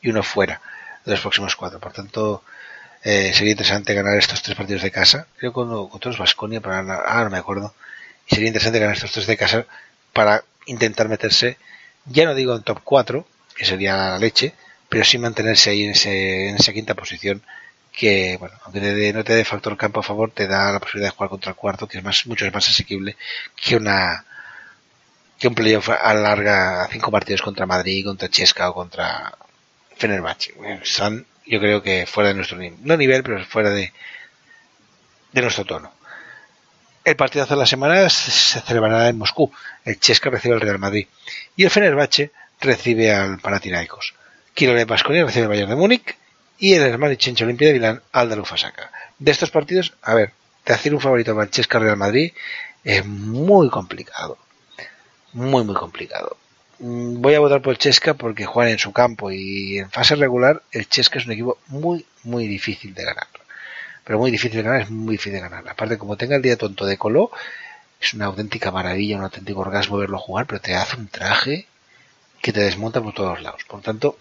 y 0.01 0.09
uno 0.09 0.23
fuera 0.23 0.61
de 1.05 1.11
los 1.11 1.21
próximos 1.21 1.55
cuatro. 1.55 1.79
Por 1.79 1.93
tanto, 1.93 2.43
eh, 3.03 3.33
sería 3.33 3.51
interesante 3.51 3.93
ganar 3.93 4.17
estos 4.17 4.41
tres 4.41 4.55
partidos 4.57 4.81
de 4.81 4.91
casa. 4.91 5.27
Creo 5.37 5.51
que 5.51 5.89
contra 5.91 6.09
los 6.09 6.19
Vasconia, 6.19 6.61
para 6.61 6.79
ah, 6.79 7.23
no 7.23 7.29
me 7.29 7.37
acuerdo. 7.37 7.73
Y 8.27 8.35
sería 8.35 8.47
interesante 8.47 8.79
ganar 8.79 8.95
estos 8.95 9.11
tres 9.11 9.27
de 9.27 9.37
casa 9.37 9.65
para 10.13 10.43
intentar 10.65 11.09
meterse 11.09 11.57
ya 12.05 12.25
no 12.25 12.35
digo 12.35 12.55
en 12.55 12.63
top 12.63 12.81
4, 12.83 13.25
que 13.55 13.65
sería 13.65 13.95
la 13.95 14.19
leche, 14.19 14.53
pero 14.89 15.03
sí 15.03 15.17
mantenerse 15.17 15.69
ahí 15.69 15.83
en, 15.83 15.91
ese, 15.91 16.49
en 16.49 16.55
esa 16.55 16.73
quinta 16.73 16.95
posición 16.95 17.41
que, 17.91 18.37
bueno, 18.39 18.55
aunque 18.63 19.13
no 19.13 19.23
te 19.23 19.35
dé 19.35 19.45
factor 19.45 19.77
campo 19.77 19.99
a 19.99 20.03
favor, 20.03 20.31
te 20.31 20.47
da 20.47 20.71
la 20.71 20.79
posibilidad 20.79 21.11
de 21.11 21.15
jugar 21.15 21.29
contra 21.29 21.51
el 21.51 21.55
cuarto, 21.55 21.87
que 21.87 21.99
es 21.99 22.03
más, 22.03 22.25
mucho 22.25 22.49
más 22.51 22.67
asequible 22.67 23.15
que 23.55 23.75
una 23.75 24.25
que 25.39 25.47
un 25.47 25.55
playoff 25.55 25.89
a 25.89 26.13
larga, 26.13 26.87
cinco 26.91 27.11
partidos 27.11 27.41
contra 27.41 27.65
Madrid, 27.65 28.05
contra 28.05 28.29
Chesca 28.29 28.69
o 28.69 28.73
contra 28.73 29.37
Fenerbahce. 29.97 30.53
Están, 30.81 31.25
yo 31.45 31.59
creo 31.59 31.81
que 31.81 32.05
fuera 32.05 32.29
de 32.29 32.35
nuestro 32.35 32.57
nivel, 32.57 32.79
no 32.83 32.95
nivel, 32.95 33.23
pero 33.23 33.43
fuera 33.45 33.69
de, 33.69 33.91
de 35.33 35.41
nuestro 35.41 35.65
tono. 35.65 35.91
El 37.03 37.17
partidazo 37.17 37.55
de 37.55 37.59
la 37.59 37.65
semana 37.65 38.09
se 38.09 38.61
celebrará 38.61 39.09
en 39.09 39.17
Moscú. 39.17 39.51
El 39.83 39.99
Chesca 39.99 40.29
recibe 40.29 40.53
al 40.55 40.61
Real 40.61 40.79
Madrid. 40.79 41.07
Y 41.57 41.65
el 41.65 41.69
Fenerbahce 41.69 42.31
recibe 42.61 43.13
al 43.13 43.39
Panathinaikos. 43.39 44.13
Kilo 44.53 44.73
de 44.73 44.85
Basconia 44.85 45.25
recibe 45.25 45.43
al 45.43 45.49
Bayern 45.49 45.69
de 45.69 45.75
Múnich. 45.75 46.15
Y 46.59 46.75
el 46.75 46.83
hermano 46.83 47.13
Chencho 47.15 47.43
Olimpia 47.43 47.67
de 47.67 47.73
Milán 47.73 48.01
al 48.13 48.29
de. 48.29 48.89
De 49.19 49.31
estos 49.31 49.51
partidos, 49.51 49.93
a 50.01 50.13
ver, 50.13 50.31
te 50.63 50.71
hacer 50.71 50.93
un 50.93 51.01
favorito 51.01 51.39
el 51.41 51.49
Chesca 51.49 51.77
Real 51.77 51.97
Madrid 51.97 52.31
es 52.85 53.05
muy 53.05 53.69
complicado. 53.69 54.37
Muy, 55.33 55.65
muy 55.65 55.75
complicado. 55.75 56.37
Mm, 56.79 57.19
voy 57.19 57.33
a 57.33 57.39
votar 57.41 57.61
por 57.61 57.73
el 57.73 57.79
Chesca 57.79 58.13
porque 58.13 58.45
juega 58.45 58.71
en 58.71 58.79
su 58.79 58.93
campo 58.93 59.29
y 59.29 59.79
en 59.79 59.91
fase 59.91 60.15
regular 60.15 60.63
el 60.71 60.87
Chesca 60.87 61.19
es 61.19 61.25
un 61.25 61.33
equipo 61.33 61.57
muy, 61.67 62.05
muy 62.23 62.47
difícil 62.47 62.93
de 62.93 63.03
ganar 63.03 63.27
pero 64.03 64.19
muy 64.19 64.31
difícil 64.31 64.57
de 64.57 64.63
ganar, 64.63 64.81
es 64.81 64.89
muy 64.89 65.13
difícil 65.13 65.33
de 65.33 65.39
ganar. 65.39 65.67
Aparte, 65.67 65.97
como 65.97 66.17
tenga 66.17 66.35
el 66.35 66.41
día 66.41 66.57
tonto 66.57 66.85
de 66.85 66.97
Colo, 66.97 67.31
es 67.99 68.13
una 68.13 68.25
auténtica 68.25 68.71
maravilla, 68.71 69.17
un 69.17 69.23
auténtico 69.23 69.61
orgasmo 69.61 69.97
verlo 69.97 70.19
jugar, 70.19 70.45
pero 70.45 70.59
te 70.59 70.75
hace 70.75 70.97
un 70.97 71.07
traje 71.07 71.67
que 72.41 72.51
te 72.51 72.59
desmonta 72.59 73.01
por 73.01 73.13
todos 73.13 73.41
lados. 73.41 73.63
Por 73.63 73.81
tanto, 73.81 74.17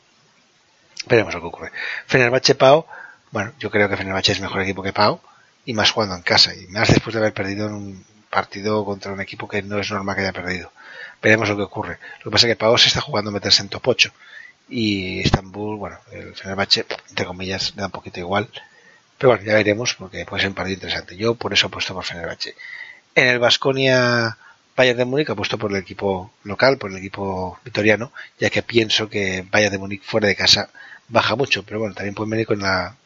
veremos 1.09 1.35
lo 1.35 1.41
que 1.41 1.47
ocurre. 1.47 1.73
Fenerbahce 2.07 2.55
Pau, 2.55 2.87
bueno, 3.33 3.53
yo 3.59 3.71
creo 3.71 3.89
que 3.89 3.97
Fenerbahce 3.97 4.33
es 4.33 4.41
mejor 4.41 4.61
equipo 4.63 4.83
que 4.83 4.93
Pau, 4.93 5.21
y 5.65 5.75
más 5.75 5.91
jugando 5.91 6.15
en 6.15 6.23
casa, 6.23 6.55
y 6.55 6.67
más 6.69 6.89
después 6.89 7.15
de 7.15 7.21
haber 7.21 7.35
perdido 7.35 7.67
en 7.67 7.75
un 7.75 8.05
partido 8.31 8.85
contra 8.85 9.13
un 9.13 9.21
equipo 9.21 9.49
que 9.49 9.63
no 9.63 9.79
es 9.79 9.91
normal 9.91 10.15
que 10.15 10.23
haya 10.23 10.33
perdido. 10.33 10.73
Veremos 11.21 11.49
lo 11.49 11.57
que 11.57 11.63
ocurre. 11.63 11.99
Lo 12.19 12.25
que 12.25 12.31
pasa 12.31 12.47
es 12.47 12.53
que 12.53 12.57
Pau 12.57 12.79
se 12.79 12.89
está 12.89 13.01
jugando 13.01 13.31
a 13.31 13.35
meterse 13.35 13.63
en 13.63 13.69
top 13.69 13.89
8, 13.89 14.13
y 14.69 15.21
Estambul, 15.21 15.77
bueno, 15.77 15.99
el 16.13 16.37
Fenerbahce, 16.37 16.87
entre 17.09 17.27
comillas, 17.27 17.75
le 17.75 17.81
da 17.81 17.87
un 17.87 17.93
poquito 17.93 18.21
igual, 18.21 18.49
pero 19.23 19.35
bueno, 19.35 19.45
ya 19.45 19.55
veremos 19.55 19.95
porque 19.95 20.27
puede 20.27 20.41
ser 20.41 20.49
un 20.49 20.57
partido 20.57 20.75
interesante. 20.75 21.17
Yo 21.17 21.37
por 21.37 21.53
eso 21.53 21.69
apuesto 21.69 21.95
por 21.95 22.03
Fenerbahce. 22.03 22.57
En 23.15 23.29
el 23.29 23.39
Vasconia 23.39 24.37
Bayern 24.77 24.99
de 24.99 25.05
Múnich 25.05 25.31
apuesto 25.31 25.59
por 25.59 25.71
el 25.71 25.77
equipo 25.77 26.33
local, 26.43 26.77
por 26.77 26.91
el 26.91 26.97
equipo 26.97 27.61
vitoriano, 27.65 28.11
ya 28.41 28.51
que 28.51 28.65
pienso 28.65 29.09
que 29.09 29.47
Bayern 29.49 29.71
de 29.71 29.79
Múnich 29.79 30.03
fuera 30.03 30.27
de 30.27 30.35
casa 30.35 30.71
baja 31.07 31.37
mucho, 31.37 31.63
pero 31.63 31.79
bueno, 31.79 31.95
también 31.95 32.17
puede 32.17 32.31
venir 32.31 32.49
con 32.49 32.63
la 32.63 32.97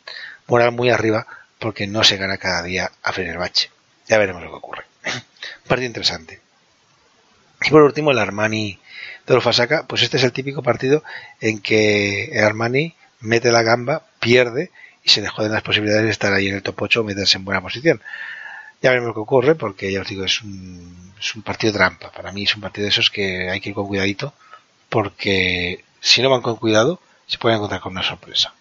moral 0.47 0.73
muy 0.73 0.89
arriba 0.89 1.27
porque 1.59 1.87
no 1.87 2.03
se 2.03 2.17
gana 2.17 2.39
cada 2.39 2.63
día 2.63 2.91
a 3.03 3.13
Fenerbahce. 3.13 3.69
Ya 4.09 4.17
veremos 4.17 4.43
lo 4.43 4.49
que 4.49 4.57
ocurre. 4.57 4.85
partido 5.69 5.87
interesante. 5.87 6.41
Y 7.61 7.69
por 7.69 7.83
último, 7.83 8.11
el 8.11 8.19
Armani 8.19 8.79
de 9.27 9.35
Lufasaka, 9.35 9.87
pues 9.87 10.01
este 10.01 10.17
es 10.17 10.25
el 10.25 10.33
típico 10.33 10.63
partido 10.63 11.05
en 11.43 11.61
que 11.61 12.31
el 12.33 12.43
Armani 12.43 12.95
mete 13.21 13.53
la 13.53 13.63
gamba, 13.63 14.07
pierde 14.19 14.71
y 15.07 15.11
se 15.11 15.23
dejó 15.23 15.45
de 15.45 15.49
las 15.49 15.63
posibilidades 15.63 16.05
de 16.05 16.11
estar 16.11 16.33
ahí 16.33 16.49
en 16.49 16.57
el 16.57 16.63
top 16.65 16.83
8 16.83 17.01
o 17.01 17.05
meterse 17.05 17.39
en 17.39 17.45
buena 17.45 17.63
posición. 17.63 18.03
Ya 18.83 18.91
veremos 18.91 19.15
qué 19.15 19.21
ocurre, 19.21 19.55
porque 19.55 19.93
ya 19.93 20.01
os 20.01 20.09
digo, 20.09 20.25
es 20.25 20.43
un, 20.43 21.13
es 21.19 21.35
un 21.37 21.43
partido 21.43 21.73
trampa. 21.73 22.11
Para 22.11 22.33
mí 22.33 22.43
es 22.43 22.57
un 22.57 22.61
partido 22.61 22.87
de 22.87 22.91
esos 22.91 23.09
que 23.09 23.49
hay 23.49 23.61
que 23.61 23.69
ir 23.69 23.75
con 23.77 23.87
cuidadito, 23.87 24.35
porque 24.89 25.85
si 26.01 26.23
no 26.23 26.31
van 26.31 26.43
con 26.43 26.57
cuidado, 26.57 27.01
se 27.29 27.39
pueden 27.39 27.59
encontrar 27.59 27.81
con 27.81 27.93
una 27.93 28.03
sorpresa. 28.03 28.53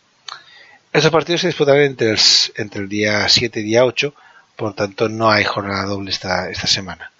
Estos 0.94 1.12
partidos 1.12 1.42
se 1.42 1.48
disputarán 1.48 1.82
entre 1.82 2.12
el, 2.12 2.20
entre 2.58 2.82
el 2.82 2.90
día 2.90 3.28
7 3.28 3.60
y 3.60 3.64
día 3.64 3.84
8, 3.84 4.14
por 4.56 4.76
tanto 4.76 5.10
no 5.10 5.32
hay 5.32 5.46
jornada 5.46 5.86
doble 5.86 6.12
esta, 6.12 6.52
esta 6.52 6.68
semana. 6.68 7.12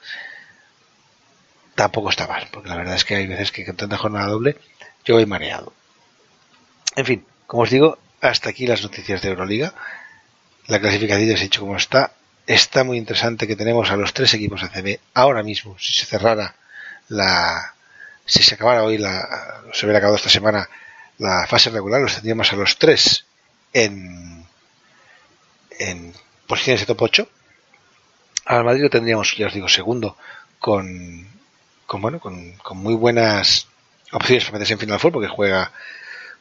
Tampoco 1.74 2.12
está 2.12 2.28
mal, 2.28 2.48
porque 2.52 2.70
la 2.70 2.76
verdad 2.76 2.94
es 2.94 3.04
que 3.04 3.16
hay 3.16 3.26
veces 3.26 3.52
que 3.52 3.66
con 3.66 3.76
tanta 3.76 3.98
jornada 3.98 4.28
doble 4.28 4.56
yo 5.04 5.16
voy 5.16 5.26
mareado. 5.26 5.74
En 6.96 7.06
fin, 7.06 7.26
como 7.48 7.64
os 7.64 7.72
digo, 7.72 7.98
hasta 8.30 8.50
aquí 8.50 8.68
las 8.68 8.84
noticias 8.84 9.22
de 9.22 9.30
Euroliga. 9.30 9.74
La 10.68 10.80
clasificación 10.80 11.30
ha 11.30 11.42
hecho 11.42 11.62
como 11.62 11.78
está. 11.78 12.12
está 12.48 12.84
muy 12.84 12.98
interesante 12.98 13.48
que 13.48 13.56
tenemos 13.56 13.92
a 13.92 13.98
los 13.98 14.14
tres 14.14 14.34
equipos 14.34 14.64
ACB 14.64 15.00
ahora 15.14 15.44
mismo, 15.44 15.78
si 15.80 15.94
se 15.94 16.06
cerrara 16.06 16.56
la, 17.10 17.74
si 18.26 18.44
se 18.44 18.56
acabara 18.56 18.84
hoy 18.84 18.98
la, 18.98 19.62
se 19.74 19.86
hubiera 19.86 20.00
acabado 20.00 20.18
esta 20.18 20.30
semana 20.30 20.68
la 21.18 21.46
fase 21.48 21.70
regular, 21.70 22.02
los 22.02 22.14
tendríamos 22.14 22.52
a 22.52 22.56
los 22.56 22.78
tres 22.78 23.26
en, 23.74 24.46
en 25.80 26.14
posiciones 26.48 26.82
de 26.82 26.88
top 26.88 27.02
8. 27.04 27.30
Al 28.46 28.64
Madrid 28.64 28.84
lo 28.84 28.90
tendríamos, 28.90 29.36
ya 29.36 29.48
os 29.48 29.54
digo, 29.54 29.70
segundo, 29.70 30.18
con, 30.60 31.28
con 31.86 32.02
bueno, 32.02 32.20
con, 32.20 32.54
con 32.58 32.78
muy 32.78 32.94
buenas 32.94 33.68
opciones 34.12 34.46
para 34.46 34.54
meterse 34.54 34.74
en 34.74 34.80
Final 34.80 35.00
Four, 35.00 35.14
porque 35.14 35.28
juega 35.28 35.72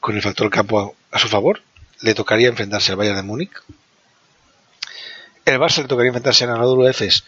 con 0.01 0.14
el 0.16 0.22
factor 0.22 0.51
campo 0.51 0.95
a 1.11 1.18
su 1.18 1.28
favor. 1.28 1.62
Le 2.05 2.12
tocaría 2.12 2.48
enfrentarse 2.48 2.92
al 2.92 2.98
Bayern 2.98 3.16
de 3.16 3.22
Múnich. 3.22 3.55
El 5.46 5.59
Barça 5.59 5.80
le 5.80 5.88
tocaría 5.88 6.11
enfrentarse 6.11 6.44
a 6.44 6.48
Anadolu 6.48 6.86
Efes. 6.86 7.24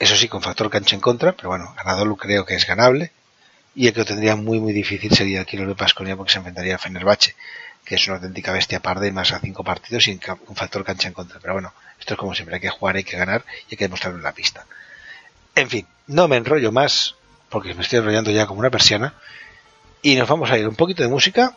Eso 0.00 0.16
sí, 0.16 0.26
con 0.26 0.42
factor 0.42 0.68
cancha 0.70 0.96
en 0.96 1.00
contra, 1.00 1.30
pero 1.36 1.50
bueno, 1.50 1.72
Anadolu 1.78 2.16
creo 2.16 2.44
que 2.44 2.56
es 2.56 2.66
ganable. 2.66 3.12
Y 3.76 3.86
el 3.86 3.92
que 3.92 4.00
lo 4.00 4.06
tendría 4.06 4.34
muy 4.34 4.58
muy 4.58 4.72
difícil 4.72 5.14
sería 5.14 5.38
el 5.38 5.46
Kilo 5.46 5.64
de 5.68 5.76
Pasconia 5.76 6.16
porque 6.16 6.32
se 6.32 6.38
enfrentaría 6.38 6.74
a 6.74 6.78
Fenerbahce, 6.78 7.36
que 7.84 7.94
es 7.94 8.04
una 8.08 8.16
auténtica 8.16 8.50
bestia 8.50 8.80
parda 8.80 9.06
y 9.06 9.12
más 9.12 9.30
a 9.30 9.38
cinco 9.38 9.62
partidos 9.62 10.02
sin 10.02 10.20
un 10.48 10.56
factor 10.56 10.82
cancha 10.82 11.06
en 11.06 11.14
contra. 11.14 11.38
Pero 11.38 11.52
bueno, 11.52 11.72
esto 12.00 12.14
es 12.14 12.18
como 12.18 12.34
siempre, 12.34 12.56
hay 12.56 12.60
que 12.60 12.70
jugar, 12.70 12.96
hay 12.96 13.04
que 13.04 13.16
ganar 13.16 13.44
y 13.68 13.74
hay 13.74 13.76
que 13.76 13.84
demostrarlo 13.84 14.18
en 14.18 14.24
la 14.24 14.32
pista. 14.32 14.66
En 15.54 15.70
fin, 15.70 15.86
no 16.08 16.26
me 16.26 16.38
enrollo 16.38 16.72
más 16.72 17.14
porque 17.50 17.72
me 17.74 17.82
estoy 17.82 18.00
enrollando 18.00 18.32
ya 18.32 18.46
como 18.46 18.58
una 18.58 18.70
persiana 18.70 19.14
y 20.02 20.16
nos 20.16 20.28
vamos 20.28 20.50
a 20.50 20.58
ir 20.58 20.66
un 20.66 20.74
poquito 20.74 21.04
de 21.04 21.08
música 21.08 21.54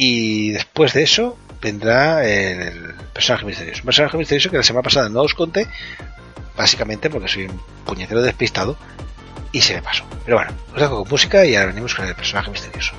y 0.00 0.52
después 0.52 0.92
de 0.92 1.02
eso 1.02 1.36
vendrá 1.60 2.24
el 2.24 2.94
personaje 3.12 3.44
misterioso. 3.44 3.80
Un 3.80 3.86
personaje 3.86 4.16
misterioso 4.16 4.48
que 4.48 4.56
la 4.56 4.62
semana 4.62 4.84
pasada 4.84 5.08
no 5.08 5.22
os 5.22 5.34
conté, 5.34 5.66
básicamente 6.56 7.10
porque 7.10 7.26
soy 7.26 7.46
un 7.46 7.60
puñetero 7.84 8.22
despistado 8.22 8.76
y 9.50 9.60
se 9.60 9.74
me 9.74 9.82
pasó. 9.82 10.04
Pero 10.24 10.36
bueno, 10.36 10.52
os 10.72 10.80
dejo 10.80 11.00
con 11.00 11.08
música 11.08 11.44
y 11.44 11.56
ahora 11.56 11.70
venimos 11.70 11.96
con 11.96 12.06
el 12.06 12.14
personaje 12.14 12.48
misterioso. 12.52 12.92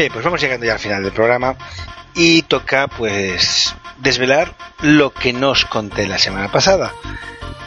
Bien, 0.00 0.10
pues 0.10 0.24
vamos 0.24 0.40
llegando 0.40 0.64
ya 0.64 0.72
al 0.72 0.78
final 0.78 1.02
del 1.02 1.12
programa 1.12 1.56
y 2.14 2.40
toca 2.40 2.88
pues 2.88 3.76
desvelar 3.98 4.54
lo 4.80 5.12
que 5.12 5.34
nos 5.34 5.66
conté 5.66 6.08
la 6.08 6.16
semana 6.16 6.50
pasada. 6.50 6.90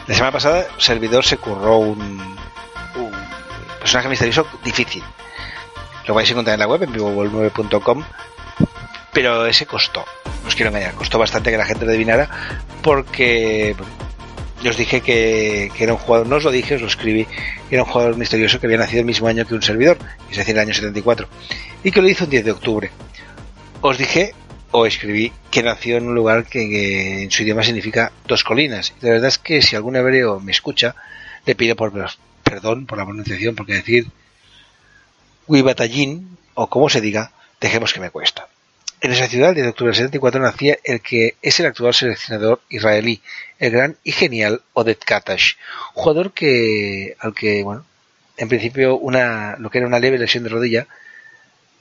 La 0.08 0.14
semana 0.16 0.32
pasada 0.32 0.66
servidor 0.78 1.24
se 1.24 1.36
curró 1.36 1.78
un, 1.78 2.36
un 2.96 3.12
personaje 3.78 4.08
misterioso 4.08 4.48
difícil. 4.64 5.04
Lo 6.08 6.14
vais 6.14 6.28
a 6.28 6.32
encontrar 6.32 6.54
en 6.54 6.58
la 6.58 6.66
web 6.66 6.82
en 6.82 6.92
vivovol9.com 6.92 8.02
pero 9.12 9.46
ese 9.46 9.66
costó, 9.66 10.04
no 10.42 10.48
os 10.48 10.56
quiero 10.56 10.70
engañar, 10.70 10.94
costó 10.94 11.20
bastante 11.20 11.52
que 11.52 11.56
la 11.56 11.66
gente 11.66 11.84
lo 11.84 11.92
adivinara 11.92 12.28
porque 12.82 13.76
bueno, 13.78 13.92
os 14.68 14.76
dije 14.76 15.02
que, 15.02 15.70
que, 15.76 15.84
era 15.84 15.92
un 15.92 16.00
jugador, 16.00 16.26
no 16.26 16.36
os 16.36 16.42
lo 16.42 16.50
dije, 16.50 16.74
os 16.74 16.80
lo 16.80 16.88
escribí, 16.88 17.28
era 17.74 17.82
un 17.82 17.90
jugador 17.90 18.16
misterioso 18.16 18.60
que 18.60 18.66
había 18.66 18.78
nacido 18.78 19.00
el 19.00 19.06
mismo 19.06 19.26
año 19.26 19.44
que 19.44 19.54
un 19.54 19.62
servidor, 19.62 19.98
es 20.30 20.36
decir, 20.36 20.54
el 20.54 20.60
año 20.60 20.72
74, 20.72 21.28
y 21.82 21.90
que 21.90 22.00
lo 22.00 22.08
hizo 22.08 22.22
el 22.22 22.30
10 22.30 22.44
de 22.44 22.50
octubre. 22.52 22.90
Os 23.80 23.98
dije, 23.98 24.32
o 24.70 24.86
escribí, 24.86 25.32
que 25.50 25.64
nació 25.64 25.96
en 25.96 26.06
un 26.06 26.14
lugar 26.14 26.46
que, 26.46 27.24
en 27.24 27.30
su 27.32 27.42
idioma 27.42 27.64
significa 27.64 28.12
dos 28.28 28.44
colinas. 28.44 28.94
La 29.00 29.10
verdad 29.10 29.26
es 29.26 29.38
que 29.38 29.60
si 29.60 29.74
algún 29.74 29.96
hebreo 29.96 30.38
me 30.38 30.52
escucha, 30.52 30.94
le 31.46 31.56
pido 31.56 31.74
por, 31.74 31.92
perdón 32.44 32.86
por 32.86 32.96
la 32.96 33.04
pronunciación, 33.04 33.56
porque 33.56 33.74
decir 33.74 34.06
Huibatallín, 35.48 36.38
o 36.54 36.68
como 36.68 36.88
se 36.88 37.00
diga, 37.00 37.32
dejemos 37.60 37.92
que 37.92 37.98
me 37.98 38.10
cuesta. 38.10 38.46
En 39.00 39.10
esa 39.10 39.26
ciudad, 39.26 39.50
el 39.50 39.56
de 39.56 39.68
octubre 39.68 39.90
del 39.90 39.96
74, 39.96 40.40
nacía 40.40 40.78
el 40.84 41.00
que 41.00 41.34
es 41.42 41.58
el 41.58 41.66
actual 41.66 41.92
seleccionador 41.92 42.60
israelí, 42.68 43.20
el 43.58 43.70
gran 43.70 43.96
y 44.04 44.12
genial 44.12 44.62
Oded 44.72 44.98
Katash, 45.04 45.54
jugador 45.94 46.32
que, 46.32 47.16
al 47.20 47.34
que, 47.34 47.62
bueno, 47.62 47.84
en 48.36 48.48
principio 48.48 48.96
una, 48.96 49.56
lo 49.58 49.70
que 49.70 49.78
era 49.78 49.86
una 49.86 49.98
leve 49.98 50.18
lesión 50.18 50.44
de 50.44 50.50
rodilla, 50.50 50.86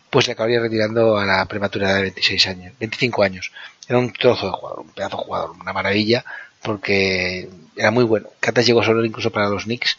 pues 0.09 0.28
le 0.28 0.34
acabaría 0.34 0.59
retirando 0.59 1.17
a 1.17 1.26
la 1.26 1.45
prematura 1.45 1.95
de 1.95 2.01
26 2.03 2.47
años, 2.47 2.74
25 2.80 3.24
años. 3.24 3.51
Era 3.88 3.97
un 3.97 4.13
trozo 4.13 4.45
de 4.45 4.51
jugador, 4.51 4.80
un 4.82 4.91
pedazo 4.91 5.17
de 5.17 5.24
jugador, 5.24 5.51
una 5.59 5.74
maravilla, 5.74 6.24
porque 6.61 7.49
era 7.76 7.91
muy 7.91 8.03
bueno. 8.03 8.30
Katash 8.39 8.67
llegó 8.67 8.84
solo 8.84 9.03
incluso 9.03 9.32
para 9.32 9.49
los 9.49 9.63
Knicks, 9.63 9.97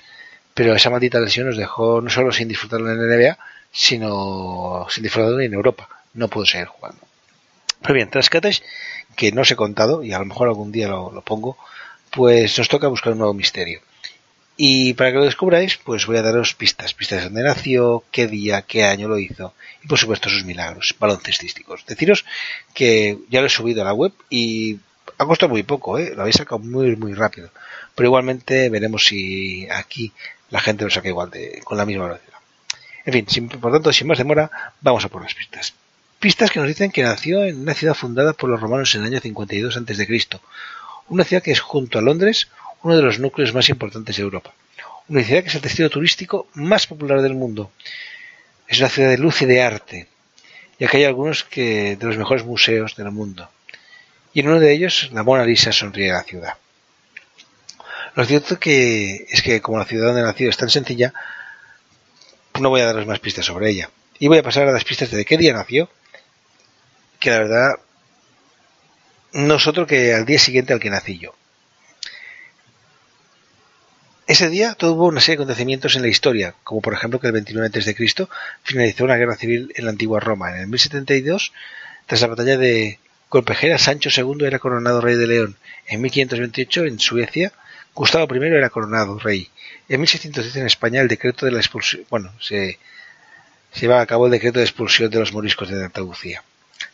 pero 0.55 0.75
esa 0.75 0.91
maldita 0.91 1.19
lesión 1.19 1.49
nos 1.49 1.57
dejó 1.57 2.01
no 2.01 2.11
solo 2.11 2.31
sin 2.31 2.47
disfrutarlo 2.49 2.91
en 2.91 2.99
la 2.99 3.17
NBA, 3.17 3.39
sino 3.73 4.87
sin 4.89 5.03
disfrutarlo 5.03 5.41
en 5.41 5.53
Europa. 5.53 5.89
No 6.15 6.29
pudo 6.29 6.47
seguir 6.47 6.69
jugando. 6.69 7.01
Pero 7.85 7.95
bien, 7.97 8.09
tras 8.09 8.31
que 8.31 9.33
no 9.33 9.43
os 9.43 9.51
he 9.51 9.57
contado, 9.57 10.03
y 10.03 10.15
a 10.15 10.19
lo 10.19 10.25
mejor 10.25 10.49
algún 10.49 10.73
día 10.73 10.89
lo, 10.89 11.21
pongo, 11.21 11.59
pues 12.11 12.57
nos 12.57 12.71
toca 12.71 12.89
buscar 12.89 13.13
un 13.13 13.19
nuevo 13.19 13.35
misterio. 13.35 13.83
Y 14.57 14.95
para 14.95 15.11
que 15.11 15.19
lo 15.19 15.27
descubráis, 15.27 15.77
pues 15.77 16.07
voy 16.07 16.17
a 16.17 16.23
daros 16.23 16.55
pistas, 16.55 16.95
pistas 16.95 17.19
de 17.19 17.25
dónde 17.25 17.43
nació, 17.43 18.03
qué 18.11 18.27
día, 18.27 18.63
qué 18.63 18.85
año 18.85 19.07
lo 19.07 19.19
hizo, 19.19 19.53
y 19.83 19.87
por 19.87 19.99
supuesto 19.99 20.31
sus 20.31 20.47
milagros 20.47 20.95
baloncestísticos. 20.99 21.85
Deciros 21.85 22.25
que 22.73 23.19
ya 23.29 23.43
lo 23.43 23.49
he 23.49 23.51
subido 23.51 23.83
a 23.83 23.85
la 23.85 23.93
web 23.93 24.13
y 24.31 24.79
ha 25.19 25.27
costado 25.27 25.51
muy 25.51 25.63
poco, 25.63 25.99
¿eh? 25.99 26.15
lo 26.15 26.23
habéis 26.23 26.37
sacado 26.37 26.61
muy, 26.61 26.97
muy 26.97 27.13
rápido. 27.13 27.51
Pero 27.95 28.07
igualmente 28.07 28.71
veremos 28.71 29.05
si 29.05 29.69
aquí 29.69 30.11
la 30.49 30.61
gente 30.61 30.85
lo 30.85 30.91
saca 30.91 31.09
igual, 31.09 31.31
de, 31.31 31.61
con 31.65 31.77
la 31.77 31.85
misma 31.85 32.05
velocidad. 32.05 32.39
En 33.05 33.27
fin, 33.27 33.49
por 33.51 33.73
tanto, 33.73 33.93
sin 33.93 34.07
más 34.07 34.17
demora, 34.17 34.51
vamos 34.81 35.05
a 35.05 35.11
por 35.11 35.21
las 35.21 35.35
pistas. 35.35 35.75
Pistas 36.25 36.51
que 36.51 36.59
nos 36.59 36.69
dicen 36.69 36.91
que 36.91 37.03
nació 37.03 37.45
en 37.45 37.61
una 37.61 37.75
ciudad 37.75 37.93
fundada 37.93 38.33
por 38.33 38.49
los 38.49 38.59
romanos 38.59 38.95
en 38.95 39.03
el 39.03 39.09
año 39.09 39.21
52 39.21 39.77
a.C., 39.77 40.41
una 41.11 41.23
ciudad 41.23 41.43
que 41.43 41.51
es 41.51 41.61
junto 41.61 41.99
a 41.99 42.01
Londres 42.01 42.49
uno 42.83 42.97
de 42.97 43.03
los 43.03 43.19
núcleos 43.19 43.53
más 43.53 43.69
importantes 43.69 44.17
de 44.17 44.23
Europa, 44.23 44.55
una 45.09 45.23
ciudad 45.23 45.43
que 45.43 45.51
es 45.51 45.55
el 45.55 45.61
destino 45.61 45.91
turístico 45.91 46.49
más 46.55 46.87
popular 46.87 47.21
del 47.21 47.35
mundo. 47.35 47.73
Es 48.67 48.79
una 48.79 48.89
ciudad 48.89 49.11
de 49.11 49.19
luz 49.19 49.43
y 49.43 49.45
de 49.45 49.61
arte, 49.61 50.09
ya 50.79 50.89
que 50.89 50.97
hay 50.97 51.05
algunos 51.05 51.45
que, 51.45 51.97
de 51.97 52.07
los 52.07 52.17
mejores 52.17 52.43
museos 52.43 52.97
del 52.97 53.11
mundo. 53.11 53.51
Y 54.33 54.41
en 54.41 54.49
uno 54.49 54.61
de 54.61 54.73
ellos, 54.73 55.11
la 55.13 55.25
Mona 55.25 55.45
Lisa 55.45 55.73
sonríe 55.73 56.11
a 56.11 56.15
la 56.15 56.23
ciudad. 56.23 56.55
Lo 58.15 58.25
cierto 58.25 58.59
que 58.59 59.27
es 59.29 59.43
que 59.43 59.61
como 59.61 59.77
la 59.77 59.85
ciudad 59.85 60.07
donde 60.07 60.23
nació 60.23 60.49
es 60.49 60.57
tan 60.57 60.71
sencilla, 60.71 61.13
no 62.59 62.71
voy 62.71 62.81
a 62.81 62.87
daros 62.87 63.07
más 63.07 63.19
pistas 63.19 63.45
sobre 63.45 63.69
ella. 63.69 63.91
Y 64.19 64.29
voy 64.29 64.39
a 64.39 64.43
pasar 64.43 64.67
a 64.67 64.73
las 64.73 64.85
pistas 64.85 65.11
de 65.11 65.27
qué 65.27 65.37
día 65.37 65.53
nació 65.53 65.91
que 67.25 67.31
la 67.31 67.39
verdad 67.39 67.71
no 69.33 69.55
es 69.55 69.67
otro 69.67 69.87
que 69.87 70.13
al 70.13 70.27
día 70.27 70.39
siguiente 70.39 70.75
al 70.75 70.79
que 70.79 70.91
nací 70.91 71.19
yo. 71.19 71.35
Ese 74.27 74.51
día 74.51 74.75
tuvo 74.75 75.07
una 75.07 75.21
serie 75.21 75.39
de 75.39 75.43
acontecimientos 75.43 75.97
en 75.97 76.03
la 76.03 76.09
historia, 76.09 76.55
como 76.65 76.83
por 76.83 76.93
ejemplo 76.93 77.21
que 77.21 77.29
el 77.29 77.33
29 77.33 77.71
a.C. 77.79 78.29
finalizó 78.63 79.05
una 79.05 79.17
guerra 79.17 79.37
civil 79.37 79.73
en 79.75 79.85
la 79.87 79.93
antigua 79.93 80.21
Roma. 80.21 80.51
En 80.51 80.61
el 80.61 80.67
1072, 80.67 81.53
tras 82.05 82.21
la 82.21 82.27
batalla 82.27 82.59
de 82.59 82.99
Colpejera, 83.31 83.79
Sancho 83.79 84.11
II 84.15 84.47
era 84.47 84.59
coronado 84.59 85.01
rey 85.01 85.17
de 85.17 85.27
León. 85.27 85.57
En 85.87 86.03
1528, 86.03 86.85
en 86.85 87.01
Suecia, 87.01 87.53
Gustavo 87.95 88.35
I 88.35 88.39
era 88.49 88.69
coronado 88.69 89.19
rey. 89.19 89.49
En 89.89 90.01
1610, 90.01 90.57
en 90.57 90.67
España, 90.67 91.01
el 91.01 91.09
decreto 91.09 91.47
de 91.47 91.53
la 91.53 91.61
expulsión, 91.61 92.05
bueno, 92.11 92.33
se, 92.39 92.79
se 93.73 93.91
a 93.91 94.07
cabo 94.07 94.27
el 94.27 94.33
decreto 94.33 94.59
de 94.59 94.67
expulsión 94.67 95.11
de 95.11 95.21
los 95.21 95.33
moriscos 95.33 95.71
de 95.71 95.83
Andalucía. 95.83 96.43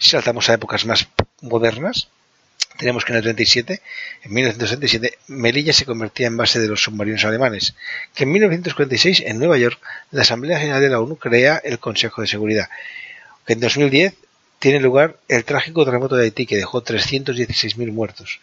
Si 0.01 0.11
saltamos 0.11 0.49
a 0.49 0.55
épocas 0.55 0.87
más 0.87 1.09
modernas, 1.43 2.09
tenemos 2.79 3.05
que 3.05 3.13
en 3.13 3.19
el 3.19 3.23
37, 3.23 3.83
en 4.23 4.33
1937, 4.33 5.19
Melilla 5.29 5.75
se 5.75 5.85
convertía 5.85 6.27
en 6.27 6.39
base 6.39 6.59
de 6.59 6.69
los 6.69 6.83
submarinos 6.83 7.27
alemanes, 7.27 7.75
que 8.15 8.25
en 8.25 8.33
1946, 8.33 9.25
en 9.27 9.39
Nueva 9.39 9.59
York, 9.59 9.79
la 10.11 10.23
Asamblea 10.23 10.59
General 10.59 10.81
de 10.81 10.89
la 10.89 11.01
ONU 11.01 11.17
crea 11.17 11.61
el 11.63 11.79
Consejo 11.79 12.23
de 12.23 12.29
Seguridad, 12.29 12.71
que 13.47 13.53
en 13.53 13.61
2010 13.61 14.15
tiene 14.59 14.81
lugar 14.81 15.19
el 15.29 15.45
trágico 15.45 15.85
terremoto 15.85 16.17
de 16.17 16.25
Haití, 16.25 16.47
que 16.47 16.57
dejó 16.57 16.83
316.000 16.83 17.93
muertos. 17.93 18.41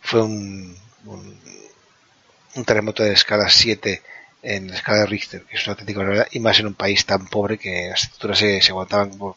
Fue 0.00 0.22
un, 0.22 0.76
un, 1.06 2.64
terremoto 2.64 3.04
de 3.04 3.12
escala 3.12 3.48
7 3.48 4.02
en 4.42 4.68
la 4.68 4.74
escala 4.74 5.00
de 5.00 5.06
Richter, 5.06 5.42
que 5.42 5.56
es 5.56 5.64
una 5.66 5.74
auténtica 5.74 6.00
verdad, 6.00 6.26
y 6.32 6.40
más 6.40 6.58
en 6.58 6.66
un 6.66 6.74
país 6.74 7.06
tan 7.06 7.28
pobre 7.28 7.58
que 7.58 7.88
las 7.90 8.02
estructuras 8.02 8.38
se, 8.38 8.60
se 8.60 8.72
aguantaban 8.72 9.10
por, 9.16 9.36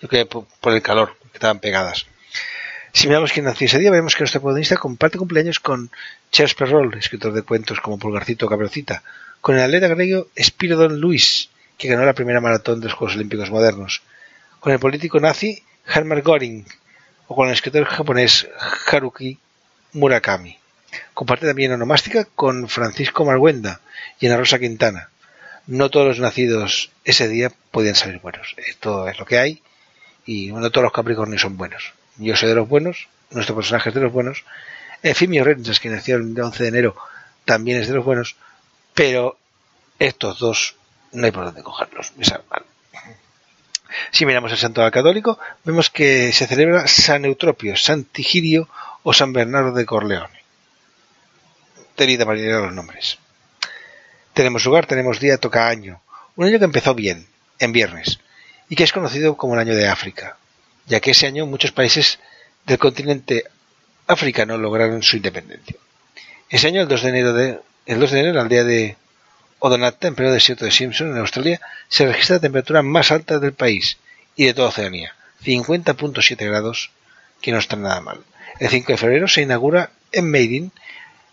yo 0.00 0.28
por, 0.28 0.72
el 0.72 0.82
calor, 0.82 1.16
que 1.30 1.38
estaban 1.38 1.60
pegadas. 1.60 2.06
Si 2.92 3.06
miramos 3.06 3.32
quién 3.32 3.44
nació 3.44 3.66
ese 3.66 3.78
día, 3.78 3.90
vemos 3.90 4.14
que 4.14 4.22
nuestro 4.22 4.40
protagonista 4.40 4.76
comparte 4.76 5.18
cumpleaños 5.18 5.60
con 5.60 5.90
Charles 6.30 6.54
Perrault, 6.54 6.96
escritor 6.96 7.32
de 7.32 7.42
cuentos 7.42 7.80
como 7.80 7.98
Pulgarcito 7.98 8.46
o 8.46 8.48
Cabrocita, 8.48 9.02
con 9.40 9.56
el 9.56 9.62
atleta 9.62 9.88
griego 9.88 10.28
Spiridon 10.36 11.00
Luis, 11.00 11.50
que 11.76 11.88
ganó 11.88 12.04
la 12.04 12.14
primera 12.14 12.40
maratón 12.40 12.80
de 12.80 12.86
los 12.86 12.94
Juegos 12.94 13.16
Olímpicos 13.16 13.50
modernos, 13.50 14.02
con 14.60 14.72
el 14.72 14.78
político 14.78 15.20
nazi 15.20 15.62
Hermann 15.86 16.22
Göring, 16.22 16.66
o 17.28 17.36
con 17.36 17.48
el 17.48 17.54
escritor 17.54 17.84
japonés 17.84 18.48
Haruki 18.90 19.38
Murakami. 19.92 20.58
Comparte 21.12 21.46
también 21.46 21.72
onomástica 21.72 22.24
con 22.24 22.68
Francisco 22.68 23.24
Marguenda 23.24 23.80
y 24.18 24.26
Ana 24.26 24.38
Rosa 24.38 24.58
Quintana. 24.58 25.10
No 25.66 25.90
todos 25.90 26.06
los 26.06 26.20
nacidos 26.20 26.90
ese 27.04 27.28
día 27.28 27.52
podían 27.70 27.94
salir 27.94 28.18
buenos. 28.20 28.54
Esto 28.56 29.06
es 29.08 29.18
lo 29.18 29.26
que 29.26 29.38
hay 29.38 29.62
y 30.28 30.52
no 30.52 30.70
todos 30.70 30.82
los 30.82 30.92
Capricornios 30.92 31.40
son 31.40 31.56
buenos. 31.56 31.94
Yo 32.18 32.36
soy 32.36 32.50
de 32.50 32.54
los 32.54 32.68
buenos, 32.68 33.08
nuestro 33.30 33.56
personaje 33.56 33.88
es 33.88 33.94
de 33.94 34.02
los 34.02 34.12
buenos, 34.12 34.44
Efimio 35.02 35.42
Rensas, 35.42 35.80
que 35.80 35.88
nació 35.88 36.16
el 36.16 36.38
11 36.38 36.64
de 36.64 36.68
enero, 36.68 36.96
también 37.46 37.80
es 37.80 37.88
de 37.88 37.94
los 37.94 38.04
buenos, 38.04 38.36
pero 38.92 39.38
estos 39.98 40.38
dos 40.38 40.76
no 41.12 41.24
hay 41.24 41.32
por 41.32 41.46
dónde 41.46 41.62
cogerlos. 41.62 42.12
Si 44.10 44.26
miramos 44.26 44.52
el 44.52 44.58
santo 44.58 44.82
católico, 44.90 45.38
vemos 45.64 45.88
que 45.88 46.30
se 46.34 46.46
celebra 46.46 46.86
San 46.86 47.24
Eutropio, 47.24 47.74
San 47.74 48.04
Tigirio 48.04 48.68
o 49.04 49.14
San 49.14 49.32
Bernardo 49.32 49.72
de 49.72 49.86
Corleone. 49.86 50.42
Tenida 51.94 52.26
marinera 52.26 52.60
los 52.60 52.74
nombres. 52.74 53.18
Tenemos 54.34 54.62
lugar, 54.66 54.84
tenemos 54.84 55.20
día, 55.20 55.38
toca 55.38 55.68
año. 55.68 56.02
Un 56.36 56.48
año 56.48 56.58
que 56.58 56.66
empezó 56.66 56.94
bien, 56.94 57.26
en 57.58 57.72
viernes 57.72 58.20
y 58.68 58.76
que 58.76 58.84
es 58.84 58.92
conocido 58.92 59.36
como 59.36 59.54
el 59.54 59.60
Año 59.60 59.74
de 59.74 59.88
África, 59.88 60.36
ya 60.86 61.00
que 61.00 61.12
ese 61.12 61.26
año 61.26 61.46
muchos 61.46 61.72
países 61.72 62.18
del 62.66 62.78
continente 62.78 63.44
africano 64.06 64.58
lograron 64.58 65.02
su 65.02 65.16
independencia. 65.16 65.76
Ese 66.48 66.68
año, 66.68 66.82
el 66.82 66.88
2 66.88 67.02
de 67.02 67.08
enero, 67.08 67.32
de, 67.32 67.60
el 67.86 68.00
2 68.00 68.10
de 68.10 68.20
enero, 68.20 68.34
la 68.34 68.44
de 68.44 68.96
Odonatta, 69.58 70.08
en 70.08 70.14
periodo 70.14 70.34
desierto 70.34 70.64
de 70.64 70.70
Simpson, 70.70 71.10
en 71.10 71.18
Australia, 71.18 71.60
se 71.88 72.06
registra 72.06 72.36
la 72.36 72.40
temperatura 72.40 72.82
más 72.82 73.10
alta 73.10 73.38
del 73.38 73.52
país 73.52 73.98
y 74.36 74.46
de 74.46 74.54
toda 74.54 74.68
Oceanía, 74.68 75.14
50.7 75.44 76.46
grados, 76.46 76.90
que 77.40 77.52
no 77.52 77.58
está 77.58 77.76
nada 77.76 78.00
mal. 78.00 78.20
El 78.60 78.68
5 78.68 78.92
de 78.92 78.98
febrero 78.98 79.28
se 79.28 79.42
inaugura 79.42 79.90
en 80.12 80.30
Maiden 80.30 80.72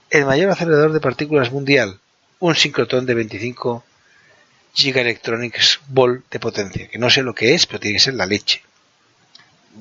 el 0.09 0.25
mayor 0.25 0.51
acelerador 0.51 0.93
de 0.93 0.99
partículas 0.99 1.51
mundial, 1.51 1.99
un 2.39 2.55
sincrotón 2.55 3.05
de 3.05 3.13
25 3.13 3.83
Giga 4.75 5.01
Electronics 5.01 5.79
Ball 5.87 6.23
de 6.29 6.39
potencia, 6.39 6.87
que 6.87 6.99
no 6.99 7.09
sé 7.09 7.23
lo 7.23 7.33
que 7.33 7.53
es, 7.55 7.65
pero 7.65 7.79
tiene 7.79 7.95
que 7.95 8.03
ser 8.03 8.13
la 8.15 8.25
leche. 8.25 8.61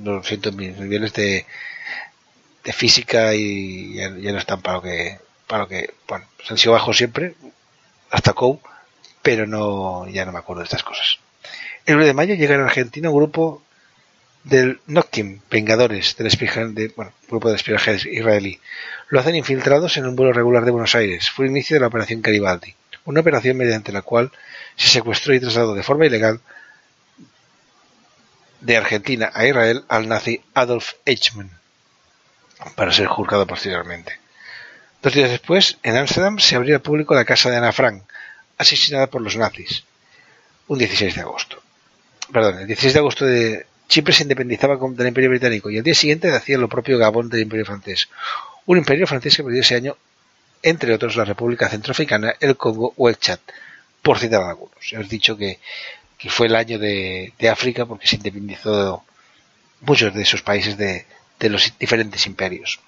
Lo 0.03 0.23
siento, 0.23 0.53
mis 0.53 0.77
niveles 0.79 1.13
de, 1.13 1.45
de 2.65 2.73
física 2.73 3.35
y 3.35 3.95
ya, 3.95 4.09
no 4.11 4.39
están 4.39 4.63
para 4.63 4.77
lo 4.77 4.83
que, 4.83 5.19
para 5.47 5.65
lo 5.65 5.69
que, 5.69 5.93
bueno, 6.09 6.27
se 6.45 6.55
han 6.55 6.59
sido 6.59 6.73
bajos 6.73 6.97
siempre, 6.97 7.35
hasta 8.11 8.33
COU, 8.33 8.61
pero 9.23 9.47
no, 9.47 10.09
ya 10.09 10.25
no 10.25 10.33
me 10.33 10.39
acuerdo 10.39 10.61
de 10.61 10.67
estas 10.67 10.85
cosas. 10.85 11.19
El 11.87 11.97
1 11.97 12.07
de 12.07 12.15
mayo 12.15 12.35
llega 12.35 12.55
en 12.55 12.63
Argentina 12.63 13.11
un 13.11 13.17
grupo 13.17 13.63
del 14.45 14.81
Noctim, 14.87 15.41
Vengadores, 15.51 16.17
del 16.17 16.75
de, 16.75 16.89
bueno, 16.95 17.13
grupo 17.29 17.49
de 17.49 17.57
espionaje 17.57 17.99
israelí. 18.11 18.61
Lo 19.09 19.21
hacen 19.21 19.35
infiltrados 19.35 19.97
en 19.97 20.07
un 20.07 20.17
vuelo 20.17 20.33
regular 20.33 20.65
de 20.65 20.71
Buenos 20.71 20.95
Aires. 20.95 21.31
Fue 21.31 21.47
el 21.47 21.51
inicio 21.51 21.75
de 21.75 21.81
la 21.81 21.89
Operación 21.89 22.23
Garibaldi, 22.23 22.75
una 23.05 23.21
operación 23.21 23.57
mediante 23.57 23.93
la 23.93 24.03
cual 24.03 24.31
se 24.77 24.89
secuestró 24.89 25.35
y 25.35 25.41
trasladó 25.41 25.75
de 25.75 25.83
forma 25.83 26.07
ilegal 26.07 26.41
de 28.61 28.77
Argentina 28.77 29.31
a 29.35 29.47
Israel 29.47 29.85
al 29.89 30.09
nazi 30.09 30.43
Adolf 30.55 30.95
Eichmann 31.05 31.51
para 32.77 32.93
ser 32.93 33.07
juzgado 33.07 33.47
posteriormente. 33.47 34.19
Dos 35.03 35.13
días 35.13 35.31
después, 35.31 35.77
en 35.83 35.97
Ámsterdam 35.97 36.39
se 36.39 36.57
abrió 36.57 36.77
al 36.77 36.83
público 36.83 37.15
la 37.15 37.27
casa 37.27 37.51
de 37.51 37.59
Ana 37.59 37.73
Frank, 37.73 38.03
asesinada 38.57 39.09
por 39.09 39.21
los 39.21 39.37
nazis, 39.37 39.85
un 40.67 40.79
16 40.79 41.15
de 41.15 41.21
agosto. 41.21 41.63
Perdón, 42.33 42.61
el 42.61 42.67
16 42.67 42.95
de 42.95 42.99
agosto 42.99 43.27
de 43.27 43.67
Chipre 43.87 44.15
se 44.15 44.23
independizaba 44.23 44.79
del 44.79 45.09
Imperio 45.09 45.29
Británico 45.29 45.69
y 45.69 45.77
el 45.77 45.85
día 45.85 45.95
siguiente 45.95 46.35
hacía 46.35 46.57
lo 46.57 46.69
propio 46.69 46.97
Gabón 46.97 47.29
del 47.29 47.43
Imperio 47.43 47.67
francés. 47.67 48.09
Un 48.65 48.79
imperio 48.79 49.07
francés 49.07 49.37
que 49.37 49.45
perdió 49.45 49.61
ese 49.61 49.75
año 49.75 49.97
entre 50.65 50.95
otros 50.95 51.15
la 51.15 51.27
República 51.27 51.69
Centroafricana, 51.69 52.35
el 52.41 52.57
Congo 52.57 52.95
o 52.97 53.11
el 53.11 53.19
Chad, 53.19 53.39
por 54.03 54.19
citar 54.19 54.43
algunos. 54.43 54.93
Hemos 54.93 55.11
dicho 55.11 55.37
que, 55.37 55.61
fue 56.29 56.47
el 56.47 56.57
año 56.57 56.79
de, 56.79 57.35
África 57.53 57.85
porque 57.85 58.07
se 58.07 58.17
independizó 58.17 59.05
muchos 59.83 60.15
de 60.15 60.23
esos 60.23 60.41
países 60.41 60.79
de, 60.79 61.05
los 61.51 61.79
diferentes 61.79 62.27
imperios. 62.27 62.81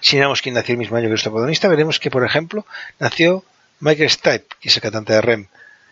Si 0.00 0.16
miramos 0.16 0.42
quién 0.42 0.54
nació 0.54 0.74
el 0.74 0.78
mismo 0.78 0.96
año 0.96 1.06
que 1.06 1.10
nuestro 1.10 1.32
protagonista, 1.32 1.66
veremos 1.68 1.98
que, 1.98 2.10
por 2.10 2.24
ejemplo, 2.26 2.66
nació 2.98 3.42
Michael 3.80 4.10
Stipe, 4.10 4.56
que 4.60 4.68
es 4.68 4.76
el 4.76 4.82
cantante 4.82 5.14
de 5.14 5.22
REM. 5.22 5.46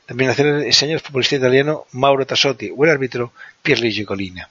También 0.04 0.28
nació 0.28 0.58
ese 0.58 0.84
año 0.84 0.94
el 0.94 1.00
futbolista 1.00 1.36
italiano 1.36 1.86
Mauro 1.92 2.26
Tassotti 2.26 2.70
o 2.76 2.84
el 2.84 2.90
árbitro 2.90 3.32
Pierluigi 3.62 4.04
Colina. 4.04 4.50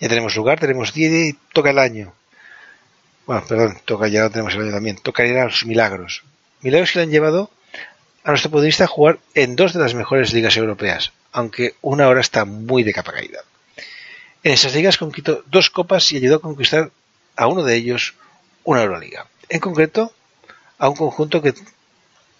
Ya 0.00 0.08
tenemos 0.08 0.34
lugar, 0.36 0.58
tenemos 0.58 0.94
día 0.94 1.08
y 1.08 1.38
toca 1.52 1.70
el 1.70 1.78
año. 1.78 2.14
Bueno, 3.26 3.44
perdón, 3.46 3.76
toca 3.84 4.06
ya 4.06 4.30
tenemos 4.30 4.54
el 4.54 4.62
año 4.62 4.72
también. 4.72 4.96
Tocaría 4.98 5.44
los 5.44 5.66
milagros. 5.66 6.22
Milagros 6.62 6.92
que 6.92 7.00
le 7.00 7.02
han 7.04 7.10
llevado 7.10 7.50
a 8.22 8.30
nuestro 8.30 8.50
punto 8.50 8.62
de 8.62 8.68
vista 8.68 8.84
a 8.84 8.88
jugar 8.88 9.18
en 9.34 9.56
dos 9.56 9.72
de 9.72 9.80
las 9.80 9.94
mejores 9.94 10.32
ligas 10.32 10.56
europeas, 10.56 11.12
aunque 11.32 11.74
una 11.82 12.04
ahora 12.04 12.20
está 12.20 12.44
muy 12.44 12.84
de 12.84 12.92
capa 12.92 13.12
caída. 13.12 13.40
En 14.42 14.52
esas 14.52 14.74
ligas 14.74 14.96
conquistó 14.96 15.42
dos 15.46 15.70
copas 15.70 16.10
y 16.12 16.16
ayudó 16.18 16.36
a 16.36 16.40
conquistar 16.40 16.90
a 17.34 17.46
uno 17.48 17.64
de 17.64 17.74
ellos 17.74 18.14
una 18.62 18.82
Euroliga. 18.82 19.26
En 19.48 19.60
concreto, 19.60 20.12
a 20.78 20.88
un 20.88 20.96
conjunto 20.96 21.42
que 21.42 21.54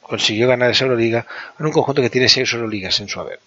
consiguió 0.03 0.47
ganar 0.47 0.71
esa 0.71 0.85
Euroliga, 0.85 1.27
en 1.59 1.67
un 1.67 1.73
conjunto 1.73 2.01
que 2.01 2.11
tiene 2.11 2.29
seis 2.29 2.53
Euroligas 2.53 3.01
en 3.01 3.09
su 3.09 3.19
haber. 3.19 3.41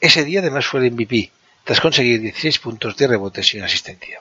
Ese 0.00 0.24
día 0.24 0.40
además 0.40 0.66
fue 0.66 0.80
el 0.80 0.92
MVP, 0.92 1.30
tras 1.64 1.80
conseguir 1.80 2.20
16 2.20 2.58
puntos 2.60 2.96
de 2.96 3.08
rebotes 3.08 3.52
y 3.52 3.56
una 3.56 3.66
asistencia. 3.66 4.20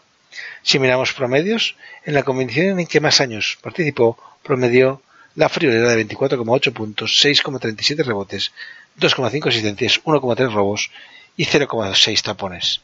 Si 0.64 0.80
miramos 0.80 1.14
promedios, 1.14 1.76
en 2.06 2.14
la 2.14 2.24
competición 2.24 2.80
en 2.80 2.88
que 2.88 3.00
más 3.00 3.22
años 3.22 3.58
participó, 3.62 4.18
promedió 4.44 5.02
la 5.36 5.50
friolera 5.50 5.90
de 5.90 6.08
24,8 6.08 6.74
puntos, 6.74 7.24
6,37 7.24 8.04
rebotes, 8.04 8.52
2,5 9.00 9.48
asistencias, 9.48 10.04
1,3 10.04 10.52
robos 10.52 10.92
y 11.38 11.46
0,6 11.46 12.22
tapones. 12.22 12.82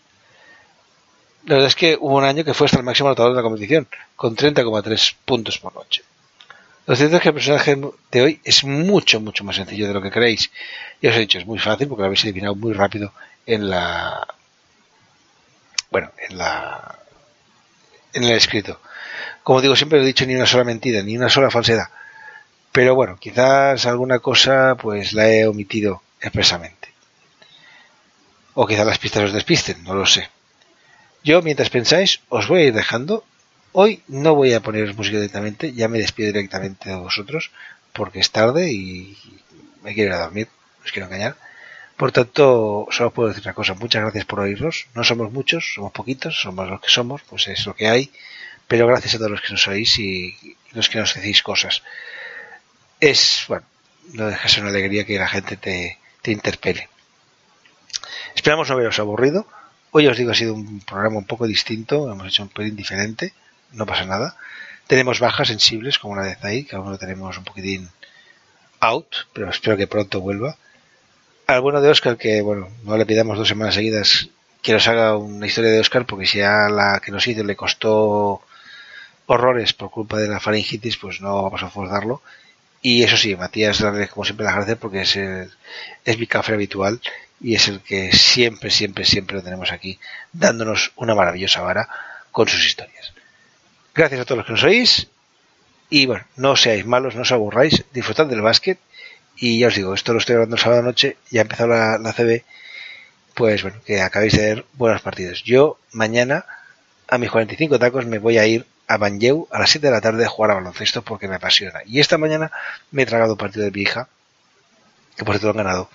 La 1.46 1.56
verdad 1.56 1.68
es 1.68 1.76
que 1.76 1.98
hubo 2.00 2.18
un 2.18 2.24
año 2.24 2.44
que 2.44 2.54
fue 2.54 2.66
hasta 2.66 2.78
el 2.78 2.84
máximo 2.84 3.10
anotador 3.10 3.32
de 3.32 3.38
la 3.38 3.44
competición, 3.44 3.88
con 4.16 4.36
30,3 4.36 5.16
puntos 5.26 5.58
por 5.60 5.74
noche. 5.76 6.04
Lo 6.86 6.96
cierto 6.96 7.18
es 7.18 7.22
que 7.22 7.30
el 7.30 7.36
personaje 7.36 7.78
de 8.12 8.22
hoy 8.22 8.42
es 8.46 8.64
mucho, 8.64 9.20
mucho 9.20 9.44
más 9.44 9.58
sencillo 9.58 9.88
de 9.88 9.94
lo 9.94 10.02
que 10.02 10.12
creéis. 10.12 10.50
Ya 11.02 11.10
os 11.10 11.18
he 11.18 11.20
dicho, 11.20 11.38
es 11.38 11.46
muy 11.46 11.60
fácil 11.60 11.88
porque 11.88 12.02
lo 12.02 12.06
habéis 12.06 12.24
eliminado 12.24 12.56
muy 12.56 12.74
rápido 12.74 13.12
en 13.46 13.70
la. 13.70 14.26
Bueno, 15.92 16.12
en 16.30 16.38
la 16.38 17.00
en 18.14 18.24
el 18.24 18.34
escrito. 18.34 18.80
Como 19.44 19.62
digo, 19.62 19.76
siempre 19.76 20.00
he 20.00 20.06
dicho 20.06 20.26
ni 20.26 20.36
una 20.36 20.46
sola 20.46 20.64
mentira, 20.64 21.02
ni 21.02 21.18
una 21.18 21.30
sola 21.30 21.50
falsedad. 21.50 21.88
Pero 22.72 22.96
bueno, 22.96 23.18
quizás 23.18 23.86
alguna 23.86 24.20
cosa 24.20 24.76
pues 24.76 25.14
la 25.14 25.30
he 25.30 25.48
omitido 25.48 26.02
expresamente. 26.22 26.90
O 28.54 28.68
quizás 28.68 28.86
las 28.86 29.00
pistas 29.00 29.24
os 29.24 29.34
despisten, 29.34 29.84
no 29.84 29.94
lo 29.94 30.06
sé. 30.06 30.30
Yo, 31.24 31.42
mientras 31.42 31.70
pensáis, 31.70 32.22
os 32.30 32.48
voy 32.48 32.62
a 32.62 32.66
ir 32.66 32.74
dejando. 32.74 33.24
Hoy 33.72 34.02
no 34.08 34.34
voy 34.34 34.54
a 34.54 34.62
poneros 34.62 34.96
música 34.96 35.18
directamente, 35.18 35.74
ya 35.74 35.88
me 35.88 36.00
despido 36.00 36.28
directamente 36.28 36.90
de 36.90 36.96
vosotros, 36.96 37.52
porque 37.94 38.20
es 38.20 38.32
tarde 38.32 38.72
y 38.72 39.18
me 39.84 39.94
quiero 39.94 40.10
ir 40.10 40.16
a 40.16 40.24
dormir, 40.24 40.48
no 40.80 40.86
os 40.86 40.92
quiero 40.92 41.06
engañar. 41.08 41.36
Por 41.98 42.12
tanto, 42.12 42.88
solo 42.92 43.10
puedo 43.10 43.30
decir 43.30 43.44
una 43.44 43.56
cosa, 43.56 43.74
muchas 43.74 44.04
gracias 44.04 44.26
por 44.26 44.40
oírnos. 44.40 44.86
No 44.94 45.04
somos 45.04 45.32
muchos, 45.32 45.74
somos 45.74 45.92
poquitos, 45.92 46.40
somos 46.40 46.70
los 46.70 46.80
que 46.80 46.90
somos, 46.90 47.24
pues 47.24 47.48
es 47.48 47.66
lo 47.66 47.76
que 47.76 47.88
hay. 47.88 48.12
Pero 48.68 48.86
gracias 48.86 49.16
a 49.16 49.18
todos 49.18 49.32
los 49.32 49.42
que 49.42 49.52
nos 49.52 49.68
oís 49.68 49.98
y, 49.98 50.56
los 50.74 50.90
que 50.90 51.00
nos 51.00 51.16
decís 51.16 51.42
cosas. 51.42 51.82
Es, 53.00 53.46
bueno, 53.48 53.66
no 54.14 54.28
deja 54.28 54.48
ser 54.48 54.62
una 54.62 54.70
alegría 54.70 55.06
que 55.06 55.18
la 55.18 55.28
gente 55.28 55.58
te, 55.58 55.98
te 56.22 56.32
interpele. 56.32 56.88
Esperamos 58.36 58.70
no 58.70 58.76
haberos 58.76 59.00
aburrido. 59.00 59.48
Hoy 59.90 60.06
os 60.06 60.18
digo, 60.18 60.30
ha 60.30 60.36
sido 60.36 60.54
un 60.54 60.82
programa 60.82 61.18
un 61.18 61.26
poco 61.26 61.48
distinto, 61.48 62.12
hemos 62.12 62.28
hecho 62.28 62.44
un 62.44 62.50
pelín 62.50 62.76
diferente, 62.76 63.34
no 63.72 63.88
pasa 63.88 64.06
nada. 64.06 64.38
Tenemos 64.86 65.20
bajas 65.20 65.48
sensibles, 65.48 65.98
como 65.98 66.16
la 66.16 66.24
de 66.24 66.36
Zay, 66.36 66.64
que 66.66 66.76
aún 66.76 66.92
lo 66.92 67.00
tenemos 67.00 67.36
un 67.40 67.44
poquitín 67.44 67.90
out, 68.82 69.16
pero 69.34 69.50
espero 69.50 69.76
que 69.76 69.88
pronto 69.88 70.22
vuelva 70.22 70.58
al 71.48 71.62
bueno 71.62 71.82
de 71.82 71.90
Oscar, 71.90 72.18
que 72.18 72.42
bueno, 72.42 72.68
no 72.84 72.98
le 72.98 73.06
pidamos 73.06 73.38
dos 73.38 73.48
semanas 73.48 73.74
seguidas 73.74 74.30
que 74.62 74.74
nos 74.74 74.88
haga 74.88 75.16
una 75.16 75.48
historia 75.48 75.72
de 75.72 75.80
Oscar, 75.80 76.06
porque 76.06 76.26
si 76.26 76.42
a 76.42 76.68
la 76.68 77.00
que 77.04 77.12
nos 77.12 77.26
hizo 77.26 77.44
le 77.44 77.56
costó 77.56 78.42
horrores 79.28 79.72
por 79.72 79.90
culpa 79.90 80.18
de 80.18 80.28
la 80.28 80.42
faringitis, 80.42 80.98
pues 80.98 81.22
no 81.22 81.44
vamos 81.44 81.64
a 81.64 81.70
forzarlo. 81.70 82.22
Y 82.82 83.04
eso 83.04 83.16
sí, 83.16 83.36
Matías, 83.36 83.84
como 84.12 84.26
siempre 84.26 84.46
las 84.46 84.56
gracias 84.56 84.78
porque 84.78 85.02
es, 85.02 85.16
es 85.16 86.20
mi 86.20 86.28
café 86.28 86.54
habitual 86.54 87.00
y 87.40 87.56
es 87.56 87.68
el 87.70 87.80
que 87.80 88.12
siempre, 88.12 88.70
siempre, 88.70 89.06
siempre 89.06 89.38
lo 89.38 89.44
tenemos 89.44 89.72
aquí, 89.72 90.00
dándonos 90.34 90.92
una 90.98 91.16
maravillosa 91.16 91.62
vara 91.62 91.88
con 92.32 92.48
sus 92.48 92.66
historias. 92.66 93.14
Gracias 93.96 94.22
a 94.22 94.26
todos 94.26 94.40
los 94.40 94.46
que 94.46 94.52
nos 94.52 94.64
oís 94.64 95.08
y 95.90 96.06
bueno, 96.08 96.26
no 96.36 96.58
seáis 96.58 96.86
malos, 96.86 97.16
no 97.16 97.22
os 97.22 97.32
aburráis, 97.32 97.86
disfrutad 97.94 98.26
del 98.26 98.42
básquet 98.42 98.80
y 99.40 99.60
ya 99.60 99.68
os 99.68 99.76
digo, 99.76 99.94
esto 99.94 100.14
lo 100.14 100.20
estoy 100.20 100.34
grabando 100.34 100.56
el 100.56 100.62
sábado 100.62 100.82
noche, 100.82 101.18
ya 101.30 101.42
ha 101.42 101.44
empezado 101.44 101.70
la, 101.70 101.98
la 101.98 102.14
CB, 102.14 102.44
pues 103.36 103.62
bueno, 103.62 103.80
que 103.86 104.02
acabéis 104.02 104.34
de 104.34 104.56
ver 104.56 104.66
buenos 104.74 105.02
partidos. 105.02 105.44
Yo 105.44 105.80
mañana 105.92 106.46
a 107.08 107.18
mis 107.18 107.30
45 107.30 107.80
tacos 107.80 108.06
me 108.06 108.20
voy 108.20 108.38
a 108.38 108.46
ir 108.48 108.66
a 108.88 108.98
Banjeu 108.98 109.48
a 109.52 109.60
las 109.60 109.70
7 109.70 109.88
de 109.88 109.92
la 109.94 110.02
tarde 110.02 110.26
a 110.26 110.30
jugar 110.30 110.52
a 110.52 110.56
baloncesto 110.56 111.04
porque 111.04 111.28
me 111.28 111.36
apasiona. 111.36 111.82
Y 111.86 112.00
esta 112.00 112.18
mañana 112.18 112.52
me 112.92 113.04
he 113.04 113.06
tragado 113.06 113.34
un 113.34 113.38
partido 113.38 113.66
de 113.66 113.72
mi 113.72 113.82
hija, 113.82 114.08
que 115.16 115.26
por 115.26 115.36
cierto 115.36 115.52
han 115.52 115.58
ganado, 115.58 115.90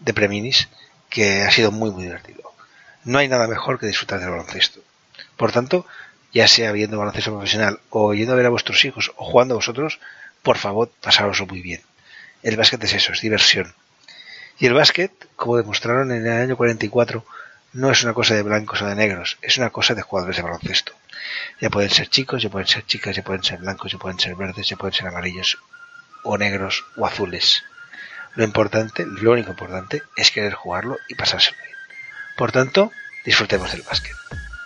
de 0.00 0.14
Preminis, 0.14 0.68
que 1.08 1.42
ha 1.42 1.50
sido 1.50 1.72
muy 1.72 1.90
muy 1.90 2.04
divertido. 2.04 2.52
No 3.04 3.18
hay 3.18 3.28
nada 3.28 3.46
mejor 3.48 3.78
que 3.78 3.86
disfrutar 3.86 4.20
del 4.20 4.30
baloncesto. 4.30 4.80
Por 5.36 5.52
tanto, 5.52 5.86
ya 6.32 6.48
sea 6.48 6.72
viendo 6.72 6.98
baloncesto 6.98 7.32
profesional 7.32 7.80
o 7.90 8.14
yendo 8.14 8.32
a 8.32 8.36
ver 8.36 8.46
a 8.46 8.50
vuestros 8.50 8.84
hijos 8.84 9.12
o 9.16 9.24
jugando 9.24 9.54
a 9.54 9.56
vosotros, 9.56 10.00
por 10.42 10.58
favor, 10.58 10.90
pasároslo 11.00 11.46
muy 11.46 11.60
bien. 11.60 11.80
El 12.44 12.58
básquet 12.58 12.84
es 12.84 12.92
eso, 12.92 13.12
es 13.12 13.22
diversión. 13.22 13.74
Y 14.58 14.66
el 14.66 14.74
básquet, 14.74 15.10
como 15.34 15.56
demostraron 15.56 16.12
en 16.12 16.26
el 16.26 16.42
año 16.42 16.58
44, 16.58 17.24
no 17.72 17.90
es 17.90 18.04
una 18.04 18.12
cosa 18.12 18.34
de 18.34 18.42
blancos 18.42 18.82
o 18.82 18.86
de 18.86 18.94
negros, 18.94 19.38
es 19.40 19.56
una 19.56 19.70
cosa 19.70 19.94
de 19.94 20.02
jugadores 20.02 20.36
de 20.36 20.42
baloncesto. 20.42 20.92
Ya 21.62 21.70
pueden 21.70 21.88
ser 21.88 22.08
chicos, 22.08 22.42
ya 22.42 22.50
pueden 22.50 22.68
ser 22.68 22.84
chicas, 22.84 23.16
ya 23.16 23.24
pueden 23.24 23.42
ser 23.42 23.60
blancos, 23.60 23.90
ya 23.90 23.98
pueden 23.98 24.20
ser 24.20 24.34
verdes, 24.36 24.68
ya 24.68 24.76
pueden 24.76 24.92
ser 24.92 25.06
amarillos 25.06 25.56
o 26.22 26.36
negros 26.36 26.84
o 26.98 27.06
azules. 27.06 27.64
Lo 28.34 28.44
importante, 28.44 29.06
lo 29.06 29.32
único 29.32 29.52
importante, 29.52 30.02
es 30.14 30.30
querer 30.30 30.52
jugarlo 30.52 30.98
y 31.08 31.14
pasárselo 31.14 31.56
bien. 31.64 31.76
Por 32.36 32.52
tanto, 32.52 32.92
disfrutemos 33.24 33.72
del 33.72 33.82
básquet. 33.82 34.14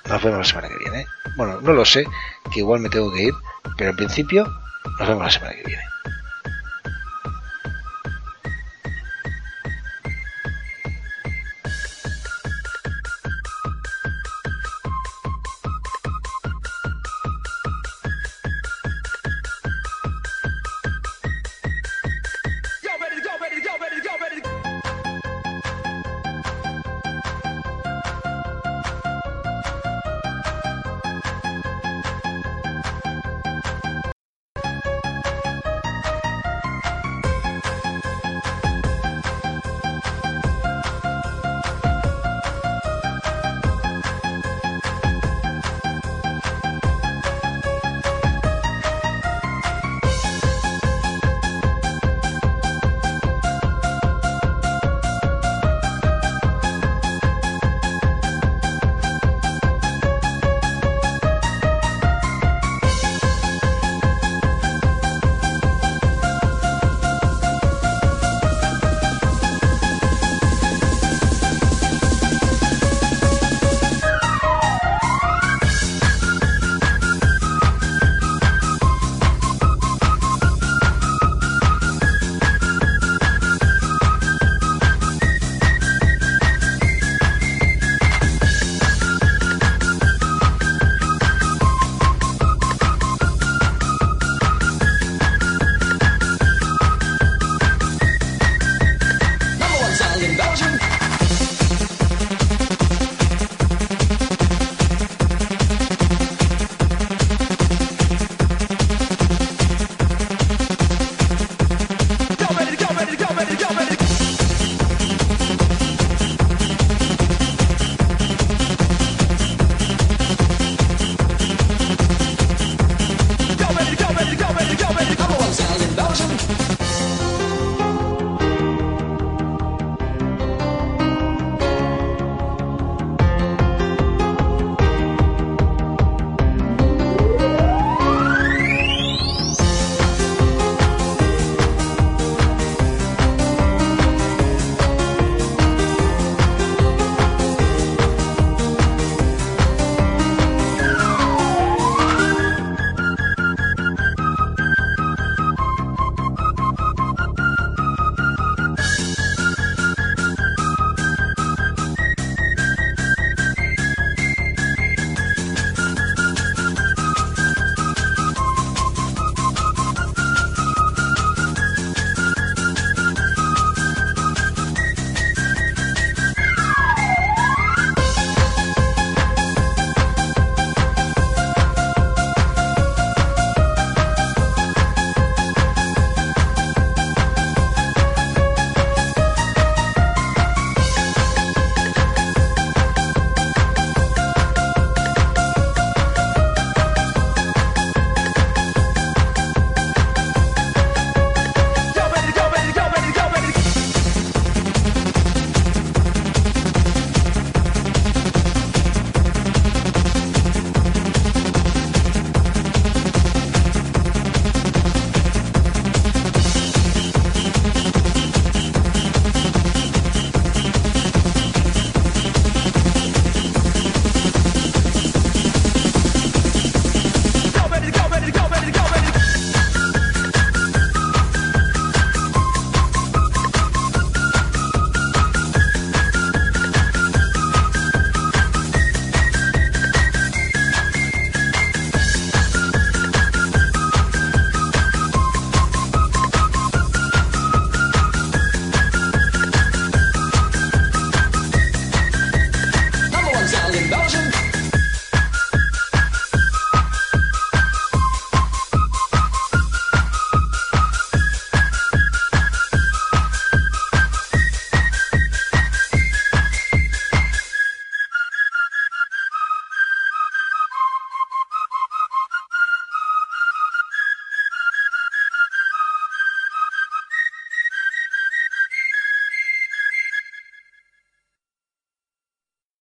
Nos 0.07 0.21
vemos 0.21 0.39
la 0.41 0.45
semana 0.45 0.69
que 0.69 0.79
viene. 0.79 1.07
Bueno, 1.37 1.61
no 1.61 1.73
lo 1.73 1.85
sé, 1.85 2.07
que 2.53 2.59
igual 2.59 2.81
me 2.81 2.89
tengo 2.89 3.13
que 3.13 3.23
ir, 3.23 3.35
pero 3.77 3.91
en 3.91 3.97
principio 3.97 4.53
nos 4.99 5.09
vemos 5.09 5.23
la 5.23 5.31
semana 5.31 5.55
que 5.55 5.63
viene. 5.63 5.85